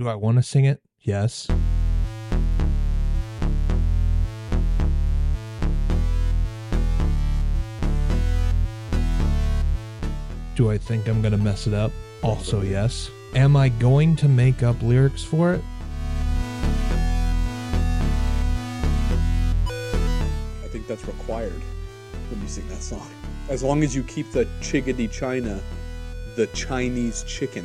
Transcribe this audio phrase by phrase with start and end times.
[0.00, 0.80] Do I want to sing it?
[1.00, 1.48] Yes.
[10.54, 11.90] Do I think I'm going to mess it up?
[12.22, 13.10] Also, yes.
[13.34, 15.64] Am I going to make up lyrics for it?
[19.66, 21.60] I think that's required
[22.30, 23.10] when you sing that song.
[23.48, 25.60] As long as you keep the chickadee china,
[26.36, 27.64] the Chinese chicken.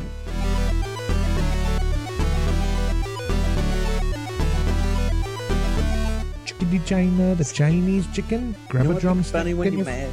[6.73, 8.55] Chickadee China, the Chinese chicken.
[8.69, 9.33] Grab You know a drumstick.
[9.33, 10.09] funny when you're mad?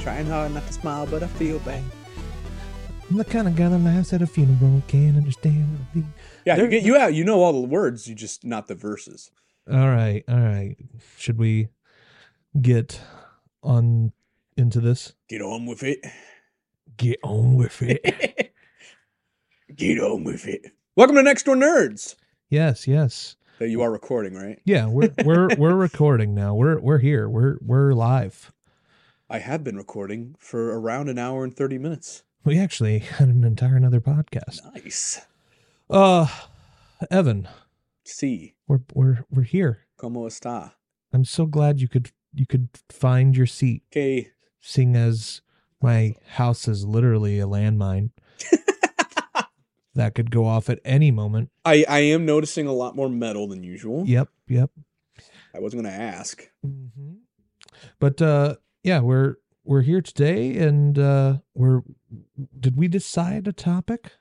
[0.00, 1.84] Trying hard not to smile, but I feel bad.
[3.08, 4.82] I'm the kind of guy that laughs at a funeral.
[4.88, 5.78] Can't understand.
[5.78, 6.14] what I mean.
[6.44, 7.14] Yeah, you There- get you out.
[7.14, 9.30] You know all the words, you just not the verses.
[9.70, 10.76] All right, all right.
[11.18, 11.68] Should we
[12.60, 13.00] get
[13.62, 14.12] on
[14.56, 15.12] into this?
[15.28, 16.04] Get on with it.
[16.96, 18.52] Get on with it.
[19.76, 20.72] Get on with it.
[20.96, 22.16] Welcome to Next Door Nerds.
[22.48, 23.36] yes, yes.
[23.60, 24.58] That you are recording, right?
[24.64, 26.54] Yeah, we're we're we're recording now.
[26.54, 27.28] We're we're here.
[27.28, 28.50] We're we're live.
[29.28, 32.22] I have been recording for around an hour and 30 minutes.
[32.42, 34.60] We actually had an entire another podcast.
[34.74, 35.20] Nice.
[35.90, 36.26] Uh
[37.10, 37.48] Evan,
[38.06, 39.80] See, we're we're we're here.
[39.98, 40.72] ¿cómo está?
[41.12, 44.30] I'm so glad you could you could find your seat, Okay.
[44.62, 45.42] seeing as
[45.82, 48.08] my house is literally a landmine
[49.94, 51.50] that could go off at any moment.
[51.64, 54.04] I, I am noticing a lot more metal than usual.
[54.06, 54.70] Yep, yep.
[55.54, 56.48] I wasn't going to ask.
[56.62, 57.14] hmm
[57.98, 61.82] But uh yeah, we're we're here today and uh we're
[62.58, 64.12] did we decide a topic?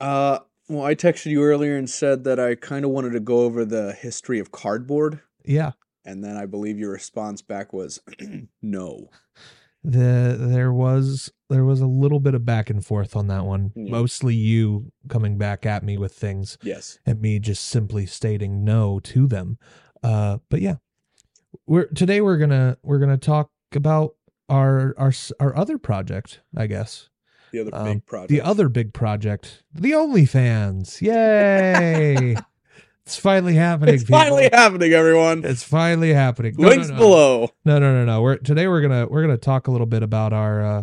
[0.00, 0.38] Uh,
[0.68, 3.64] well, I texted you earlier and said that I kind of wanted to go over
[3.64, 5.20] the history of cardboard.
[5.44, 5.72] Yeah.
[6.04, 8.00] And then I believe your response back was
[8.62, 9.10] no.
[9.82, 13.72] The there was there was a little bit of back and forth on that one.
[13.74, 13.90] Yeah.
[13.90, 16.98] Mostly you coming back at me with things Yes.
[17.06, 19.58] and me just simply stating no to them.
[20.02, 20.76] Uh but yeah.
[21.66, 24.14] We're today we're going to we're going to talk about
[24.48, 27.08] our our our other project, I guess.
[27.52, 28.28] The other Um, big project.
[28.30, 31.00] The other big project, the OnlyFans.
[31.00, 32.36] Yay!
[33.06, 33.94] it's finally happening.
[33.94, 34.58] It's finally people.
[34.58, 35.44] happening, everyone.
[35.44, 36.54] It's finally happening.
[36.58, 36.96] No, no, Links no.
[36.96, 37.48] below.
[37.64, 38.22] No, no, no, no.
[38.22, 40.82] We're today we're gonna we're gonna talk a little bit about our uh,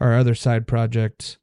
[0.00, 1.38] our other side project,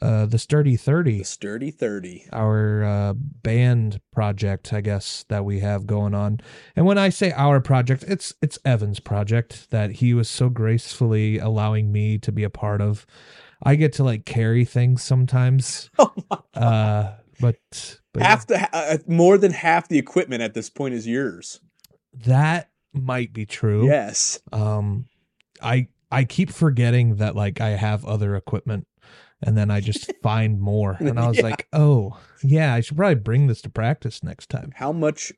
[0.00, 1.18] uh, the Sturdy Thirty.
[1.18, 2.26] The Thirty, sturdy 30.
[2.32, 6.40] our uh, band project, I guess that we have going on.
[6.76, 11.38] And when I say our project, it's it's Evan's project that he was so gracefully
[11.38, 13.04] allowing me to be a part of.
[13.62, 16.38] I get to like carry things sometimes, Oh my.
[16.58, 17.56] uh, but
[18.12, 21.60] but Half the, uh, more than half the equipment at this point is yours.
[22.26, 23.86] that might be true.
[23.86, 24.40] Yes.
[24.52, 25.06] um
[25.62, 28.86] i i keep forgetting that like i have other equipment
[29.42, 31.42] and then i just find more and i was Yeah.
[31.44, 35.32] like oh yeah i should probably bring this to practice next time How much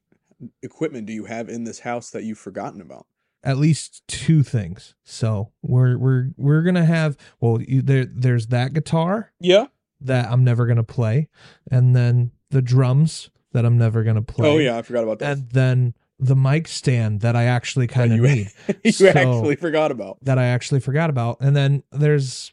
[0.63, 3.07] equipment do you have in this house that you've forgotten about?
[3.45, 8.73] at least two things so we're we're we're gonna have well you, there there's that
[8.73, 9.67] guitar Yeah.
[10.07, 11.29] That i'm never gonna play
[11.71, 15.33] and then the drums that i'm never gonna play Oh yeah, I forgot about that.
[15.39, 18.49] and then the mic stand that i actually kind of you- need
[18.85, 20.19] you So- actually forgot about.
[20.23, 21.39] that I actually forgot about.
[21.41, 22.53] And then there's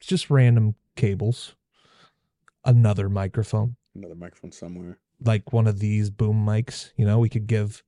[0.00, 1.54] just random cables,
[2.64, 4.98] another microphone, Another microphone somewhere.
[5.24, 6.90] like one of these boom mics.
[6.96, 7.82] You know, we could give,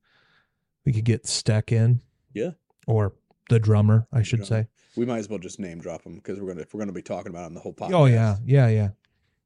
[0.85, 2.01] we could get Steck in.
[2.33, 2.51] Yeah.
[2.87, 3.13] Or
[3.49, 4.63] the drummer, I should drummer.
[4.63, 4.67] say.
[4.97, 7.01] We might as well just name drop them because we're gonna if we're gonna be
[7.01, 7.93] talking about on the whole podcast.
[7.93, 8.89] Oh yeah, yeah, yeah,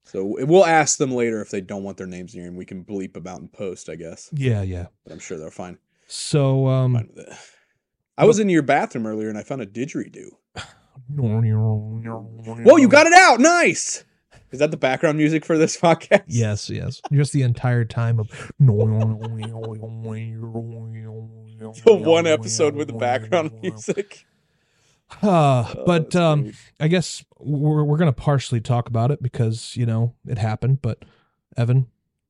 [0.03, 2.65] So we'll ask them later if they don't want their names in here, and we
[2.65, 4.29] can bleep about in post, I guess.
[4.33, 4.87] yeah, yeah.
[5.03, 5.77] But I'm sure they're fine.
[6.07, 7.09] So um, Fine.
[8.17, 10.29] I was in your bathroom earlier and I found a didgeridoo.
[11.15, 13.39] Whoa, you got it out!
[13.39, 14.03] Nice.
[14.51, 16.23] Is that the background music for this podcast?
[16.27, 17.01] Yes, yes.
[17.11, 18.51] Just the entire time of
[21.85, 24.25] The one episode with the background music.
[25.21, 26.53] Uh, but um.
[26.79, 30.81] I guess we're we're gonna partially talk about it because you know it happened.
[30.81, 31.03] But
[31.57, 31.87] Evan,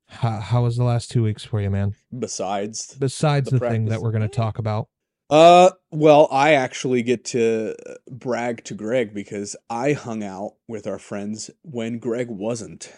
[0.08, 1.95] how how was the last two weeks for you, man?
[2.18, 4.88] besides, Besides The the, thing that we're gonna talk about.
[5.30, 7.76] Uh, well, I actually get to
[8.10, 12.92] brag to Greg because I hung out with our friends when Greg wasn't.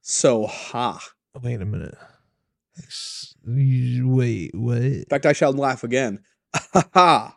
[0.00, 1.00] So ha.
[1.42, 1.96] Wait a minute.
[3.46, 4.78] Wait, what?
[4.78, 6.20] In fact, I shall laugh again.
[6.54, 7.36] Ha ha.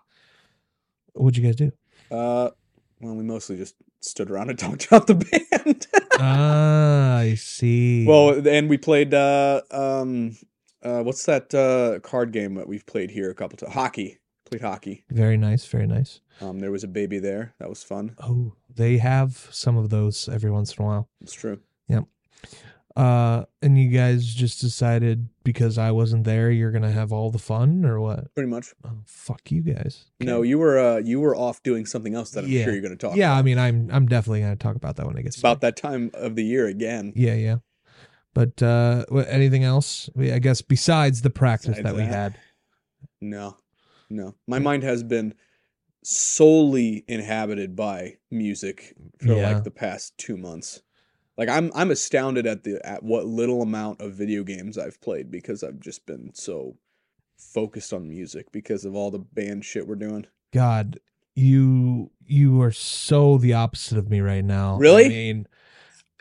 [1.14, 1.72] What'd you guys do?
[2.10, 2.50] Uh,
[3.00, 5.88] well, we mostly just stood around and talked about the band.
[6.20, 8.06] ah, I see.
[8.08, 10.36] well, and we played uh um
[10.82, 13.74] uh what's that uh card game that we've played here a couple times?
[13.74, 14.18] Hockey.
[14.60, 15.04] Played hockey.
[15.10, 16.22] very nice, very nice.
[16.42, 17.54] Um, there was a baby there.
[17.60, 18.16] That was fun.
[18.22, 21.10] Oh, they have some of those every once in a while.
[21.22, 21.60] It's true.
[21.88, 22.02] Yeah,
[22.96, 27.40] uh, and you guys just decided because I wasn't there, you're gonna have all the
[27.40, 28.34] fun, or what?
[28.36, 28.74] Pretty much.
[28.86, 30.06] Oh, fuck you guys.
[30.20, 32.66] No, you were uh you were off doing something else that I'm Yeah.
[32.66, 33.16] sure you're to talk.
[33.16, 33.40] yeah, about.
[33.40, 35.76] I mean, I'm I'm definitely gonna talk about that when it gets it's about that
[35.76, 37.14] time of the year again.
[37.16, 37.58] Yeah, yeah.
[38.36, 40.10] But uh, anything else?
[40.18, 42.08] I guess besides the practice Besides that we that.
[42.10, 42.36] had.
[43.22, 43.58] No,
[44.14, 44.36] no.
[44.48, 45.34] My mind has been
[46.04, 49.54] solely inhabited by music for Yeah.
[49.54, 50.82] like the past two months.
[51.38, 55.32] Like I'm I'm astounded at the at what little amount of video games I've played
[55.32, 56.78] because I've just been so
[57.38, 60.28] focused on music because of all the band shit we're doing.
[60.54, 61.00] God,
[61.36, 64.78] you you are so the opposite of me right now.
[64.78, 65.06] Really?
[65.06, 65.48] I mean,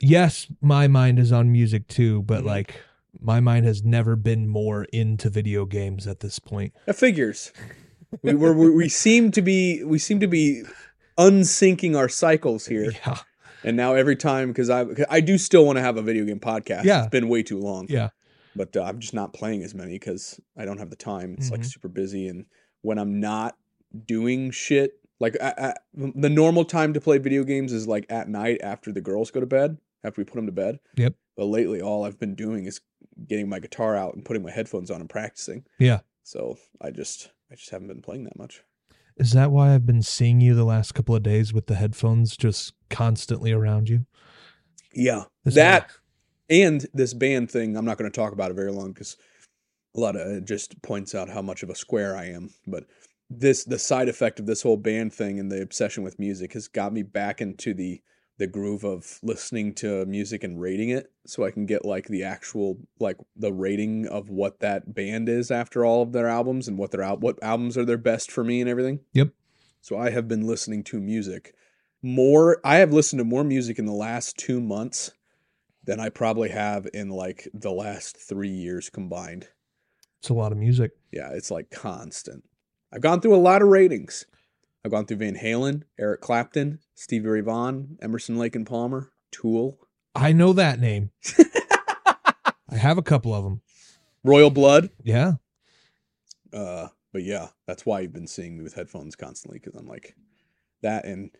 [0.01, 2.47] yes, my mind is on music too, but Mhm.
[2.47, 2.75] like
[3.21, 6.73] my mind has never been more into video games at this point.
[6.87, 7.53] That figures.
[8.23, 10.63] we were we, we seem to be we seem to be
[11.19, 12.93] unsyncing our cycles here.
[13.07, 13.19] Yeah.
[13.65, 16.41] And now every time because I I do still want to have a video game
[16.41, 16.85] podcast.
[16.85, 17.01] Yeah.
[17.03, 17.87] It's been way too long.
[17.89, 18.11] Yeah.
[18.57, 21.37] but uh, I'm just not playing as many because I don't have the time.
[21.39, 21.67] It's like Mhm.
[21.73, 22.45] super busy, and
[22.83, 23.57] when I'm not
[24.07, 28.29] doing shit, like I, I, the normal time to play video games is like at
[28.29, 30.81] night after the girls go to bed, after we put them to bed.
[30.97, 31.15] Yep.
[31.37, 32.81] But lately, all I've been doing is
[33.27, 35.65] getting my guitar out and putting my headphones on and practicing.
[35.79, 36.01] Yeah.
[36.23, 38.63] So I just, I just haven't been playing that much.
[39.19, 42.35] Is that why I've been seeing you the last couple of days with the headphones
[42.35, 44.07] just constantly around you?
[44.95, 45.91] Yeah, This that
[46.49, 47.77] and this band thing.
[47.77, 49.19] I'm not going to talk about it very long because
[49.95, 52.55] a lot of it just points out how much of a square I am.
[52.67, 52.85] But
[53.29, 56.69] this, the side effect of this whole band thing and the obsession with music has
[56.69, 58.01] got me back into the
[58.39, 62.25] the groove of listening to music and rating it, so I can get like the
[62.25, 66.79] actual like the rating of what that band is after all of their albums and
[66.79, 69.01] what their al- what albums are their best for me and everything.
[69.13, 69.31] Yep.
[69.81, 71.55] So I have been listening to music
[72.03, 72.61] more.
[72.65, 75.13] I have listened to more music in the last two months
[75.85, 79.49] than I probably have in like the last three years combined.
[80.21, 80.93] It's a lot of music.
[81.11, 82.45] Yeah, it's like constant.
[82.93, 84.27] I've gone through a lot of ratings.
[84.85, 89.79] I've gone through Van Halen, Eric Clapton, Stevie Ray Vaughan, Emerson Lake and Palmer, Tool,
[90.15, 91.11] I know that name.
[92.71, 93.63] I have a couple of them.
[94.25, 94.91] Royal Blood.
[95.03, 95.33] Yeah.
[96.53, 100.15] Uh, but yeah, that's why you've been seeing me with headphones constantly because I'm like
[100.83, 101.05] that.
[101.05, 101.31] And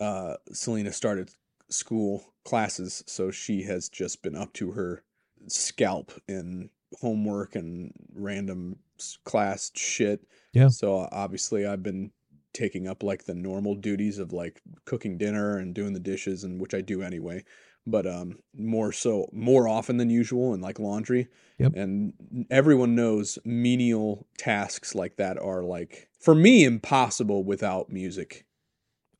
[0.00, 1.30] uh, Selena started
[1.68, 5.04] school classes, so she has just been up to her
[5.46, 6.70] scalp in
[7.00, 8.76] homework and random
[9.24, 10.26] class shit.
[10.52, 10.68] Yeah.
[10.68, 12.12] So obviously, I've been
[12.52, 16.60] taking up like the normal duties of like cooking dinner and doing the dishes, and
[16.60, 17.44] which I do anyway.
[17.86, 21.28] But um, more so, more often than usual, and like laundry.
[21.58, 21.74] Yep.
[21.74, 22.12] And
[22.50, 28.44] everyone knows menial tasks like that are like for me impossible without music.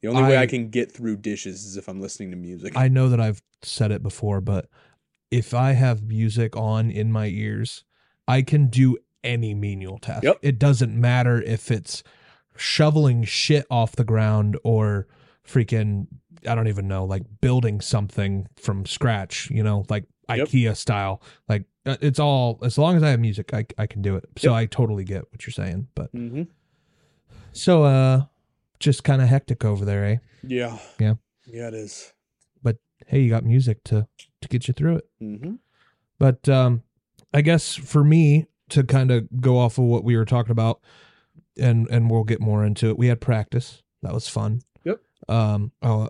[0.00, 2.76] The only way I- I can get through dishes is if I'm listening to music.
[2.76, 4.68] I know that I've said it before, but
[5.30, 7.84] if I have music on in my ears,
[8.28, 10.24] I can do any menial task.
[10.24, 10.38] Yep.
[10.42, 12.02] It doesn't matter if it's
[12.56, 15.06] shoveling shit off the ground or
[15.46, 16.06] freaking
[16.48, 20.48] I don't even know, like building something from scratch, you know, like Yep.
[20.48, 21.20] IKEA style.
[21.48, 24.24] Like uh, it's all as long as I have music, I I can do it.
[24.38, 24.56] So Yep.
[24.58, 26.42] I totally get what you're saying, but hmm
[27.52, 28.24] so uh
[28.78, 30.16] just kind of hectic over there, eh?
[30.42, 30.78] Yeah.
[30.98, 31.14] Yeah.
[31.46, 32.12] Yeah, it is.
[32.62, 34.08] But hey, you got music to
[34.40, 35.08] to get you through it.
[35.22, 35.54] Mm-hmm.
[36.18, 36.82] But um,
[37.34, 40.80] I guess for me to kind of go off of what we were talking about,
[41.58, 42.98] and and we'll get more into it.
[42.98, 43.82] We had practice.
[44.02, 44.62] That was fun.
[44.84, 45.00] Yep.
[45.28, 45.72] Um.
[45.82, 46.08] Oh,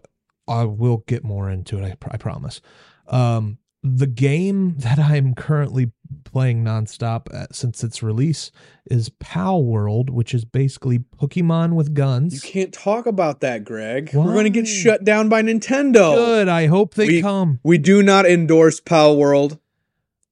[0.48, 1.84] I will get more into it.
[1.84, 2.60] I, pr- I promise.
[3.08, 3.58] Um.
[3.84, 5.90] The game that I'm currently
[6.22, 8.52] playing nonstop at, since its release
[8.88, 12.32] is Palworld, which is basically Pokemon with guns.
[12.32, 14.10] You can't talk about that, Greg.
[14.14, 16.14] We're going to get shut down by Nintendo.
[16.14, 16.48] Good.
[16.48, 17.58] I hope they We- come.
[17.64, 19.58] We do not endorse Palworld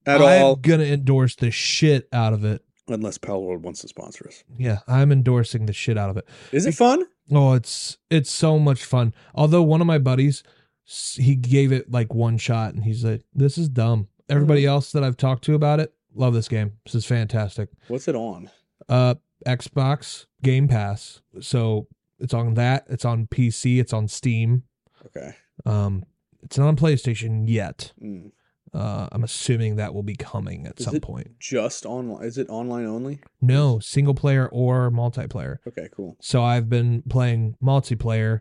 [0.06, 2.62] at I'm all, gonna endorse the shit out of it.
[2.92, 4.44] Unless World wants to sponsor us.
[4.58, 6.28] Yeah, I'm endorsing the shit out of it.
[6.52, 7.06] Is it fun?
[7.32, 9.14] Oh, it's it's so much fun.
[9.34, 10.42] Although one of my buddies,
[10.84, 15.02] he gave it like one shot, and he's like, "This is dumb." Everybody else that
[15.02, 16.72] I've talked to about it, love this game.
[16.84, 17.68] This is fantastic.
[17.88, 18.50] What's it on?
[18.88, 19.16] Uh,
[19.46, 21.86] Xbox Game Pass, so
[22.18, 22.86] it's on that.
[22.88, 23.80] It's on PC.
[23.80, 24.64] It's on Steam.
[25.06, 25.34] Okay.
[25.64, 26.04] Um,
[26.42, 27.92] it's not on PlayStation yet.
[28.02, 28.32] Mm.
[28.72, 31.38] Uh, I'm assuming that will be coming at Is some it- point.
[31.40, 32.24] Just online?
[32.24, 33.20] Is it online only?
[33.40, 35.56] No, single player or multiplayer.
[35.66, 36.16] Okay, cool.
[36.20, 38.40] So I've been playing multiplayer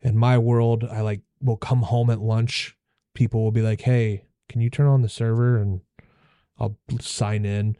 [0.00, 0.84] in my world.
[0.84, 2.76] I like will come home at lunch.
[3.14, 5.80] People will be like, "Hey, can you turn on the server?" and
[6.58, 7.76] I'll sign in.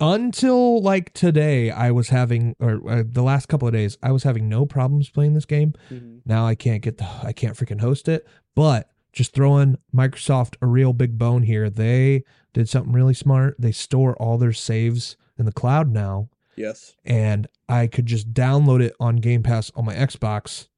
[0.00, 4.22] Until like today, I was having, or uh, the last couple of days, I was
[4.22, 5.74] having no problems playing this game.
[5.90, 6.20] Mhm.
[6.24, 8.24] Now I can't get the, I can't freaking host it.
[8.54, 11.68] But just throwing Microsoft a real big bone here.
[11.68, 12.22] They
[12.54, 13.56] did something really smart.
[13.58, 16.94] They store all their saves in the cloud now, Yes.
[17.04, 20.68] and I could just download it on Game Pass on my Xbox,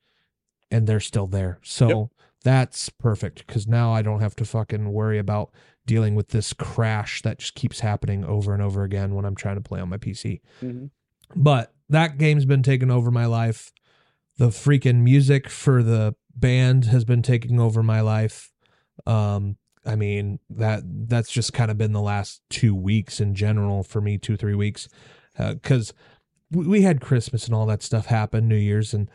[0.70, 1.58] and they're still there.
[1.62, 2.10] So
[2.42, 5.50] that's perfect because now I don't have to fucking worry about
[5.84, 9.56] dealing with this crash that just keeps happening over and over again when I'm trying
[9.56, 10.40] to play on my PC.
[10.60, 10.86] hmm
[11.36, 13.70] But that game's been taking over my life.
[14.38, 18.50] The freaking music for the band has been taking over my life.
[19.06, 19.56] Um,
[19.86, 24.00] I mean that that's just kind of been the last two weeks in general for
[24.00, 24.88] me, two three weeks,
[25.38, 25.92] because
[26.50, 29.08] we, we had Christmas and all that stuff happen, New Year's, and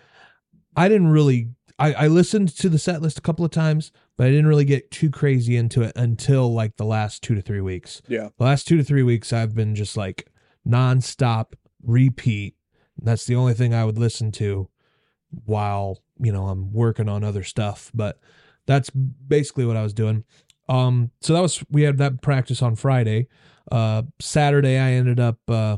[0.76, 1.50] I didn't really.
[1.78, 4.64] I, I listened to the set list a couple of times, but I didn't really
[4.64, 8.30] get too crazy into it until like the last two to three weeks Yeah.
[8.38, 10.28] the last two to three weeks i've been just like
[10.66, 11.54] nonstop
[11.84, 12.56] repeat
[13.02, 14.70] that's the only thing i would listen to
[15.44, 18.20] while you know i'm working on other stuff but
[18.66, 20.24] that's basically what i was doing.
[20.68, 23.28] Um so that was we had that practice on friday.
[23.72, 25.78] Uh saturday i ended up uh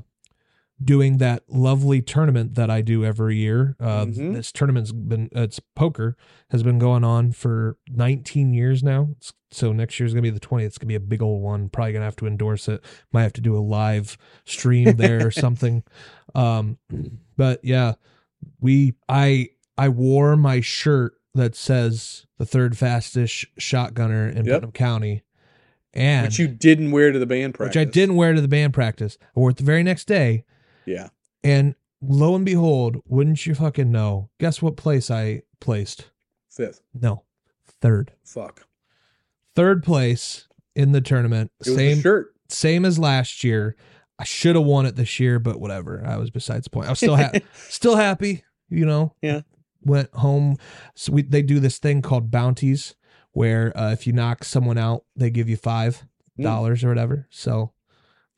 [0.83, 3.75] doing that lovely tournament that i do every year.
[3.79, 4.33] Uh Mhm.
[4.35, 6.15] this tournament's been it's poker
[6.51, 9.09] has been going on for 19 years now.
[9.17, 11.69] It's- so next year's gonna be the 20th it's gonna be a big old one.
[11.69, 12.83] Probably gonna have to endorse it.
[13.11, 15.83] Might have to do a live stream there or something.
[16.35, 16.77] Um
[17.37, 17.93] but yeah
[18.61, 24.55] we i i wore my shirt that says the third fastest shotgunner in Yep.
[24.55, 25.23] putnam county
[25.93, 27.75] and Which you didn't wear to the band practice.
[27.75, 30.45] which i didn't wear to the band practice i wore it the very next day
[30.85, 31.09] Yeah.
[31.43, 36.09] and lo and behold wouldn't you fucking know guess what place i placed
[36.49, 36.81] Fifth.
[36.93, 37.23] no
[37.81, 38.65] third Fuck.
[39.55, 42.33] third place in the tournament It same shirt.
[42.49, 43.75] same as last year.
[44.19, 46.03] I should have won it this year, but whatever.
[46.05, 46.87] I was besides the point.
[46.87, 47.31] I was still ha-
[47.69, 49.13] still happy, you know.
[49.21, 49.41] Yeah.
[49.81, 50.57] Went home.
[50.95, 52.95] So we they do this thing called bounties,
[53.31, 56.05] where uh, if you knock someone out, they give you five
[56.37, 56.43] Hmm.
[56.43, 57.27] dollars or whatever.
[57.31, 57.71] So,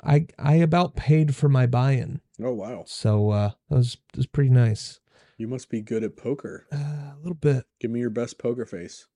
[0.01, 2.21] I I about paid for my buy-in.
[2.41, 2.83] Oh wow.
[2.87, 4.99] So uh, that was that was pretty nice.
[5.37, 6.65] You must be good at poker.
[6.71, 7.65] Uh, a little bit.
[7.79, 9.07] Give me your best poker face.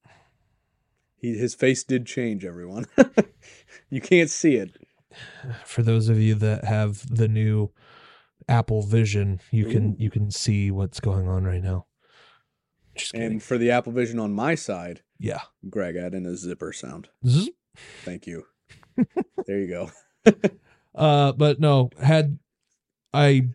[1.16, 2.86] He, his face did change, everyone.
[3.90, 4.76] you can't see it.
[5.66, 7.72] For those of you that have the new
[8.50, 11.86] Apple Vision, you can you can see what's going on right now.
[12.96, 13.32] Just kidding.
[13.34, 15.42] And for the Apple Vision on my side, yeah.
[15.70, 17.10] Greg, add in a zipper sound.
[17.26, 17.50] Zzz.
[18.04, 18.46] Thank you.
[19.48, 19.92] there you go.
[20.96, 22.38] Uh, but no, had
[23.16, 23.48] I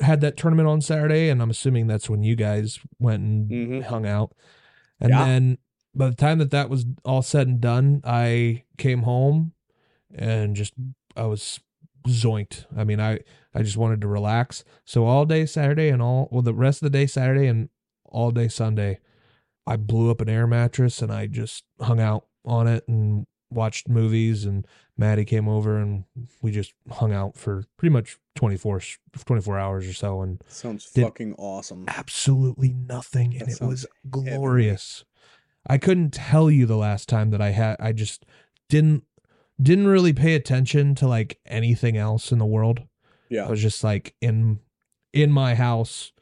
[0.00, 3.82] had that tournament on Saturday, and I'm assuming that's when you guys went and Mhm.
[3.84, 4.34] hung out.
[4.98, 5.26] And Yeah.
[5.26, 5.58] then
[5.94, 9.52] by the time that that was all said and done, I came home
[10.14, 10.72] and just
[11.14, 11.60] I was
[12.06, 12.64] zoinked.
[12.74, 13.18] I mean, I
[13.54, 14.64] I just wanted to relax.
[14.86, 17.68] So all day Saturday and all well the rest of the day Saturday and
[18.08, 19.00] all day Sunday,
[19.66, 23.88] I blew up an air mattress and I just hung out on it and watched
[23.88, 26.04] movies and Maddie came over and
[26.42, 28.80] we just hung out for pretty much 24,
[29.24, 31.84] 24 hours or so and Sounds fucking awesome.
[31.88, 35.04] absolutely nothing and it was glorious.
[35.66, 38.24] I couldn't tell you the last time that I had I just
[38.68, 39.04] didn't
[39.60, 42.82] didn't really pay attention to like anything else in the world.
[43.28, 43.46] Yeah.
[43.46, 44.60] I was just like in
[45.12, 46.12] in my house.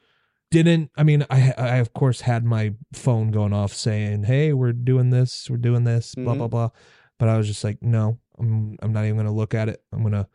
[0.50, 4.72] Didn't I mean I I of course had my phone going off saying, "Hey, we're
[4.72, 6.38] doing this, we're doing this, blah Mhm.
[6.38, 6.70] blah blah."
[7.18, 9.82] But I was just like, "No, I'm I'm not even going to look at it.
[9.92, 10.28] I'm going to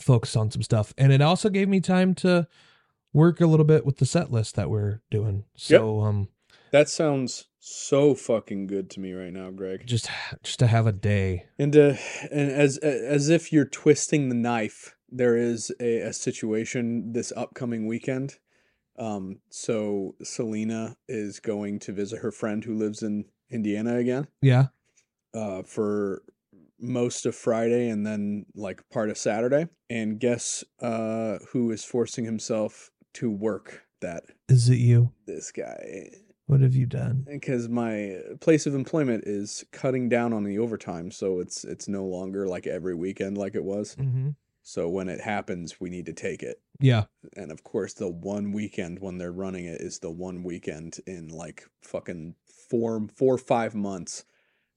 [0.00, 2.48] focus on some stuff." And it also gave me time to
[3.12, 5.44] work a little bit with the set list that we're doing.
[5.54, 6.28] So um
[6.72, 9.86] That sounds so fucking good to me right now, Greg.
[9.86, 10.08] just
[10.42, 11.46] just to have a day.
[11.58, 11.94] And uh,
[12.32, 17.86] and as as if you're twisting the knife, there is a, a situation this upcoming
[17.86, 18.38] weekend.
[18.98, 24.26] Um, so Selena is going to visit her friend who lives in Indiana again.
[24.40, 24.66] Yeah.
[25.36, 26.22] uh, for
[26.78, 29.68] most of Friday and then like part of Saturday.
[29.88, 34.24] And guess uh, who is forcing himself to work that?
[34.48, 35.12] Is it you?
[35.26, 36.10] This guy.
[36.46, 37.24] What have you done?
[37.28, 42.04] Because my place of employment is cutting down on the overtime, so it's it's no
[42.04, 43.96] longer like every weekend like it was.
[43.96, 44.30] Mm-hmm.
[44.62, 46.60] So when it happens, we need to take it.
[46.80, 47.04] Yeah.
[47.36, 51.28] And of course, the one weekend when they're running it is the one weekend in
[51.28, 52.34] like fucking
[52.70, 54.24] four, four or five months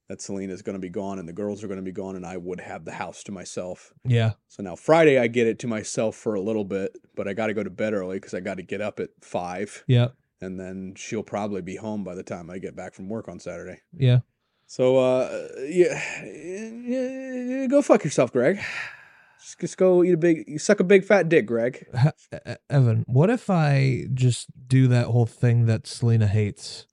[0.08, 2.26] that Selena's going to be gone and the girls are going to be gone, and
[2.26, 3.94] I would have the house to myself.
[4.04, 4.32] Yeah.
[4.48, 7.48] So now Friday, I get it to myself for a little bit, but I got
[7.48, 10.08] to go to bed early because I got to get up at five, Yeah.
[10.42, 13.40] and then she'll probably be home by the time I get back from work on
[13.40, 13.82] Saturday.
[13.96, 14.20] Yeah.
[14.66, 18.60] So, uh, yeah, go fuck yourself, Greg.
[19.60, 21.86] Just, go eat a big, you suck a big fat dick, Greg.
[22.70, 26.86] Evan, what if I just do that whole thing that Selena hates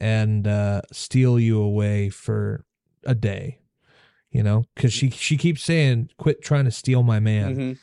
[0.00, 2.64] and uh, steal you away for
[3.04, 3.58] a day.
[4.30, 7.78] You know, because she she keeps saying, "Quit trying to steal my man," Mhm.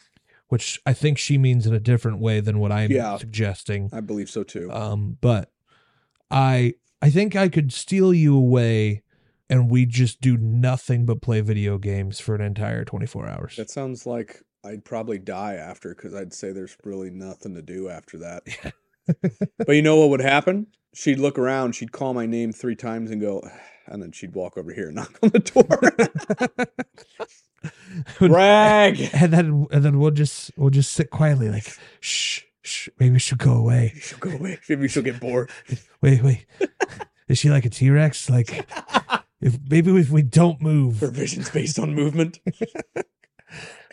[0.47, 3.17] which I think she means in a different way than what I'm Yeah.
[3.17, 3.89] suggesting.
[3.91, 4.71] I believe so too.
[4.71, 5.51] Um, but
[6.31, 9.03] I I think I could steal you away,
[9.49, 13.55] and we just do nothing but play video games for an entire 24 hours.
[13.55, 17.87] that sounds like I'd probably die after because I'd say there's really nothing to do
[17.89, 18.43] after that.
[19.57, 20.67] but you know what would happen?
[20.93, 23.51] She'd look around, she'd call my name three times and go, ah,
[23.85, 26.67] and then she'd walk over here and knock on the door.
[28.19, 29.09] Brag.
[29.13, 33.37] and then and then we'll just we'll just sit quietly like shh shh maybe she'll
[33.37, 34.59] go away She'll go away.
[34.69, 35.49] Maybe she'll get bored.
[36.01, 36.45] wait wait
[37.27, 38.69] is she like a t-rex like
[39.41, 42.39] if maybe if we don't move Her vision's based on movement.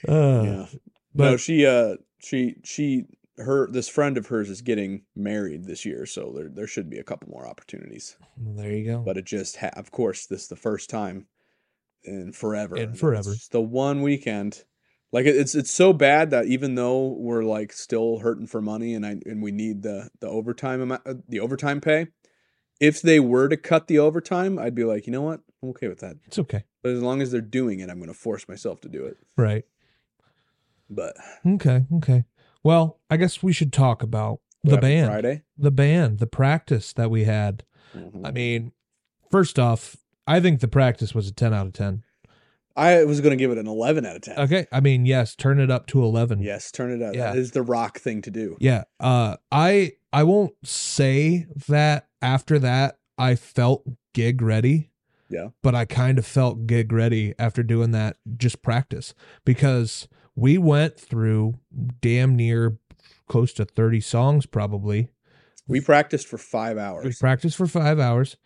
[0.09, 0.67] uh, yeah.
[1.15, 3.05] but no, she uh she she
[3.37, 6.99] her this friend of hers is getting married this year, so there there should be
[6.99, 8.17] a couple more opportunities.
[8.39, 11.27] there you go But it just ha- of course this is the first time
[12.05, 12.77] in forever.
[12.77, 13.35] In forever.
[13.51, 14.65] The one weekend.
[15.13, 18.95] Like it- it's it's so bad that even though we're like still hurting for money
[18.95, 22.09] and I and we need the the overtime amount, uh, the overtime pay,
[22.81, 25.89] if they were to cut the overtime, I'd be like, you know what, I'm okay
[25.89, 26.17] with that.
[26.27, 28.89] it's okay But as long as they're doing it, I'm going to force myself to
[28.89, 29.17] do it.
[29.37, 29.65] right
[30.91, 31.17] But
[31.47, 32.25] okay okay
[32.63, 35.43] well i guess we should talk about the band Friday.
[35.59, 37.65] the band the practice that we had
[37.97, 38.27] Mhm.
[38.27, 38.73] i mean
[39.31, 42.03] first off i think the practice was a 10 out of 10
[42.77, 44.39] I was going to give it an 11 out of 10.
[44.39, 47.15] okay i mean yes turn it up to 11 Yes, turn it up.
[47.15, 47.33] Yeah.
[47.33, 48.57] That is the rock thing to do.
[48.61, 48.85] Yeah.
[48.99, 54.91] Uh I I won't say that after that I felt gig ready.
[55.29, 55.49] Yeah.
[55.63, 59.15] But I kind of felt gig ready after doing that just practice
[59.45, 61.55] because we went through
[62.01, 62.79] damn near
[63.29, 65.11] close to 30 songs probably.
[65.67, 67.05] We practiced for five hours.
[67.05, 68.37] We practiced for 5 hours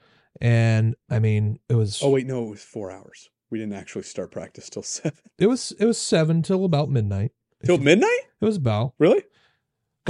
[0.41, 3.31] and I mean it was Oh, wait, no, it was four hours.
[3.51, 5.19] We didn't actually start practice till seven.
[5.39, 7.33] it was it was 7 till about midnight.
[7.65, 8.21] Till midnight?
[8.41, 9.23] It was about Really?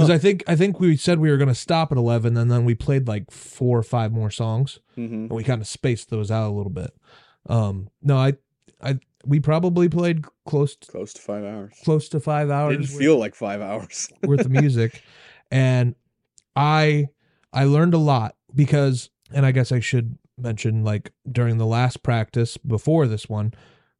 [0.07, 0.13] Huh.
[0.13, 2.65] I think I think we said we were going to stop at 11 and then
[2.65, 4.79] we played like 4 or 5 more songs.
[4.97, 5.13] Mm-hmm.
[5.13, 6.91] and we kind of spaced those out a little bit.
[7.47, 8.33] Um, no, I,
[8.81, 11.73] I, we probably played close to, Close to five hours.
[11.83, 14.09] close to five hours Didn't worth- feel like five hours.
[14.23, 15.01] worth of music,
[15.51, 15.95] and
[16.55, 17.07] I,
[17.53, 22.03] I learned a lot because, and I guess I should mention like during the last
[22.03, 23.53] practice before this one,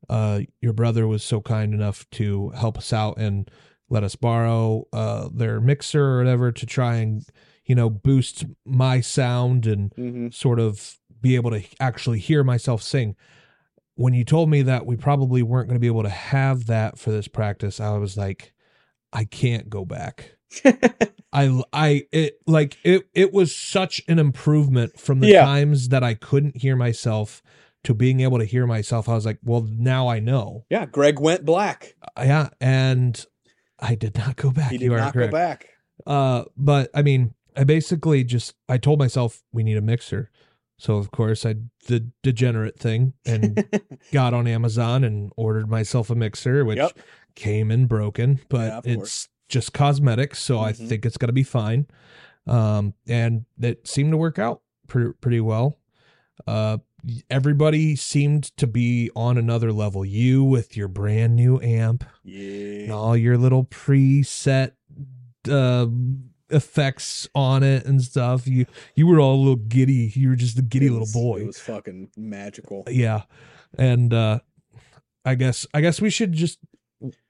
[0.10, 3.50] uh, your brother was so kind enough to help us out and
[3.90, 7.24] let us borrow uh their mixer or whatever to try and
[7.66, 10.30] you know boost my sound and mm-hmm.
[10.30, 13.16] sort of be able to actually hear myself sing.
[13.96, 16.98] When you told me that we probably weren't going to be able to have that
[16.98, 18.54] for this practice, I was like,
[19.12, 20.38] I can't go back.
[21.34, 25.44] I I it like it it was such an improvement from the Yeah.
[25.44, 27.44] times that I couldn't hear myself
[27.84, 29.08] to being able to hear myself.
[29.08, 30.66] I was like, well, now I know.
[30.70, 31.96] yeah, Greg went black.
[32.18, 33.24] Yeah, and
[33.82, 34.72] I did not go back.
[34.72, 35.70] He did you not go back.
[36.06, 40.30] Uh, but I mean, I basically just I told myself we need a mixer.
[40.78, 43.66] So of course I did the degenerate thing and
[44.14, 46.98] got on Amazon and ordered myself a mixer, which Yep.
[47.36, 49.28] came in broken, but Yeah, it's course.
[49.50, 50.88] just cosmetic, so I Mhm.
[50.88, 51.88] think it's gonna be fine.
[52.48, 55.78] Um, and it seemed to work out pretty pretty well.
[56.48, 56.78] Uh,
[57.30, 60.04] everybody seemed to be on another level.
[60.06, 62.34] You with your brand new amp and
[62.88, 62.94] yeah.
[62.94, 64.72] all your little preset
[65.50, 65.88] uh
[66.52, 70.58] effects on it and stuff you you were all a little giddy you were just
[70.58, 72.84] a giddy It little boy It was fucking magical.
[72.90, 73.24] yeah
[73.78, 74.40] and uh
[75.24, 76.58] i guess i guess we should just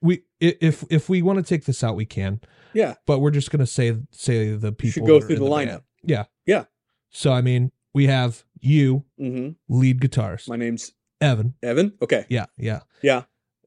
[0.00, 2.40] we if if we want to take this out we can
[2.72, 2.94] Yeah.
[3.06, 5.70] but we're just gonna say say the people should go through the band.
[5.70, 5.82] lineup.
[6.02, 6.64] yeah Yeah.
[7.10, 9.50] so i mean we have you Mm-hmm.
[9.68, 11.94] lead guitars My name's evan Evan.
[12.02, 12.24] Okay.
[12.28, 13.22] yeah yeah Yeah.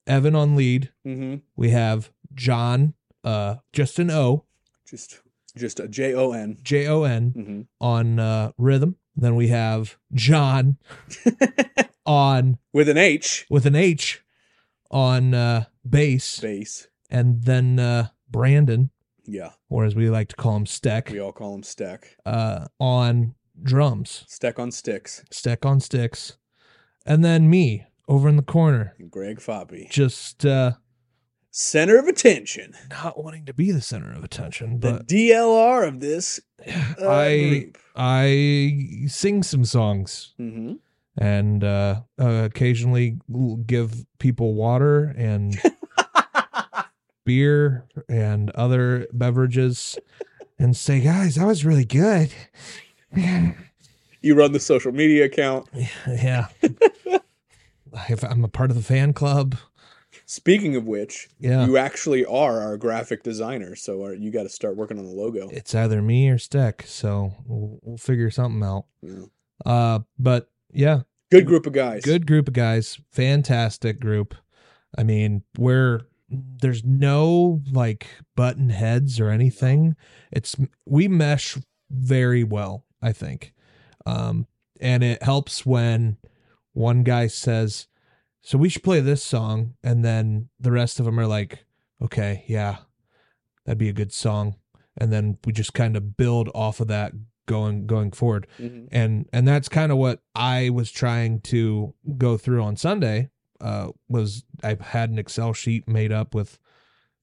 [0.07, 1.35] evan on lead Mm-hmm.
[1.55, 4.45] we have john uh just an o
[4.87, 5.21] Just
[5.55, 6.57] just a J O N.
[6.63, 7.61] j-o-n Mm-hmm.
[7.79, 8.95] on uh, rhythm.
[9.15, 10.77] Then we have John
[12.05, 13.45] on With an H.
[13.49, 14.23] with an H
[14.89, 16.87] on uh, bass, Bass.
[17.09, 18.89] and then uh, Brandon,
[19.25, 19.51] Yeah.
[19.69, 22.17] or as we like to call him, Steck, We all call him Stack.
[22.25, 25.23] uh, on drums, Stack on sticks.
[25.31, 26.37] Steck on sticks,
[27.05, 29.89] and then me over in the corner, And Greg Foppy.
[29.89, 30.73] just uh,
[31.51, 32.73] Center of attention.
[32.89, 37.37] not wanting to be the center of attention, The but DLR of this uh, I
[37.49, 37.77] group.
[37.95, 40.33] I sing some songs.
[40.39, 40.73] Mm-hmm.
[41.17, 43.19] and uh, uh, occasionally
[43.67, 45.55] give people water and
[47.25, 49.97] beer and other beverages
[50.59, 52.31] and say, guys, that was really good.
[54.21, 55.67] you run the social media account.
[56.07, 56.47] yeah.
[58.23, 59.55] I'm a part of the fan club.
[60.25, 61.65] Speaking of which, Yeah.
[61.65, 65.49] you actually are our graphic designer, so you got to start working on the logo.
[65.49, 68.85] It's either me or Steck, so we'll, we'll figure something out.
[69.01, 69.25] Yeah.
[69.65, 72.03] Uh, but yeah, Good group of guys.
[72.03, 74.35] good group of guys, fantastic group.
[74.97, 79.95] I mean, we're there's no like button heads or anything.
[80.31, 81.57] It's we mesh
[81.91, 83.53] very well, I think.
[84.05, 84.47] Um,
[84.81, 86.17] and it helps when
[86.73, 87.87] one guy says,
[88.41, 91.65] "So we should play this song," and then the rest of them are like,
[92.01, 92.77] "Okay, yeah,
[93.65, 94.55] that'd be a good song,"
[94.97, 97.13] and then we just kind of build off of that
[97.45, 98.87] going going forward Mhm.
[98.89, 103.29] and and that's kind of what I was trying to go through on Sunday.
[103.59, 106.57] Uh, was I had an Excel sheet made up with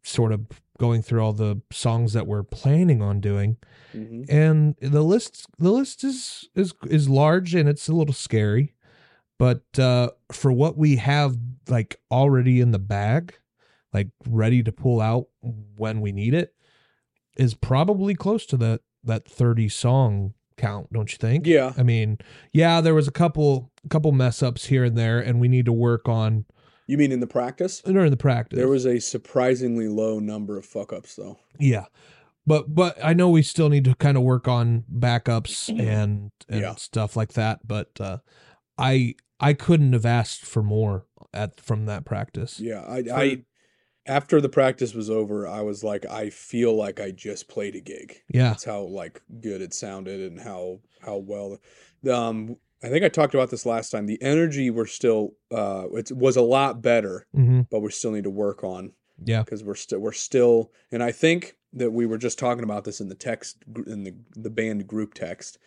[0.02, 0.46] sort of
[0.80, 3.58] going through all the songs that we're planning on doing,
[3.94, 4.24] Mhm.
[4.30, 8.74] and the list the list is is is large and it's a little scary,
[9.38, 11.36] but uh, for what we have
[11.68, 13.34] like already in the bag,
[13.92, 15.26] like ready to pull out
[15.76, 16.54] when we need it,
[17.36, 21.46] is probably close to that that thirty song count, don't you think?
[21.46, 21.72] Yeah.
[21.76, 22.18] I mean,
[22.52, 25.72] yeah, there was a couple couple mess ups here and there, and we need to
[25.74, 26.46] work on
[26.90, 27.80] You mean in the practice?
[27.82, 28.56] during the practice.
[28.56, 31.38] There was a surprisingly low number of fuck ups, though.
[31.58, 31.84] yeah,
[32.46, 36.60] but but I know we still need to kind of work on backups and and
[36.60, 36.74] Yeah.
[36.74, 37.66] stuff like that.
[37.66, 38.18] But uh,
[38.76, 42.58] I I couldn't have asked for more at from that practice.
[42.60, 43.44] Yeah, I, I
[44.06, 47.80] after the practice was over, I was like, I feel like I just played a
[47.80, 48.22] gig.
[48.28, 51.58] Yeah, That's how like good it sounded and how how well.
[52.10, 54.06] Um, I think I talked about this last time.
[54.06, 58.24] The energy we're still uh, it was a lot better, hmm but we still need
[58.24, 58.92] to work on
[59.24, 60.72] yeah, because we're still we're still.
[60.90, 64.14] And I think that we were just talking about this in the text in the
[64.34, 65.58] the band group text.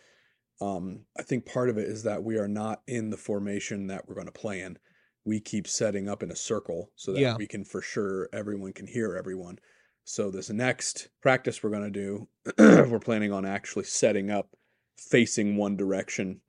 [0.60, 4.08] Um, I think part of it is that we are not in the formation that
[4.08, 4.78] we're going to play in.
[5.24, 7.36] We keep setting up in a circle so that Yeah.
[7.36, 9.58] we can for sure everyone can hear everyone.
[10.04, 14.48] So this next practice we're going to do, we're planning on actually setting up
[14.96, 16.40] facing one direction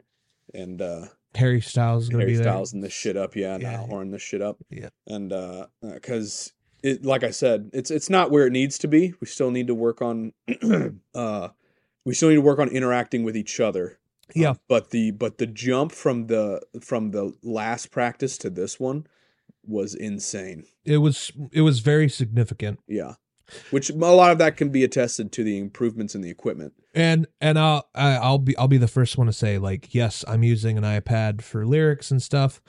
[0.55, 2.45] and uh Harry Styles is gonna Harry be there.
[2.45, 3.79] Styles and this shit up, yeah, and Yeah.
[3.81, 4.57] I'll horn this shit up.
[4.69, 4.89] Yeah.
[5.05, 9.13] And uh because it like I said, it's it's not where it needs to be.
[9.19, 10.33] We still need to work on
[11.13, 11.49] uh
[12.05, 13.99] we still need to work on interacting with each other.
[14.33, 14.51] Yeah.
[14.51, 19.05] Um, but the but the jump from the from the last practice to this one
[19.65, 20.65] was insane.
[20.83, 22.79] It was it was very significant.
[22.87, 23.15] Yeah.
[23.71, 26.73] Which a lot of that can be attested to the improvements in the equipment.
[26.93, 30.23] and and I'll I- I'll be I'll be the first one to say like yes
[30.27, 32.61] I'm using an iPad for lyrics and stuff,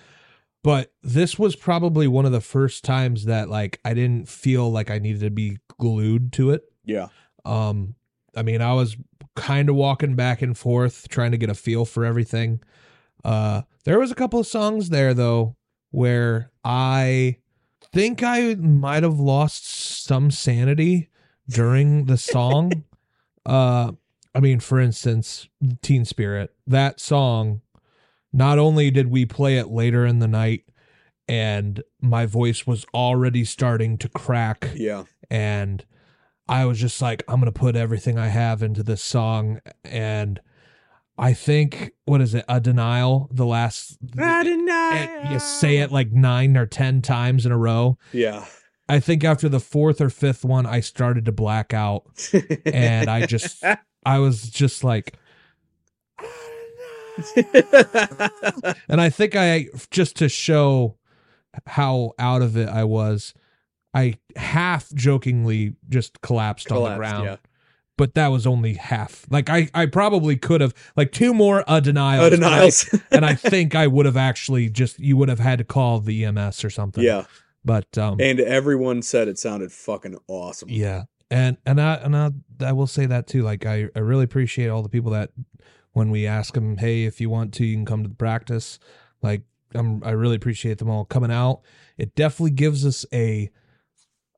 [0.63, 4.91] but this was probably one of the first times that like I didn't feel like
[4.91, 6.63] I needed to be glued to it.
[6.85, 7.09] Yeah.
[7.45, 7.95] Um,
[8.37, 8.97] I mean I was
[9.35, 12.61] kind of walking back and forth trying to get a feel for everything.
[13.25, 15.57] Uh, there was a couple of songs there though
[15.91, 17.37] where I
[17.97, 19.65] think I might have lost
[20.05, 21.09] some sanity
[21.49, 22.85] during the song.
[23.47, 23.93] uh,
[24.35, 25.49] I mean, for instance,
[25.81, 27.63] Teen Spirit, that song,
[28.35, 30.65] not only did we play it later in the night
[31.27, 35.05] and my voice was already starting to crack Yeah.
[35.31, 35.85] and
[36.49, 40.39] I was just like, I'm gonna put everything I have into this song, and
[41.19, 42.45] I think what is it?
[42.49, 43.29] A denial.
[43.33, 47.97] The last, it- eh, you say it like nine or ten times in a row.
[48.13, 48.45] Yeah.
[48.89, 52.05] I think after the fourth or fifth one, I started to black out,
[52.65, 53.65] and I just,
[54.07, 55.15] I was just like,
[58.89, 60.97] and I think I just to show
[61.67, 63.35] how out of it I was,
[63.95, 67.25] I half jokingly just collapsed, on the ground.
[67.25, 67.37] yeah.
[67.99, 69.25] But that was only half.
[69.31, 72.25] Like I, I probably could have like two more uh, denials.
[72.31, 73.01] Oh, and I- denials.
[73.11, 76.25] and I think I would have actually just you would have had to call the
[76.25, 77.03] EMS or something.
[77.03, 77.25] yeah.
[77.65, 80.69] But um And everyone said it sounded fucking awesome.
[80.69, 81.05] yeah.
[81.31, 82.31] And and I and I
[82.61, 83.43] I will say that too.
[83.43, 85.31] Like I, I really appreciate all the people that
[85.93, 88.79] when we ask them, hey, if you want to, you can come to the practice.
[89.23, 89.41] Like
[89.75, 91.63] I'm I really appreciate them all coming out.
[91.97, 93.49] It definitely gives us a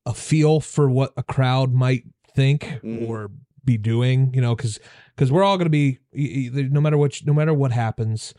[0.07, 3.09] a feel for what a crowd might think Mhm.
[3.09, 3.31] or
[3.64, 4.79] be doing, you know, because
[5.14, 8.35] because we're all going to be no matter what no matter what happens,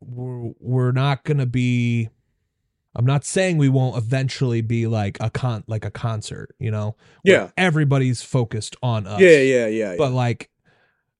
[0.00, 2.08] we're we're not going to be.
[2.94, 6.96] I'm not saying we won't eventually be like a con like a concert, you know.
[7.22, 7.50] where Yeah.
[7.58, 9.20] everybody's focused on us.
[9.20, 9.94] Yeah, yeah, yeah.
[9.98, 10.48] But like,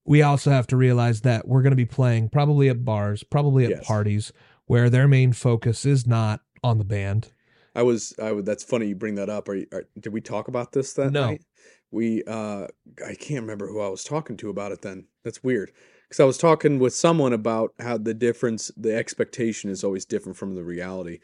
[0.06, 3.64] we also have to realize that we're going to be playing probably at bars, probably
[3.66, 3.86] at Yes.
[3.86, 4.32] parties
[4.64, 7.28] where their main focus is not on the band.
[7.74, 9.46] I was I would that's funny you bring that up.
[9.50, 11.26] Are, you, are did we talk about this that No.
[11.26, 11.42] night?
[11.90, 12.66] We uh
[13.06, 15.06] I can't remember who I was talking to about it then.
[15.24, 15.72] That's weird.
[16.08, 20.38] because I was talking with someone about how the difference, the expectation is always different
[20.38, 21.18] from the reality.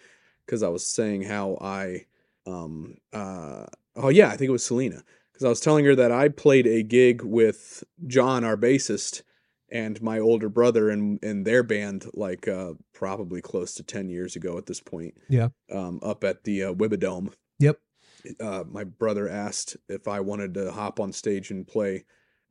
[0.45, 2.07] Because I was saying how I,
[2.47, 5.03] um, uh, oh yeah, I think it was Selena.
[5.33, 9.23] Because I was telling her that I played a gig with John, our bassist,
[9.71, 14.37] and my older brother in in their band, like uh, probably close to ten years
[14.37, 15.15] ago at this point.
[15.29, 15.49] Yeah.
[15.71, 17.33] Um, up at the uh, Wibadome.
[18.41, 22.05] Uh, my brother asked if I wanted to hop on stage and play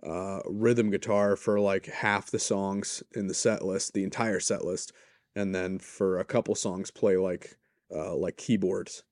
[0.04, 4.66] uh, rhythm guitar for like half the songs in the set list, the entire set
[4.66, 4.92] list,
[5.36, 7.58] and then for a couple songs play like
[7.94, 9.04] uh, like keyboards.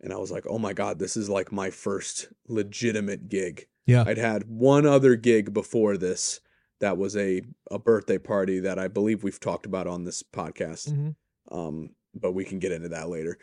[0.00, 3.66] And I was like, oh my god, this is like my first legitimate gig.
[3.86, 4.04] Yeah.
[4.06, 6.40] I'd had one other gig before this
[6.80, 10.92] that was a a birthday party that I believe we've talked about on this podcast.
[10.92, 11.14] Mhm.
[11.50, 13.38] Um, but we can get into that later.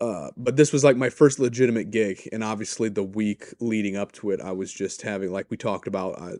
[0.00, 4.12] Uh, but this was like my first legitimate gig, and obviously the week leading up
[4.12, 6.36] to it, I was just having like we talked about uh,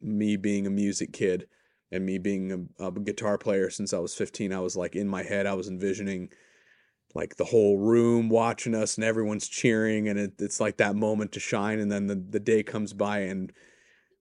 [0.00, 1.46] me being a music kid
[1.90, 4.52] and me being a, a guitar player since I was 15.
[4.52, 6.30] I was like in my head, I was envisioning
[7.14, 11.32] like the whole room watching us and everyone's cheering, and it, it's like that moment
[11.32, 11.78] to shine.
[11.78, 13.52] And then the, the day comes by, and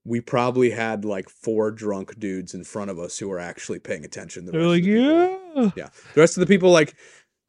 [0.03, 4.03] we probably had like four drunk dudes in front of us who were actually paying
[4.03, 4.45] attention.
[4.45, 5.71] The They're like, the yeah.
[5.75, 5.89] yeah.
[6.13, 6.95] The rest of the people like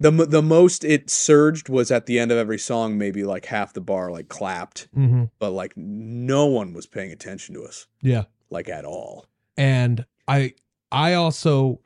[0.02, 2.98] the the most it surged was at the end of every song.
[2.98, 7.54] Maybe like half the bar like clapped, hmm but like no one was paying attention
[7.54, 8.24] to us Yeah.
[8.50, 9.26] like at all.
[9.56, 10.54] and i
[10.92, 11.80] i also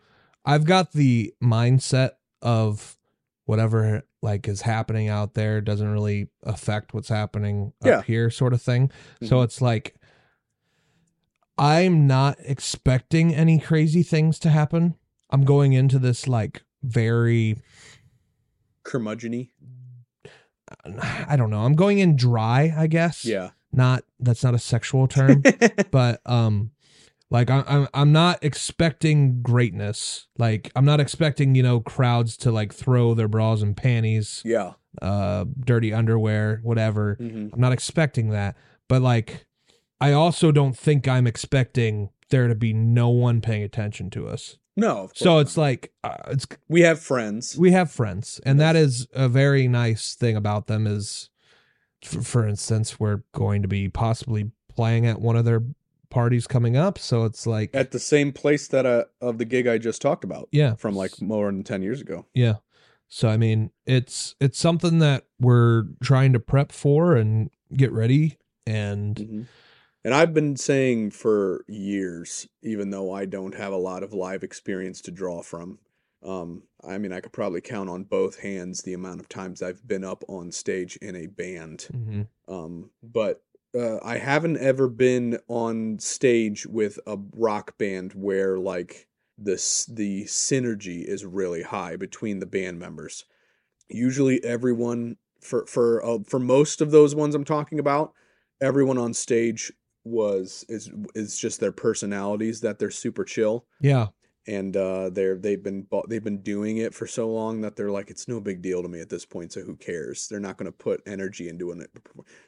[0.44, 2.10] i've got the mindset
[2.42, 2.96] of
[3.46, 7.98] whatever like is happening out there doesn't really affect what's happening Yeah.
[7.98, 8.90] up here sort of thing
[9.22, 9.44] so Mhm.
[9.44, 9.94] it's like
[11.58, 14.94] i'm not expecting any crazy things to happen
[15.30, 17.56] i'm going into this like very
[18.86, 19.50] Curmudgeony.
[21.28, 23.50] i don't know i'm going in dry i guess Yeah.
[23.72, 25.42] not that's not a sexual term
[25.90, 26.72] but um
[27.30, 30.28] like I, I'm I'm not expecting greatness.
[30.38, 34.74] Like I'm not expecting you know crowds to like throw their bras and panties, yeah.
[35.02, 37.16] uh, dirty underwear, whatever.
[37.18, 38.54] hmm I'm not expecting that.
[38.88, 39.44] But like,
[40.00, 44.56] I also don't think I'm expecting there to be no one paying attention to us.
[44.76, 45.04] No.
[45.04, 45.62] of So it's not.
[45.62, 47.56] like uh, it's we have friends.
[47.58, 48.84] we have friends, and that Yes.
[48.84, 50.86] is a very nice thing about them.
[50.86, 51.30] Is
[52.02, 55.62] for, for instance, we're going to be possibly playing at one of their
[56.10, 59.66] parties coming up, so it's like at the same place that uh, of the gig
[59.66, 62.26] I just talked about yeah, from like more than 10 years ago.
[62.34, 62.56] yeah.
[63.08, 68.36] So I mean, it's it's something that we're trying to prep for and get ready,
[68.66, 69.42] and hmm
[70.06, 74.44] And I've been saying for years, even though I don't have a lot of live
[74.44, 75.80] experience to draw from,
[76.22, 79.84] um, I mean, I could probably count on both hands the amount of times I've
[79.88, 81.88] been up on stage in a band.
[81.90, 82.28] Mhm.
[82.46, 83.42] Um, but
[83.74, 90.22] uh, I haven't ever been on stage with a rock band where like this the
[90.26, 93.24] synergy is really high between the band members.
[93.88, 98.12] Usually, everyone for for uh, for most of those ones I'm talking about,
[98.60, 99.72] everyone on stage
[100.06, 104.06] was is is just their personalities that they're super chill yeah,
[104.46, 108.10] and uh, they're they've been they've been doing it for so long that they're like
[108.10, 109.52] it's no big deal to me at this point.
[109.52, 110.28] So who cares?
[110.28, 111.90] They're not going to put energy into it.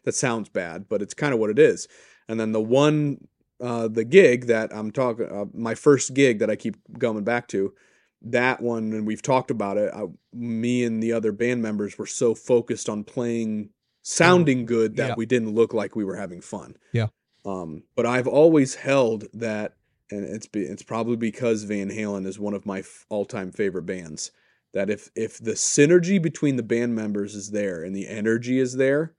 [0.05, 1.88] That sounds bad, but it's kind of what it is.
[2.29, 3.27] And then the one
[3.61, 7.49] uh, the gig that I'm talking uh, my first gig that I keep going back
[7.49, 7.75] to.
[8.23, 9.92] That one, and we've talked about it.
[9.94, 13.71] I, me and the other band members were so focused on playing,
[14.03, 15.14] sounding good that Yeah.
[15.16, 16.77] we didn't look like we were having fun.
[16.92, 17.09] Yeah.
[17.48, 19.74] Um, but I've always held that
[20.11, 23.84] and it's be, it's probably because Van Halen is one of my f- all-time favorite
[23.87, 24.30] bands.
[24.74, 28.76] That if if the synergy between the band members is there and the energy is
[28.76, 29.14] there,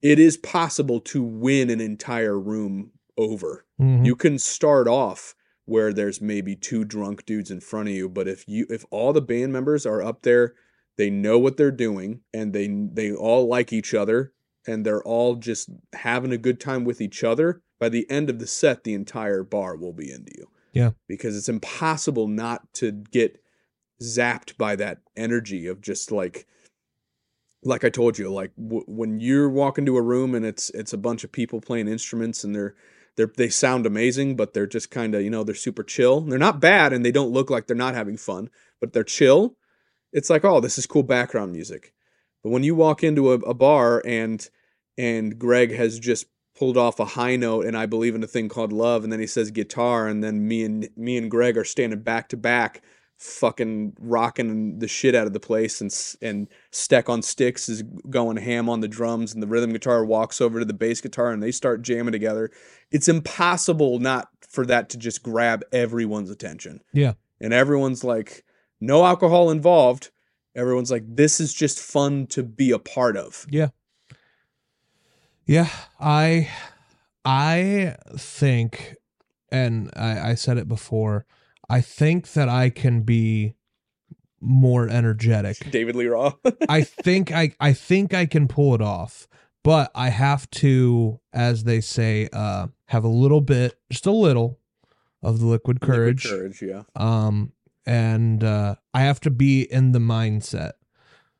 [0.00, 3.64] it is possible to win an entire room over.
[3.80, 4.06] Mhm.
[4.06, 8.28] You can start off where there's maybe two drunk dudes in front of you, but
[8.28, 10.54] if you if all the band members are up there,
[10.96, 14.32] they know what they're doing and they they all like each other
[14.66, 18.38] and they're all just having a good time with each other, by the end of
[18.38, 20.48] the set the entire bar will be into you.
[20.72, 20.90] Yeah.
[21.08, 23.40] Because it's impossible not to get
[24.02, 26.46] zapped by that energy of just like
[27.62, 30.92] like I told you, like w- when you're walking to a room and it's it's
[30.92, 32.74] a bunch of people playing instruments and they're
[33.16, 36.20] they're they sound amazing, but they're just kind of you know they're super chill.
[36.20, 38.50] They're not bad and they don't look like they're not having fun,
[38.80, 39.56] but they're chill.
[40.12, 41.92] It's like oh, this is cool background music.
[42.42, 44.48] But when you walk into a, a bar and
[44.98, 48.48] and Greg has just pulled off a high note and I believe in a thing
[48.48, 51.64] called love, and then he says guitar, and then me and me and Greg are
[51.64, 52.82] standing back to back
[53.18, 58.36] fucking rocking the shit out of the place and and Steck on Sticks is going
[58.36, 61.42] ham on the drums and the rhythm guitar walks over to the bass guitar and
[61.42, 62.50] they start jamming together.
[62.90, 66.82] It's impossible not for that to just grab everyone's attention.
[66.92, 67.14] Yeah.
[67.40, 68.44] And everyone's like,
[68.80, 70.10] no alcohol involved.
[70.56, 73.46] Everyone's like, this is just fun to be a part of.
[73.50, 73.68] Yeah,
[75.44, 75.68] Yeah.
[76.00, 76.50] I
[77.24, 78.96] I think
[79.50, 81.26] and I, I said it before,
[81.68, 83.54] I think that I can be
[84.40, 85.70] more energetic.
[85.70, 86.36] David Lee Roth.
[86.68, 89.28] I think I I think I can pull it off,
[89.62, 94.60] but I have to, as they say, uh have a little bit, just a little
[95.22, 96.24] of the liquid courage.
[96.24, 96.82] Liquid courage, yeah.
[96.94, 97.52] Um
[97.86, 100.72] and uh I have to be in the mindset.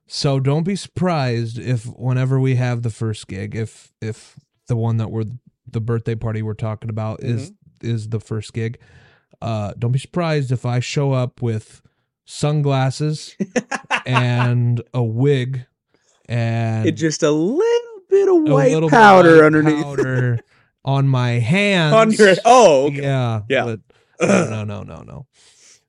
[0.06, 4.98] So don't be surprised if whenever we have the first gig, if if the one
[4.98, 5.24] that we're
[5.70, 8.78] the birthday party we're talking about is is the first gig,
[9.42, 11.82] uh don't be surprised if I show up with
[12.24, 13.36] sunglasses
[14.06, 15.66] and a wig
[16.28, 20.40] and It just a little bit of white powder underneath powder
[20.84, 22.34] on my hands on your.
[22.44, 23.02] Oh, okay.
[23.02, 23.64] yeah Yeah.
[23.64, 23.80] but
[24.50, 25.26] no no no no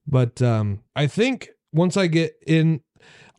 [0.08, 2.82] but um i think once i get in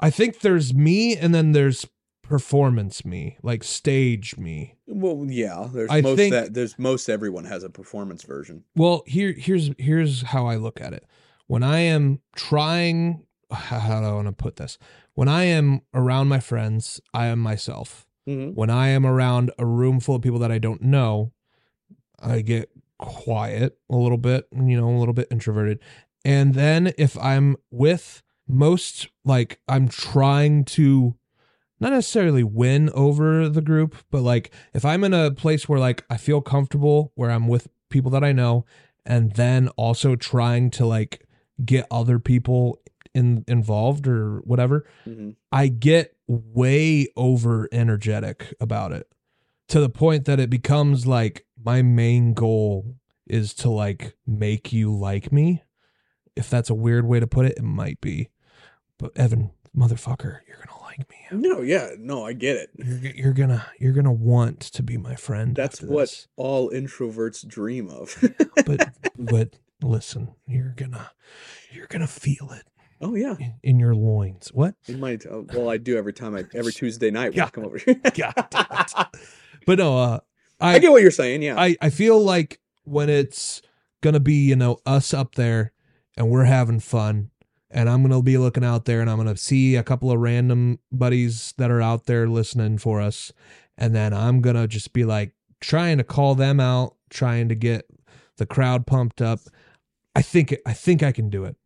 [0.00, 1.86] i think there's me and then there's
[2.22, 5.66] performance me like stage me Well, yeah.
[5.72, 6.52] There's I most think- that.
[6.52, 8.64] There's most everyone has a performance version.
[8.76, 11.06] well here here's here's how i look at it
[11.46, 14.76] when i am trying how do i want to put this
[15.14, 18.50] when i am around my friends i am myself Mm-hmm.
[18.56, 21.32] when I am around a room full of people that I don't know,
[22.20, 25.78] I get quiet a little bit, you know, a little bit introverted.
[26.24, 31.16] And then if I'm with most, like, I'm trying to
[31.80, 36.04] not necessarily win over the group, but like if I'm in a place where like
[36.10, 38.64] I feel comfortable, where I'm with people that I know,
[39.06, 41.26] and then also trying to like
[41.64, 42.80] get other people
[43.14, 49.10] in involved or whatever, hmm I get way over energetic about it
[49.68, 54.94] to the point that it becomes like my main goal is to like make you
[54.94, 55.62] like me.
[56.38, 58.30] If that's a weird way to put it, it might be.
[58.98, 61.16] But Evan, motherfucker, you're gonna like me.
[61.32, 62.70] No, yeah, no, I get it.
[62.76, 65.54] You're you're gonna you're gonna want to be my friend.
[65.54, 66.28] That's what this.
[66.36, 68.16] all introverts dream of.
[68.66, 71.10] But but listen, you're gonna
[71.72, 72.64] you're gonna feel it
[73.00, 74.48] oh yeah, in, in your loins.
[74.52, 74.74] What?
[74.88, 75.24] it might.
[75.26, 77.44] Uh, well, I do every time I every Tuesday night when Yeah.
[77.46, 77.94] I come over here.
[78.14, 78.34] God.
[79.66, 80.20] But no, uh,
[80.60, 81.42] I get what you're saying.
[81.42, 83.62] Yeah, I, I feel like when it's
[84.00, 85.72] gonna be you know us up there
[86.18, 87.30] and we're having fun.
[87.70, 90.80] And i'm gonna be looking out there and i'm gonna see a couple of random
[90.90, 93.32] buddies that are out there listening for us.
[93.78, 97.86] And then i'm gonna just be like trying to call them out trying to get
[98.36, 99.40] the crowd pumped up.
[100.14, 101.56] I think i think i can do it.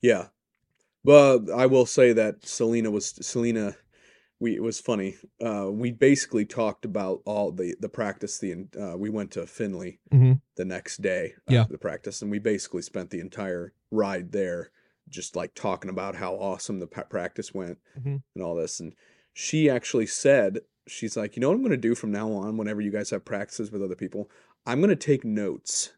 [0.00, 0.28] Yeah.
[1.04, 3.76] But I will say that Selena was Selena
[4.40, 5.16] we it was funny.
[5.44, 9.98] Uh we basically talked about all the the practice the uh we went to Finley
[10.12, 10.40] Mhm.
[10.56, 11.64] the next day Yeah.
[11.68, 14.70] the practice and we basically spent the entire ride there
[15.08, 18.22] just like talking about how awesome the practice went Mhm.
[18.34, 18.94] and all this and
[19.32, 22.56] she actually said she's like, "You know what I'm going to do from now on
[22.56, 24.30] whenever you guys have practices with other people?
[24.66, 25.92] I'm going to take notes."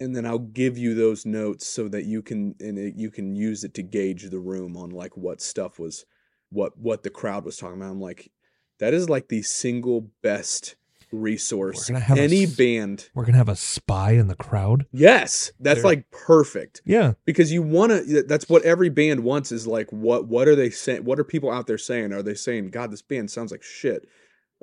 [0.00, 3.36] and then I'll give you those notes so that you can and it, you can
[3.36, 6.04] use it to gauge the room on like what stuff was
[6.52, 7.90] what what the crowd was talking about.
[7.90, 8.30] I'm like,
[8.78, 10.76] that is like the single best
[11.12, 13.10] resource We're gonna have a any s- band.
[13.14, 17.52] we're gonna have a spy in the crowd Yes, that's There- like perfect yeah because
[17.52, 18.22] you want to.
[18.22, 21.04] That's what every band wants is like what what are they saying?
[21.04, 22.12] What are people out there saying?
[22.12, 24.08] Are they saying, God, this band sounds like shit?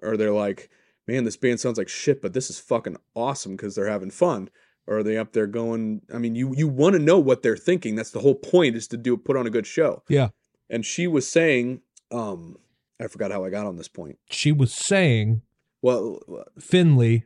[0.02, 0.70] Or they're like,
[1.08, 4.50] man, this band sounds like shit, but this is fucking awesome because they're having fun.
[4.88, 6.02] Or are they up there going?
[6.12, 7.96] I mean, you you want to know what they're thinking.
[7.96, 10.02] That's the whole point is to do put on a good show.
[10.10, 10.30] Yeah.
[10.70, 12.58] And she was saying, um,
[13.02, 14.20] I forgot how I got on this point.
[14.30, 15.42] she was saying
[15.82, 16.20] Well,
[16.60, 17.26] finley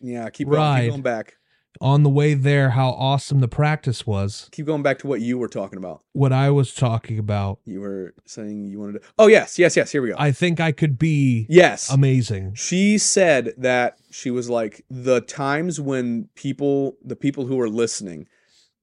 [0.00, 1.38] yeah, keep going, keep going back.
[1.80, 5.38] on the way there how awesome the practice was Keep going back to what you
[5.38, 6.02] were talking about.
[6.12, 9.08] what i was talking about You were saying you wanted to.
[9.18, 9.90] Oh yes, yes, yes.
[9.92, 10.16] Here we go.
[10.18, 11.90] i think i could be yes.
[11.90, 17.68] amazing She said that she was like the times when people, the people who were
[17.70, 18.28] listening,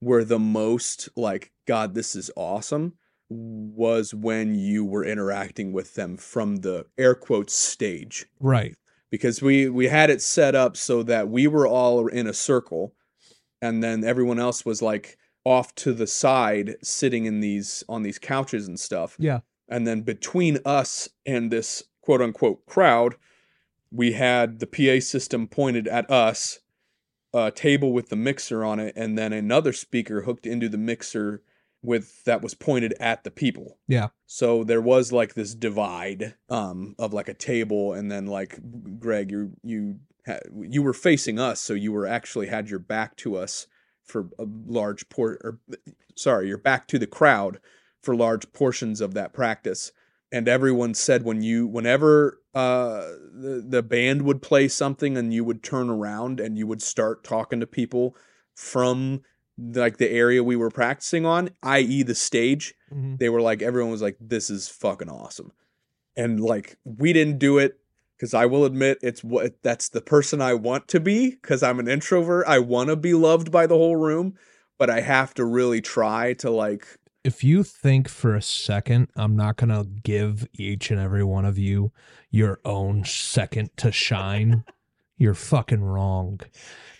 [0.00, 2.94] were the most like, God, this is awesome,
[3.28, 8.26] was when you were interacting with them from the air quotes stage.
[8.40, 8.76] right
[9.10, 12.94] Because we we had it set up so that we were all in a circle,
[13.62, 18.18] and then everyone else was like off to the side, sitting in these on these
[18.18, 19.16] couches and stuff.
[19.18, 19.40] Yeah.
[19.68, 23.14] And then between us and this quote unquote crowd,
[23.90, 26.60] we had the PA system pointed at us,
[27.32, 31.42] a table with the mixer on it, and then another speaker hooked into the mixer
[31.84, 33.78] with that was pointed at the people.
[33.86, 34.08] Yeah.
[34.26, 38.58] So there was like this divide um of like a table and then like
[38.98, 40.00] Greg you you
[40.54, 43.66] you were facing us, so you were actually had your back to us
[44.02, 45.60] for a large port or
[46.16, 47.60] sorry, your back to the crowd
[48.02, 49.92] for large portions of that practice.
[50.32, 55.44] And everyone said when you whenever uh the, the band would play something and you
[55.44, 58.16] would turn around and you would start talking to people
[58.54, 59.22] from
[59.58, 62.02] like the area we were practicing on, i.e.
[62.02, 63.18] the stage, Mhm.
[63.18, 65.52] they were like everyone was like this is fucking awesome
[66.16, 67.78] and like we didn't do it
[68.16, 71.80] because i will admit it's what that's the person i want to be because i'm
[71.80, 74.34] an introvert i want to be loved by the whole room
[74.78, 76.86] but i have to really try to like
[77.24, 81.46] if you think for a second I'm not going to give each and every one
[81.46, 81.90] of you
[82.30, 84.62] your own second to shine,
[85.16, 86.40] you're fucking wrong.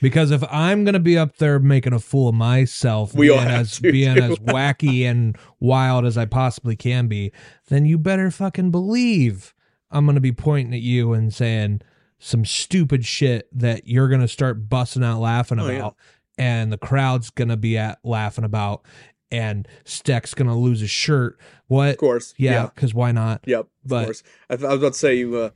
[0.00, 3.40] Because if I'm going to be up there making a fool of myself, We being
[3.40, 4.22] as to, being too.
[4.22, 7.32] as wacky and wild as I possibly can be,
[7.68, 9.54] then you better fucking believe
[9.90, 11.80] I'm going to be pointing at you and saying
[12.18, 15.96] some stupid shit that you're going to start busting out laughing Oh, about
[16.38, 16.44] yeah.
[16.62, 18.84] and the crowd's going to be at laughing about
[19.30, 21.38] and Steck's going to lose his shirt.
[21.66, 21.90] What?
[21.90, 23.42] of course Yeah, because why not?
[23.46, 25.50] yep of course I, th- I was about to say you uh you,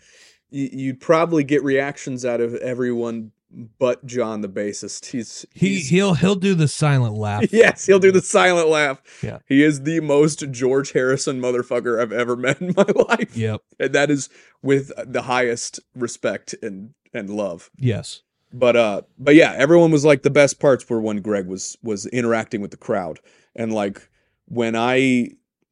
[0.50, 3.32] you'd probably get reactions out of everyone
[3.78, 7.44] but john the bassist he's, he he'll he'll do the silent laugh.
[7.52, 9.38] yes he'll do the silent laugh Yeah.
[9.46, 13.62] he is the most george harrison motherfucker i've ever met in my life Yep.
[13.80, 14.28] and that is
[14.62, 18.20] with the highest respect and and love Yes.
[18.52, 22.04] but uh but yeah everyone was like the best parts were when greg was was
[22.06, 23.18] interacting with the crowd
[23.56, 24.10] and like
[24.46, 25.30] when i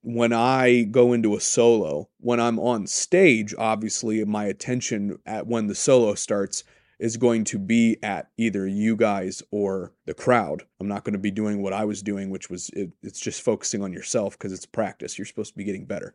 [0.09, 5.67] when i go into a solo when i'm on stage obviously my attention at when
[5.67, 6.63] the solo starts
[6.99, 10.63] is going to be at either you guys or the crowd.
[10.81, 13.43] I'm not going to be doing what i was doing which was it, it's just
[13.43, 15.19] focusing on yourself because it's practice.
[15.19, 16.15] You're supposed to be getting better.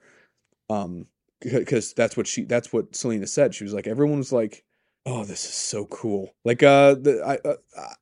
[0.70, 1.08] Um
[1.42, 3.54] because that's what she that's what selena said.
[3.54, 4.64] She was like everyone was like
[5.06, 6.34] oh this is so cool.
[6.46, 7.56] Like uh the, I, uh,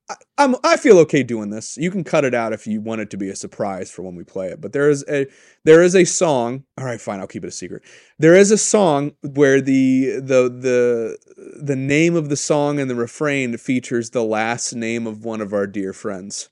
[0.10, 1.78] I i'm i feel okay doing this.
[1.78, 4.16] You can cut it out if you want it to be a surprise for when
[4.16, 5.28] we play it but there is a
[5.64, 7.84] there is a song all right fine i'll keep it a secret.
[8.18, 11.18] There is a song where the the the
[11.62, 15.54] the name of the song and the refrain features the last name of one of
[15.54, 16.50] our dear friends.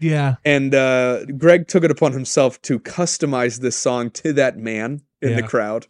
[0.00, 0.36] Yeah.
[0.44, 5.34] and uh, Greg took it upon himself to customize this song to that man in
[5.34, 5.86] the crowd.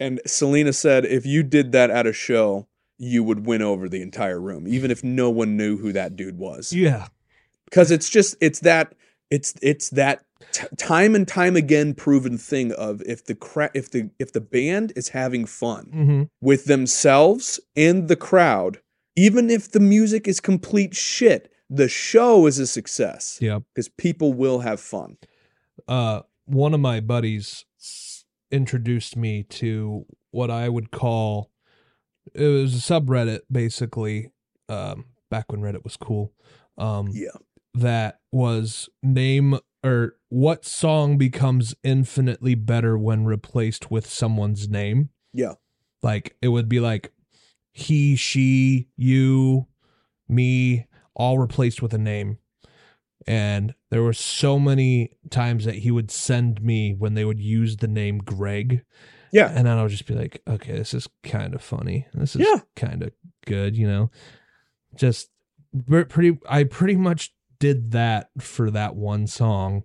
[0.00, 2.68] And Selena said, if you did that at a show,
[2.98, 6.36] you would win over the entire room, even if no one knew who that dude
[6.38, 6.72] was.
[6.72, 7.08] Yeah.
[7.66, 8.94] Because it's just it's that
[9.30, 13.90] it's it's that t- time and time again proven thing of if the cra- if
[13.90, 18.78] the if the band is having fun hmm with themselves and the crowd,
[19.16, 24.32] even if the music is complete shit, the show is a success Yeah, because people
[24.32, 25.18] will have fun.
[25.86, 27.64] uh one of my buddies
[28.50, 31.50] introduced me to what I would call
[32.34, 34.30] it was a subreddit basically
[34.68, 36.32] um back when Reddit was cool
[36.76, 37.36] um Yeah.
[37.74, 45.54] that was name or what song becomes infinitely better when replaced with someone's name Yeah.
[46.02, 47.12] like it would be like
[47.72, 49.66] he she you
[50.28, 52.38] me all replaced with a name
[53.26, 57.76] and there were so many times that he would send me when they would use
[57.76, 58.84] the name greg
[59.32, 59.48] Yeah.
[59.54, 62.60] and then I'll just be like okay this is kind of funny this is Yeah.
[62.76, 63.10] kind of
[63.46, 64.10] good you know
[64.94, 65.30] just
[66.08, 69.84] pretty i pretty much did that for that one song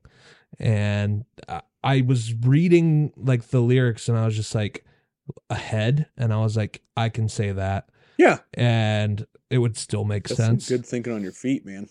[0.59, 4.85] and I- i was reading like the lyrics and i was just like
[5.49, 8.39] ahead and i was like i can say that Yeah.
[8.53, 11.89] and it would still make That's sense good thinking on your feet, man.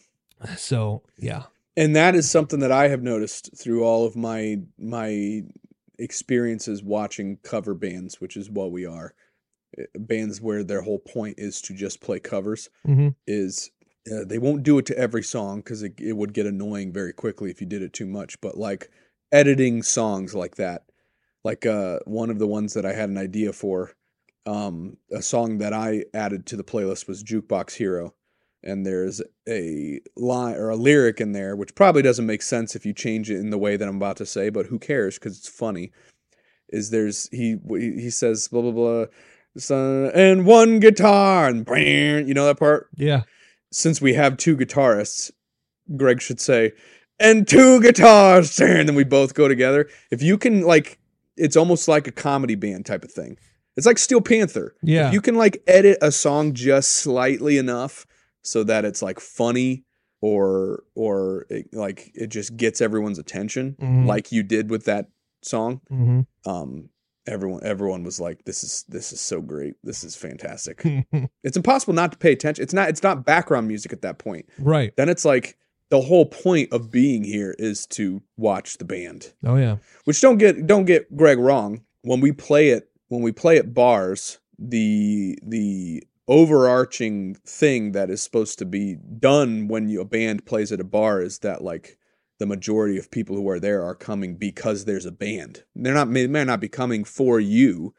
[0.56, 1.44] so yeah
[1.76, 5.42] And that is something that I have noticed through all of my my
[6.02, 9.14] experiences watching cover bands, which is what we are.
[9.78, 13.70] Uh, Bands where their whole point is to just play covers hmm is
[14.10, 17.12] uh, they won't do it to every song because it, it would get annoying very
[17.12, 18.40] quickly if you did it too much.
[18.40, 18.90] But like
[19.30, 20.84] editing songs like that,
[21.44, 23.92] like uh, one of the ones that I had an idea for,
[24.44, 28.14] um, a song that I added to the playlist was Jukebox Hero.
[28.64, 32.86] And there's a line or a lyric in there, which probably doesn't make sense if
[32.86, 35.18] you change it in the way that I'm about to say, but who cares?
[35.18, 35.90] Because it's funny.
[36.68, 39.04] Is there's he he says blah blah blah,
[39.58, 43.24] son, and one guitar and bang, you know that part yeah
[43.72, 45.32] since we have two guitarists,
[45.96, 46.72] Greg should say,
[47.18, 49.88] and two guitars, and then we both go together.
[50.10, 50.98] If you can, like,
[51.36, 53.38] it's almost like a comedy band type of thing.
[53.76, 54.74] It's like Steel Panther.
[54.82, 58.06] yeah If you can, like, edit a song just slightly enough
[58.42, 59.84] so that it's, like, funny
[60.20, 64.06] or, or it, like, it just gets everyone's attention, Mhm.
[64.06, 65.08] like you did with that
[65.42, 66.88] song, hmm um,
[67.26, 69.74] everyone everyone was like, "This is this is so great.
[69.84, 70.82] This is fantastic."
[71.44, 72.62] it's impossible not to pay attention.
[72.62, 74.46] It's not it's not background music at that point.
[74.58, 74.92] right.
[74.96, 75.56] Then it's like
[75.90, 79.32] the whole point of being here is to watch the band.
[79.44, 79.76] Oh yeah.
[80.04, 81.82] Which don't get don't get Greg wrong.
[82.02, 88.22] When we play it when we play at bars, the the overarching thing that is
[88.22, 91.98] supposed to be done when you, a band plays at a bar is that like
[92.38, 95.64] the majority of people who are there are coming because there's a band.
[95.74, 97.94] They're not may, may not be coming for you,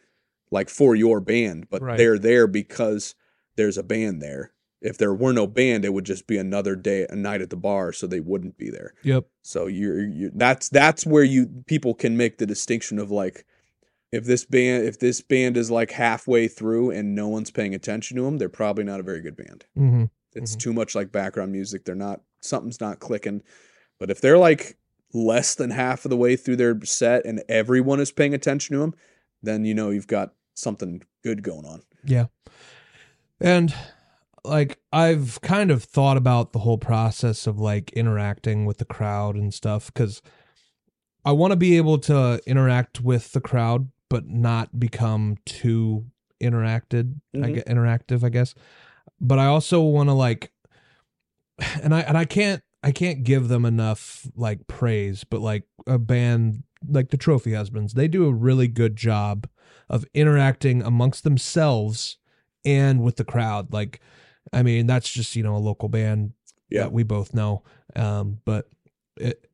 [0.52, 1.98] like for your band, but Right.
[1.98, 3.16] they're there because
[3.56, 4.52] there's a band there.
[4.82, 7.56] If there were no band, it would just be another day, a night at the
[7.56, 8.94] bar, so they wouldn't be there.
[9.04, 9.28] Yep.
[9.42, 13.46] So you're, you're that's that's where you people can make the distinction of like
[14.14, 18.16] if this band if this band is like halfway through and no one's paying attention
[18.18, 19.66] to them, they're probably not a very good band.
[19.76, 20.04] hmm
[20.36, 20.60] It's Mhm.
[20.60, 21.86] too much like background music.
[21.86, 23.42] They're not something's not clicking.
[24.00, 24.78] But if they're like
[25.14, 28.80] less than half of the way through their set and everyone is paying attention to
[28.82, 28.94] them,
[29.42, 31.82] then you know you've got something good going on.
[32.06, 32.26] Yeah.
[33.40, 33.74] And
[34.44, 39.36] like I've kind of thought about the whole process of like interacting with the crowd
[39.36, 40.22] and stuff cuz
[41.26, 46.06] I want to be able to interact with the crowd but not become too
[46.40, 47.54] interacted, I Mhm.
[47.56, 48.54] get interactive, I guess.
[49.20, 50.52] But I also want to like
[51.82, 55.98] and I and I can't I can't give them enough like praise, but like a
[55.98, 59.48] band like the Trophy Husbands, they do a really good job
[59.90, 62.18] of interacting amongst themselves
[62.64, 63.74] and with the crowd.
[63.74, 64.00] Like,
[64.52, 66.34] I mean, that's just you know a local band
[66.70, 66.82] Yeah.
[66.84, 67.64] that we both know.
[67.96, 68.70] Um, but
[69.18, 69.48] it,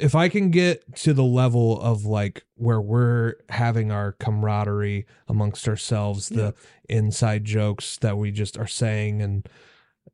[0.00, 5.66] if I can get to the level of like where we're having our camaraderie amongst
[5.68, 6.54] ourselves, the
[6.88, 9.48] inside jokes that we just are saying, and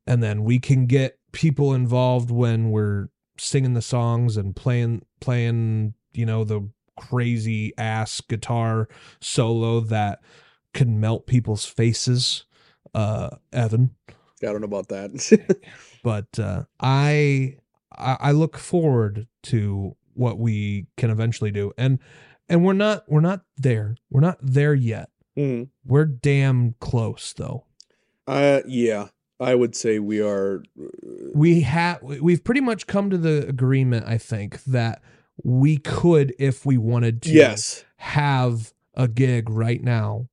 [0.07, 5.95] and then we can get people involved when we're singing the songs and playing playing
[6.13, 8.89] you know the crazy ass guitar
[9.21, 10.21] solo that
[10.75, 12.45] can melt people's faces
[12.95, 13.95] uh evan
[14.41, 15.61] I don't know about that.
[16.03, 17.57] but uh i
[17.99, 21.73] i I look forward to what we can eventually do.
[21.79, 21.99] And
[22.49, 23.97] and we're not we're not there.
[24.11, 25.11] We're not there yet.
[25.37, 25.69] Mhm.
[25.85, 27.65] we're damn close though.
[28.27, 29.09] Uh yeah,
[29.41, 30.65] I would say we are
[31.35, 35.03] we have we've pretty much come to the agreement i think that
[35.45, 37.85] we could if we wanted to yes.
[37.99, 40.29] have a gig right now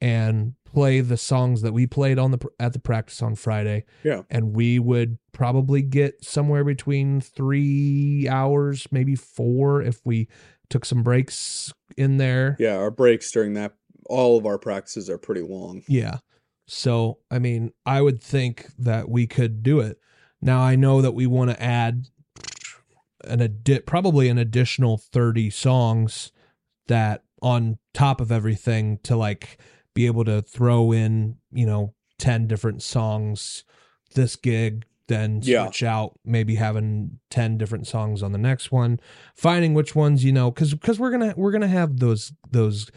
[0.00, 3.84] and play the songs that we played on the at the practice on Friday.
[4.02, 4.22] Yeah.
[4.28, 10.28] And we would probably get somewhere between 3 hours, maybe 4 if we
[10.68, 12.56] took some breaks in there.
[12.58, 13.74] Yeah, our breaks during that
[14.06, 15.82] all of our practices are pretty long.
[15.88, 16.18] Yeah.
[16.66, 19.98] So, I mean, I would think that we could do it.
[20.40, 22.06] Now, I know that we want to add
[23.24, 26.32] an addi- probably an additional 30 songs
[26.86, 29.58] that on top of everything to like
[29.94, 33.64] be able to throw in, you know, 10 different songs
[34.14, 35.64] this gig then Yeah.
[35.64, 39.00] switch out maybe having 10 different songs on the next one
[39.34, 42.32] finding which ones you know cuz cuz we're going to we're going to have those
[42.50, 42.88] those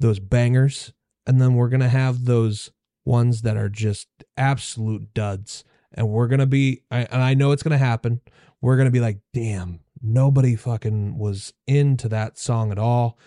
[0.00, 0.92] those bangers
[1.26, 2.70] and then we're going to have those
[3.04, 7.52] ones that are just absolute duds and we're going to be I, and I know
[7.52, 8.20] it's going to happen.
[8.62, 13.18] We're going to be like damn nobody fucking was into that song at all.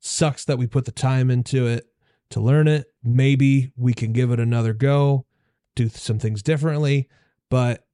[0.00, 1.86] Sucks that we put the time into it
[2.32, 2.86] to learn it.
[3.02, 5.26] Maybe we can give it another go
[5.74, 7.08] do some things differently
[7.48, 7.86] but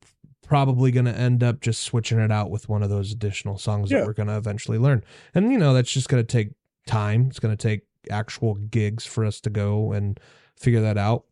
[0.44, 3.90] probably going to end up just switching it out with one of those additional songs
[3.90, 3.98] Yeah.
[3.98, 5.04] that we're going to eventually learn.
[5.34, 6.52] And you know that's just going to take
[6.86, 7.26] time.
[7.28, 10.18] It's going to take actual gigs for us to go and
[10.56, 11.24] figure that out.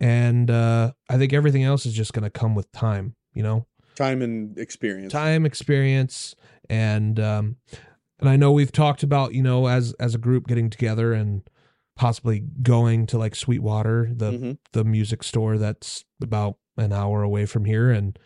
[0.00, 3.66] And uh i think everything else is just going to come with time you know?
[3.94, 5.12] Time and experience.
[5.12, 6.34] time experience
[6.68, 7.56] and um
[8.20, 11.48] and i know we've talked about you know as as a group getting together and
[11.96, 14.58] possibly going to like sweetwater the Mhm.
[14.72, 18.18] the music store that's about an hour away from here and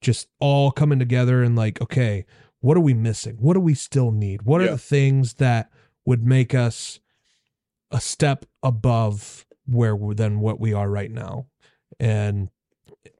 [0.00, 2.24] just all coming together and like okay
[2.60, 3.36] what are we missing?
[3.40, 4.40] What do we still need?
[4.42, 5.70] What are the things that
[6.06, 6.98] would make us
[7.90, 11.46] a step above where than what we are right now?
[12.00, 12.48] And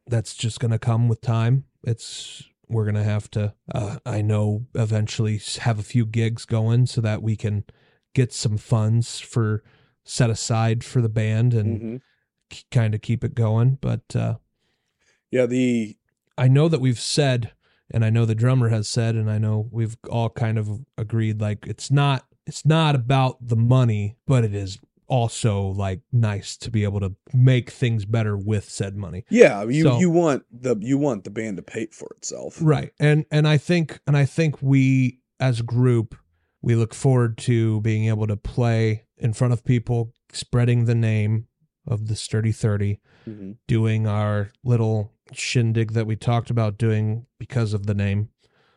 [0.07, 1.64] that's just going to come with time.
[1.82, 6.86] It's we're going to have to uh, i know eventually have a few gigs going
[6.86, 7.62] so that we can
[8.14, 9.62] get some funds for
[10.05, 12.00] set aside for the band and Mhm.
[12.70, 14.36] kind of keep it going but uh
[15.30, 15.96] Yeah, the
[16.38, 17.52] I know that we've said,
[17.90, 21.40] and I know the drummer has said, and I know we've all kind of agreed,
[21.40, 26.70] like it's not it's not about the money, but it is also like nice to
[26.70, 29.24] be able to make things better with said money.
[29.30, 32.59] yeah, you So- you want the you want the band to pay for itself.
[32.61, 32.92] Right.
[33.00, 36.14] And and I think and I think we as a group
[36.62, 41.47] we look forward to being able to play in front of people, spreading the name
[41.87, 47.73] of the Sturdy 30, hmm doing our little shindig that we talked about doing because
[47.73, 48.29] of the name.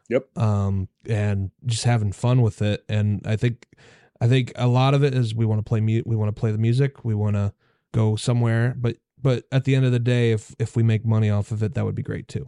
[0.09, 0.37] Yep.
[0.37, 2.85] Um, and just having fun with it.
[2.87, 3.67] And I think,
[4.21, 6.07] I think a lot of it is we want to play mute.
[6.07, 7.53] we want to play the music, we want to
[7.93, 11.29] go somewhere, but but at the end of the day, if if we make money
[11.29, 12.47] off of it, that would be great too.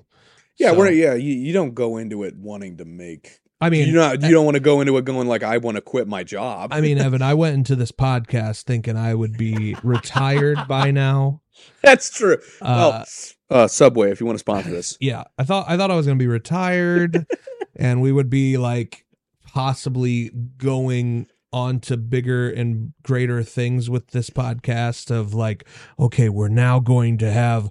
[0.58, 1.16] Yeah, So, we're yeah.
[1.16, 3.40] You, you don't go into it wanting to make.
[3.62, 5.76] I mean, you not you don't want to go into it going like I want
[5.76, 6.72] to quit my job.
[6.72, 11.42] I mean, Evan, I went into this podcast thinking I would be retired by now.
[11.84, 12.38] That's true.
[12.62, 13.04] Uh,
[13.50, 15.96] well, uh, Subway, if you want to sponsor this, yeah, I thought I thought I
[15.96, 17.28] was going to be retired,
[17.76, 19.06] and we would be like
[19.46, 25.12] possibly going on to bigger and greater things with this podcast.
[25.12, 25.68] Of like,
[26.00, 27.70] okay, we're now going to have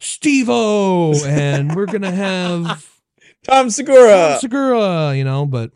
[0.00, 2.91] Steve-O, and we're gonna have
[3.44, 4.30] Tom Segura.
[4.32, 5.46] Tom Segura, you know.
[5.46, 5.70] But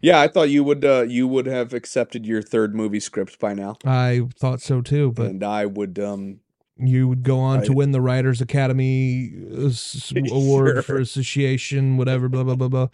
[0.00, 3.54] yeah, I thought you would uh, you would have accepted your third movie script by
[3.54, 5.12] now, I thought so too.
[5.12, 5.98] But and I would.
[5.98, 6.40] um
[6.82, 9.68] you would go on to win the Writers Academy uh,
[10.32, 10.82] Award Sure.
[10.82, 12.88] for Association, whatever, blah blah blah blah.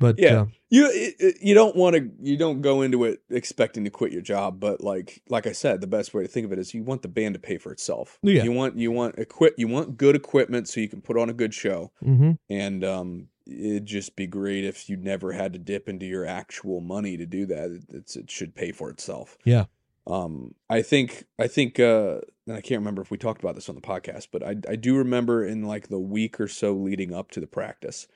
[0.00, 0.40] But Yeah.
[0.40, 4.22] uh, You you don't want to you don't go into it expecting to quit your
[4.22, 6.82] job, but like like I said, the best way to think of it is you
[6.82, 8.18] want the band to pay for itself.
[8.24, 8.42] Yeah.
[8.42, 11.32] You want you want equip you want good equipment so you can put on a
[11.32, 11.92] good show.
[12.04, 12.38] mhm.
[12.50, 16.80] and um it'd just be great if you never had to dip into your actual
[16.80, 19.64] money to do that it, it's, it should pay for itself Yeah.
[20.06, 23.68] um i think i think uh and i can't remember if we talked about this
[23.68, 27.12] on the podcast but i i do remember in like the week or so leading
[27.12, 28.06] up to the practice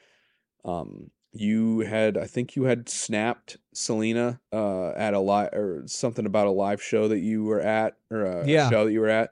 [0.65, 6.25] um you had i think you had snapped selena uh at a live or something
[6.27, 8.71] about a live show that you were at or a, a Yeah.
[8.71, 9.31] show that you were at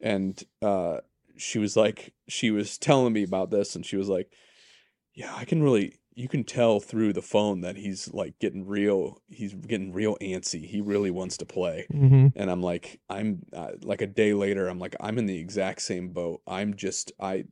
[0.00, 0.98] and uh
[1.38, 4.30] she was like she was telling me about this and she was like
[5.16, 9.20] yeah i can really you can tell through the phone that he's like getting real
[9.28, 12.32] he's getting real antsy he really wants to play Mhm.
[12.36, 15.82] and i'm like i'm uh, like a day later i'm like i'm in the exact
[15.82, 17.44] same boat i'm just i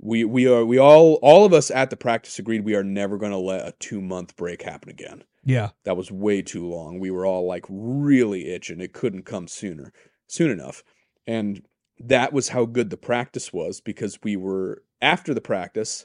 [0.00, 3.16] we we are we all all of us at the practice agreed we are never
[3.16, 5.70] going to let a two month break happen again Yeah.
[5.84, 6.98] that was way too long.
[7.00, 8.80] We were all like really itching.
[8.80, 9.92] It couldn't come sooner,
[10.26, 10.82] soon enough.
[11.26, 11.62] And
[11.98, 16.04] that was how good the practice was because we were after the practice,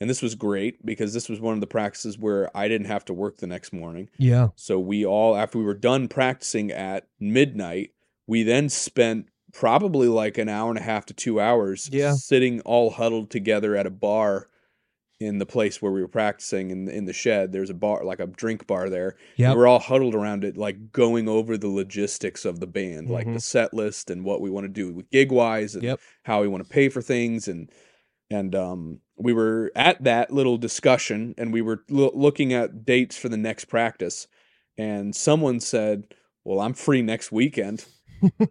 [0.00, 3.04] and this was great because this was one of the practices where I didn't have
[3.06, 4.08] to work the next morning.
[4.18, 4.48] Yeah.
[4.56, 7.90] So we all, after we were done practicing at midnight,
[8.26, 12.12] we then spent probably like an hour and a half to two hours Yeah.
[12.14, 14.46] sitting all huddled together at a bar
[15.18, 17.52] in the place where we were practicing in in the shed.
[17.52, 19.16] There's a bar, like a drink bar there.
[19.36, 19.50] Yep.
[19.50, 23.26] And we're all huddled around it, like going over the logistics of the band, like
[23.26, 23.34] Mhm.
[23.34, 26.00] the set list and what we want to do with gig wise and Yep.
[26.22, 27.70] how we want to pay for things and
[28.30, 33.16] and um, we were at that little discussion and we were lo- looking at dates
[33.16, 34.26] for the next practice.
[34.78, 36.14] And someone said
[36.44, 37.84] well i'm free next weekend.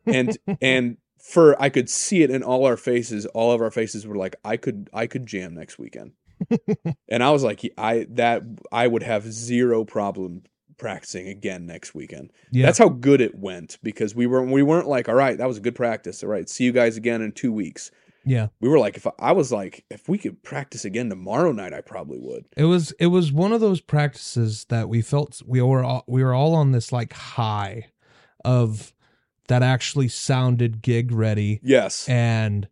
[0.05, 4.07] And and for i could see it in all our faces all of our faces
[4.07, 6.13] were like i could i could jam next weekend.
[7.09, 10.43] And i was like i that i would have zero problem
[10.78, 12.32] practicing again next weekend.
[12.51, 12.65] Yeah.
[12.65, 15.57] that's how good it went because we weren't we weren't like all right that was
[15.57, 16.24] a good practice.
[16.24, 17.91] All right see you guys again in two weeks
[18.26, 18.47] yeah.
[18.59, 21.74] we were like if I, I was like if we could practice again tomorrow night
[21.74, 25.61] i probably would It was it was one of those practices that we felt we
[25.61, 27.88] were all, we were all on this like high
[28.45, 28.93] of
[29.47, 32.67] that actually sounded gig ready yes and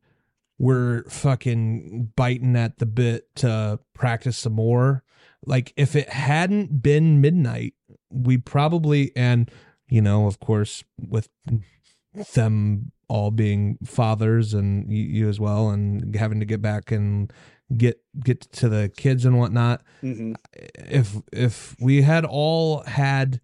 [0.59, 5.03] we're fucking biting at the bit to practice some more.
[5.45, 7.73] Like if it hadn't been midnight,
[8.09, 9.49] we probably and
[9.87, 11.29] you know, of course, with
[12.33, 17.31] them all being fathers and you, you as well, and having to get back and
[17.75, 19.81] get get to the kids and whatnot.
[20.01, 23.41] hmm If if we had all had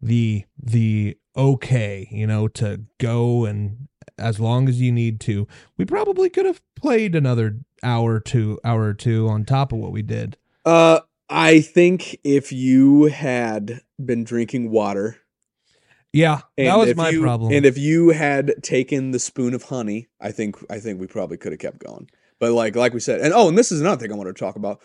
[0.00, 3.88] the the okay, you know, to go and
[4.18, 5.46] as long as you need to,
[5.76, 9.92] we probably could have played another hour two hour or two on top of what
[9.92, 10.36] we did.
[10.64, 11.00] uh
[11.30, 15.16] i think if you had been drinking water
[16.12, 17.52] Yeah, that was my you- problem.
[17.52, 21.36] and if you had taken the spoon of honey i think i think we probably
[21.38, 22.08] could have kept going
[22.38, 24.34] but like like we said and oh and this is another thing i want to
[24.38, 24.80] talk about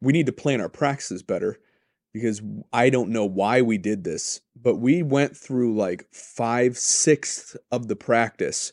[0.00, 1.58] we need to plan our practices better
[2.14, 2.40] because
[2.72, 7.88] i don't know why we did this but we went through like five sixths of
[7.88, 8.72] the practice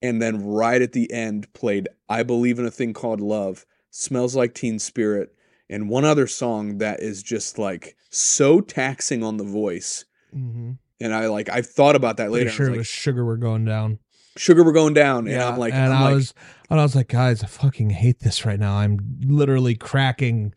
[0.00, 4.34] and then right at the end played i believe in a thing called love smells
[4.34, 5.34] like teen spirit
[5.68, 10.78] and one other song that is just like so taxing on the voice Mhm.
[11.02, 13.24] And i like i've thought about that later I sure was it like, was sugar.
[13.24, 13.98] We're going down.
[14.36, 16.34] sugar we're going down and i'm like and I'm I like, was,
[16.70, 18.76] and I was like, guys, I fucking hate this right now.
[18.76, 20.54] I'm literally cracking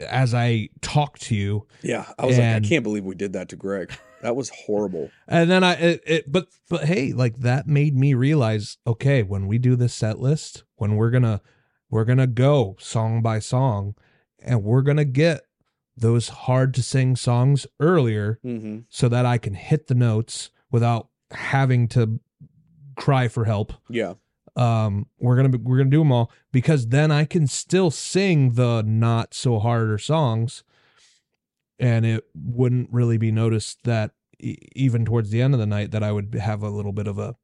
[0.00, 1.66] as I talk to you.
[1.82, 3.92] yeah i was like i can't believe we did that to greg
[4.22, 5.10] That was horrible.
[5.28, 9.46] And then I, it, it, but, but hey, like that made me realize, okay, when
[9.46, 11.40] we do this set list, when we're gonna,
[11.88, 13.94] we're gonna go song by song,
[14.42, 15.42] and we're gonna get
[16.00, 18.80] those hard to sing songs earlier, Mm-hmm.
[18.88, 22.20] so that I can hit the notes without having to
[22.96, 23.72] cry for help.
[23.88, 24.14] Yeah.
[24.56, 28.52] Um, we're gonna be, we're gonna do them all because then I can still sing
[28.52, 30.64] the not so harder songs,
[31.78, 35.92] and it wouldn't really be noticed that e- even towards the end of the night
[35.92, 37.36] that I would have a little bit of a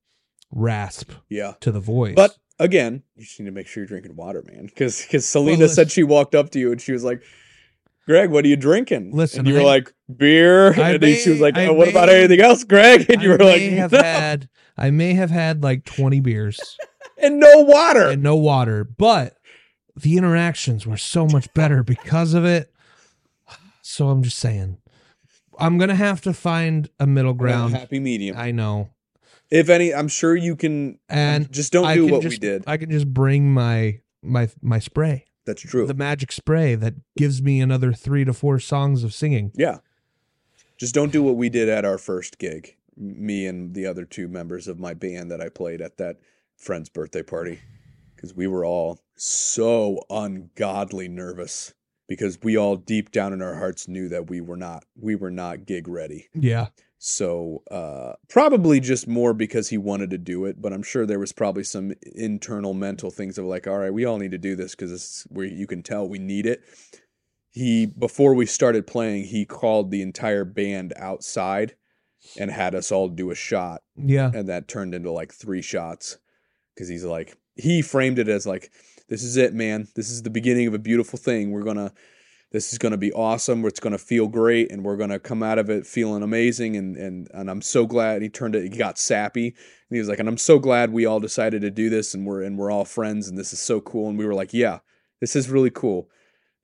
[0.51, 1.55] rasp Yeah.
[1.61, 2.15] to the voice.
[2.17, 4.67] But again, you just need to make sure you're drinking water, man.
[4.67, 7.23] Because because Selena listen- said she walked up to you and she was like,
[8.07, 11.17] "Greg, what are you drinking?" Listen, and you were I- like, "Beer." I and then
[11.17, 13.71] she was like, oh, "What about anything else, Greg?" And you I were like, may
[13.71, 16.77] have "No." had I may have had like twenty beers
[17.19, 18.09] and no water.
[18.11, 19.37] and no water, but
[19.97, 22.73] the interactions were so much better because of it.
[23.83, 24.79] So I'm just saying,
[25.59, 27.75] I'm gonna have to find a middle ground.
[27.75, 28.37] happy medium.
[28.37, 28.91] I know,
[29.51, 30.99] if any, I'm sure you can.
[31.09, 32.65] and just don't I do what just, we did.
[32.67, 35.87] I can just bring my my my spray, That's true.
[35.87, 39.53] the magic spray that gives me another three to four songs of singing.
[39.55, 39.79] yeah.
[40.77, 42.77] Just don't do what we did at our first gig.
[42.97, 46.17] Me and the other two members of my band that I played at that
[46.57, 47.61] friend's birthday party.
[48.17, 51.75] Because we were all so ungodly nervous.
[52.09, 55.31] Because we all deep down in our hearts knew that we were not we were
[55.31, 56.29] not gig ready.
[56.35, 56.67] Yeah,
[57.07, 61.19] So uh, probably just more because he wanted to do it, but I'm sure there
[61.19, 64.57] was probably some internal mental things of like, all right, we all need to do
[64.57, 66.63] this because it's where you can tell we need it.
[67.51, 71.75] He before we started playing, he called the entire band outside
[72.39, 76.17] and had us all do a shot, yeah, and that turned into like three shots
[76.75, 78.71] because he's like he framed it as like,
[79.11, 79.89] this is it, man.
[79.95, 81.51] This is the beginning of a beautiful thing.
[81.51, 81.93] We're gonna
[82.55, 83.65] this is going to be awesome.
[83.65, 86.77] It's going to feel great, and we're going to come out of it feeling amazing.
[86.77, 88.63] And and and I'm so glad he turned it.
[88.63, 89.57] He got sappy, and
[89.91, 92.43] he was like, and I'm so glad we all decided to do this, and we're
[92.43, 94.09] and we're all friends, and this is so cool.
[94.09, 94.79] And we were like, yeah,
[95.21, 96.09] this is really cool.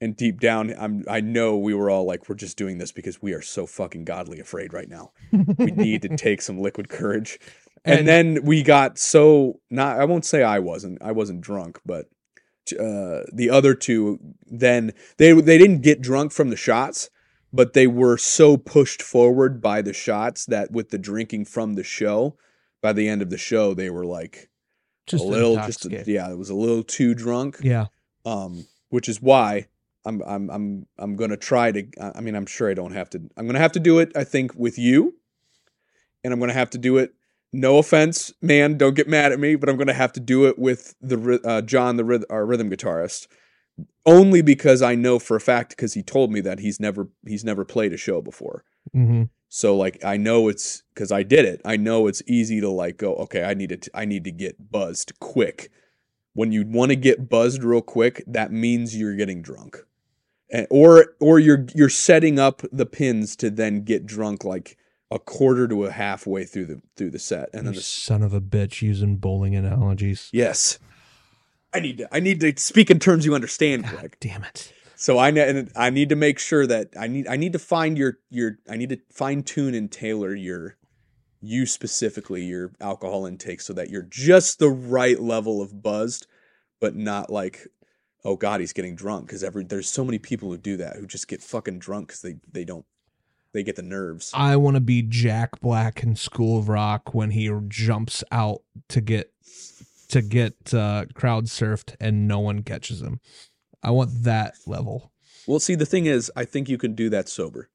[0.00, 3.20] And deep down, I'm I know we were all like, we're just doing this because
[3.20, 5.10] we are so fucking godly afraid right now.
[5.58, 7.40] We need to take some liquid courage.
[7.84, 9.98] And, And- then we got so not.
[9.98, 11.02] I won't say I wasn't.
[11.02, 12.06] I wasn't drunk, but
[12.72, 17.10] uh, the other two then they they didn't get drunk from the shots,
[17.52, 21.84] but they were so pushed forward by the shots that with the drinking from the
[21.84, 22.36] show,
[22.80, 24.48] by the end of the show they were like
[25.06, 26.08] just a little just intoxicated.
[26.08, 27.58] yeah, it was a little too drunk.
[27.62, 27.86] yeah.
[28.24, 29.66] Um, which is why
[30.04, 31.86] I'm I'm I'm I'm gonna try to.
[32.14, 33.22] I mean, I'm sure I don't have to.
[33.36, 34.12] I'm gonna have to do it.
[34.16, 35.16] I think with you,
[36.24, 37.14] and I'm gonna have to do it.
[37.52, 38.78] No offense, man.
[38.78, 41.62] Don't get mad at me, but I'm gonna have to do it with the uh,
[41.62, 43.26] John, the ryth- our rhythm guitarist,
[44.06, 47.44] only because I know for a fact because he told me that he's never he's
[47.44, 48.64] never played a show before.
[48.92, 51.60] hmm So like I know it's because I did it.
[51.64, 53.14] I know it's easy to like go.
[53.16, 53.90] Okay, I need to.
[53.94, 55.70] I need to get buzzed quick.
[56.34, 59.78] When you want to get buzzed real quick, that means you're getting drunk,
[60.52, 64.76] and, or or you're you're setting up the pins to then get drunk like
[65.10, 68.22] a quarter to a halfway through the through the set, and You then the, son
[68.22, 70.28] of a bitch using bowling analogies.
[70.32, 70.78] yes.
[71.72, 72.08] I need to.
[72.14, 74.16] I need to speak in terms you understand, God Greg.
[74.20, 74.72] damn it.
[74.96, 77.96] So I and I need to make sure that I need I need to find
[77.96, 80.76] your your I need to fine tune and tailor your
[81.40, 86.26] you specifically your alcohol intake so that you're just the right level of buzzed,
[86.80, 87.68] but not like
[88.24, 91.06] oh god he's getting drunk because every there's so many people who do that who
[91.06, 92.84] just get fucking drunk because they they don't
[93.52, 94.30] they get the nerves.
[94.34, 99.00] I want to be Jack Black in School of Rock when he jumps out to
[99.00, 99.32] get
[100.08, 103.20] to get uh, crowd surfed and no one catches him.
[103.82, 105.12] I want that level.
[105.46, 107.70] Well, see the thing is I think you can do that sober.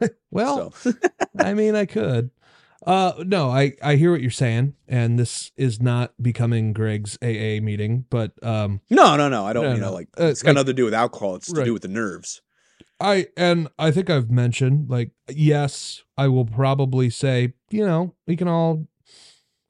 [0.30, 0.72] Well,
[1.38, 2.30] I mean, I could.
[2.86, 7.60] Uh, no, I I hear what you're saying, and this is not becoming Greg's AA
[7.60, 9.92] meeting, but um, no no no I don't No, you know no.
[9.92, 11.34] like Uh, it's got like- nothing to do with alcohol.
[11.34, 12.40] It's to do with the nerves.
[13.00, 18.36] I and I think I've mentioned like yes, I will probably say you know we
[18.36, 18.86] can all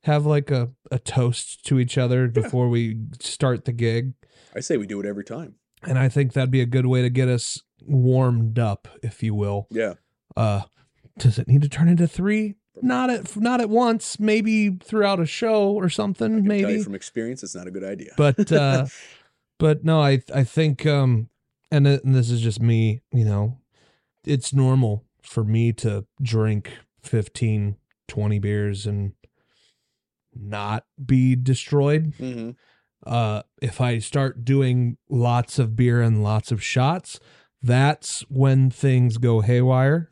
[0.05, 4.15] have like a a toast to each other before we start the gig,
[4.55, 5.55] I say we do it every time.
[5.83, 9.35] and I think that'd be a good way to get us warmed up, if you
[9.35, 9.67] will.
[9.71, 9.95] Yeah.
[10.37, 10.63] Uh,
[11.19, 12.57] does it need to turn into three?
[12.83, 14.19] Not at not at once.
[14.19, 16.33] Maybe throughout a show or something.
[16.33, 16.83] I can tell you maybe.
[16.83, 18.13] from experience, it's not a good idea.
[18.17, 18.87] But uh,
[19.59, 21.29] but no, I I think um,
[21.71, 23.03] and, and this is just me.
[23.13, 23.59] You know,
[24.25, 26.71] it's normal for me to drink
[27.03, 27.77] 15,
[28.09, 29.13] 20 beers and
[30.35, 32.15] not be destroyed.
[32.19, 32.51] hmm
[33.07, 37.19] Uh, if I start doing lots of beer and lots of shots,
[37.63, 40.11] that's when things go haywire.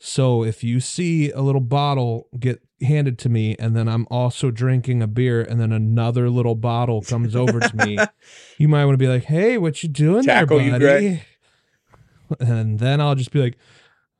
[0.00, 4.50] So if you see a little bottle get handed to me and then I'm also
[4.52, 7.98] drinking a beer and then another little bottle comes over to me,
[8.58, 11.20] you might want to be like, "Hey, what you doing Tackle there, buddy?" Greg.
[12.40, 13.56] And then I'll just be like,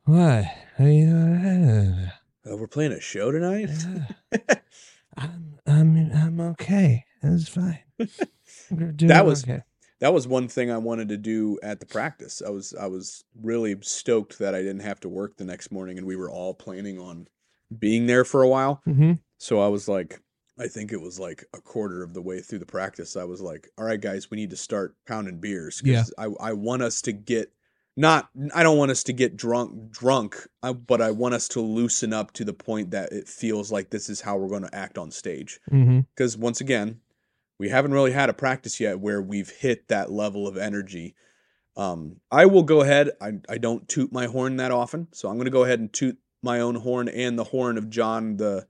[0.04, 0.44] "What?
[0.78, 2.10] Hey, uh,
[2.50, 3.68] Oh, we're playing a show tonight.
[5.16, 7.04] I'm, I'm I'm okay.
[7.22, 7.80] It's fine.
[8.70, 9.62] We're doing That was- okay.
[10.00, 12.42] That was one thing I wanted to do at the practice.
[12.46, 15.98] I was I was really stoked that I didn't have to work the next morning,
[15.98, 17.26] and we were all planning on
[17.78, 18.80] being there for a while.
[18.84, 20.20] hmm So I was like,
[20.58, 23.16] I think it was like a quarter of the way through the practice.
[23.16, 25.80] I was like, all right, guys, we need to start pounding beers.
[25.80, 25.88] 'cause
[26.18, 26.24] Yeah.
[26.40, 27.52] I, I want us to get
[27.96, 31.60] not, I don't want us to get drunk, drunk, uh, but I want us to
[31.60, 34.72] loosen up to the point that it feels like this is how we're going to
[34.74, 35.58] act on stage.
[36.14, 37.00] Because once again,
[37.58, 41.14] we haven't really had a practice yet where we've hit that level of energy.
[41.76, 43.10] Um, I will go ahead.
[43.20, 45.92] I, I don't toot my horn that often, so I'm going to go ahead and
[45.92, 48.66] toot my own horn and the horn of John, the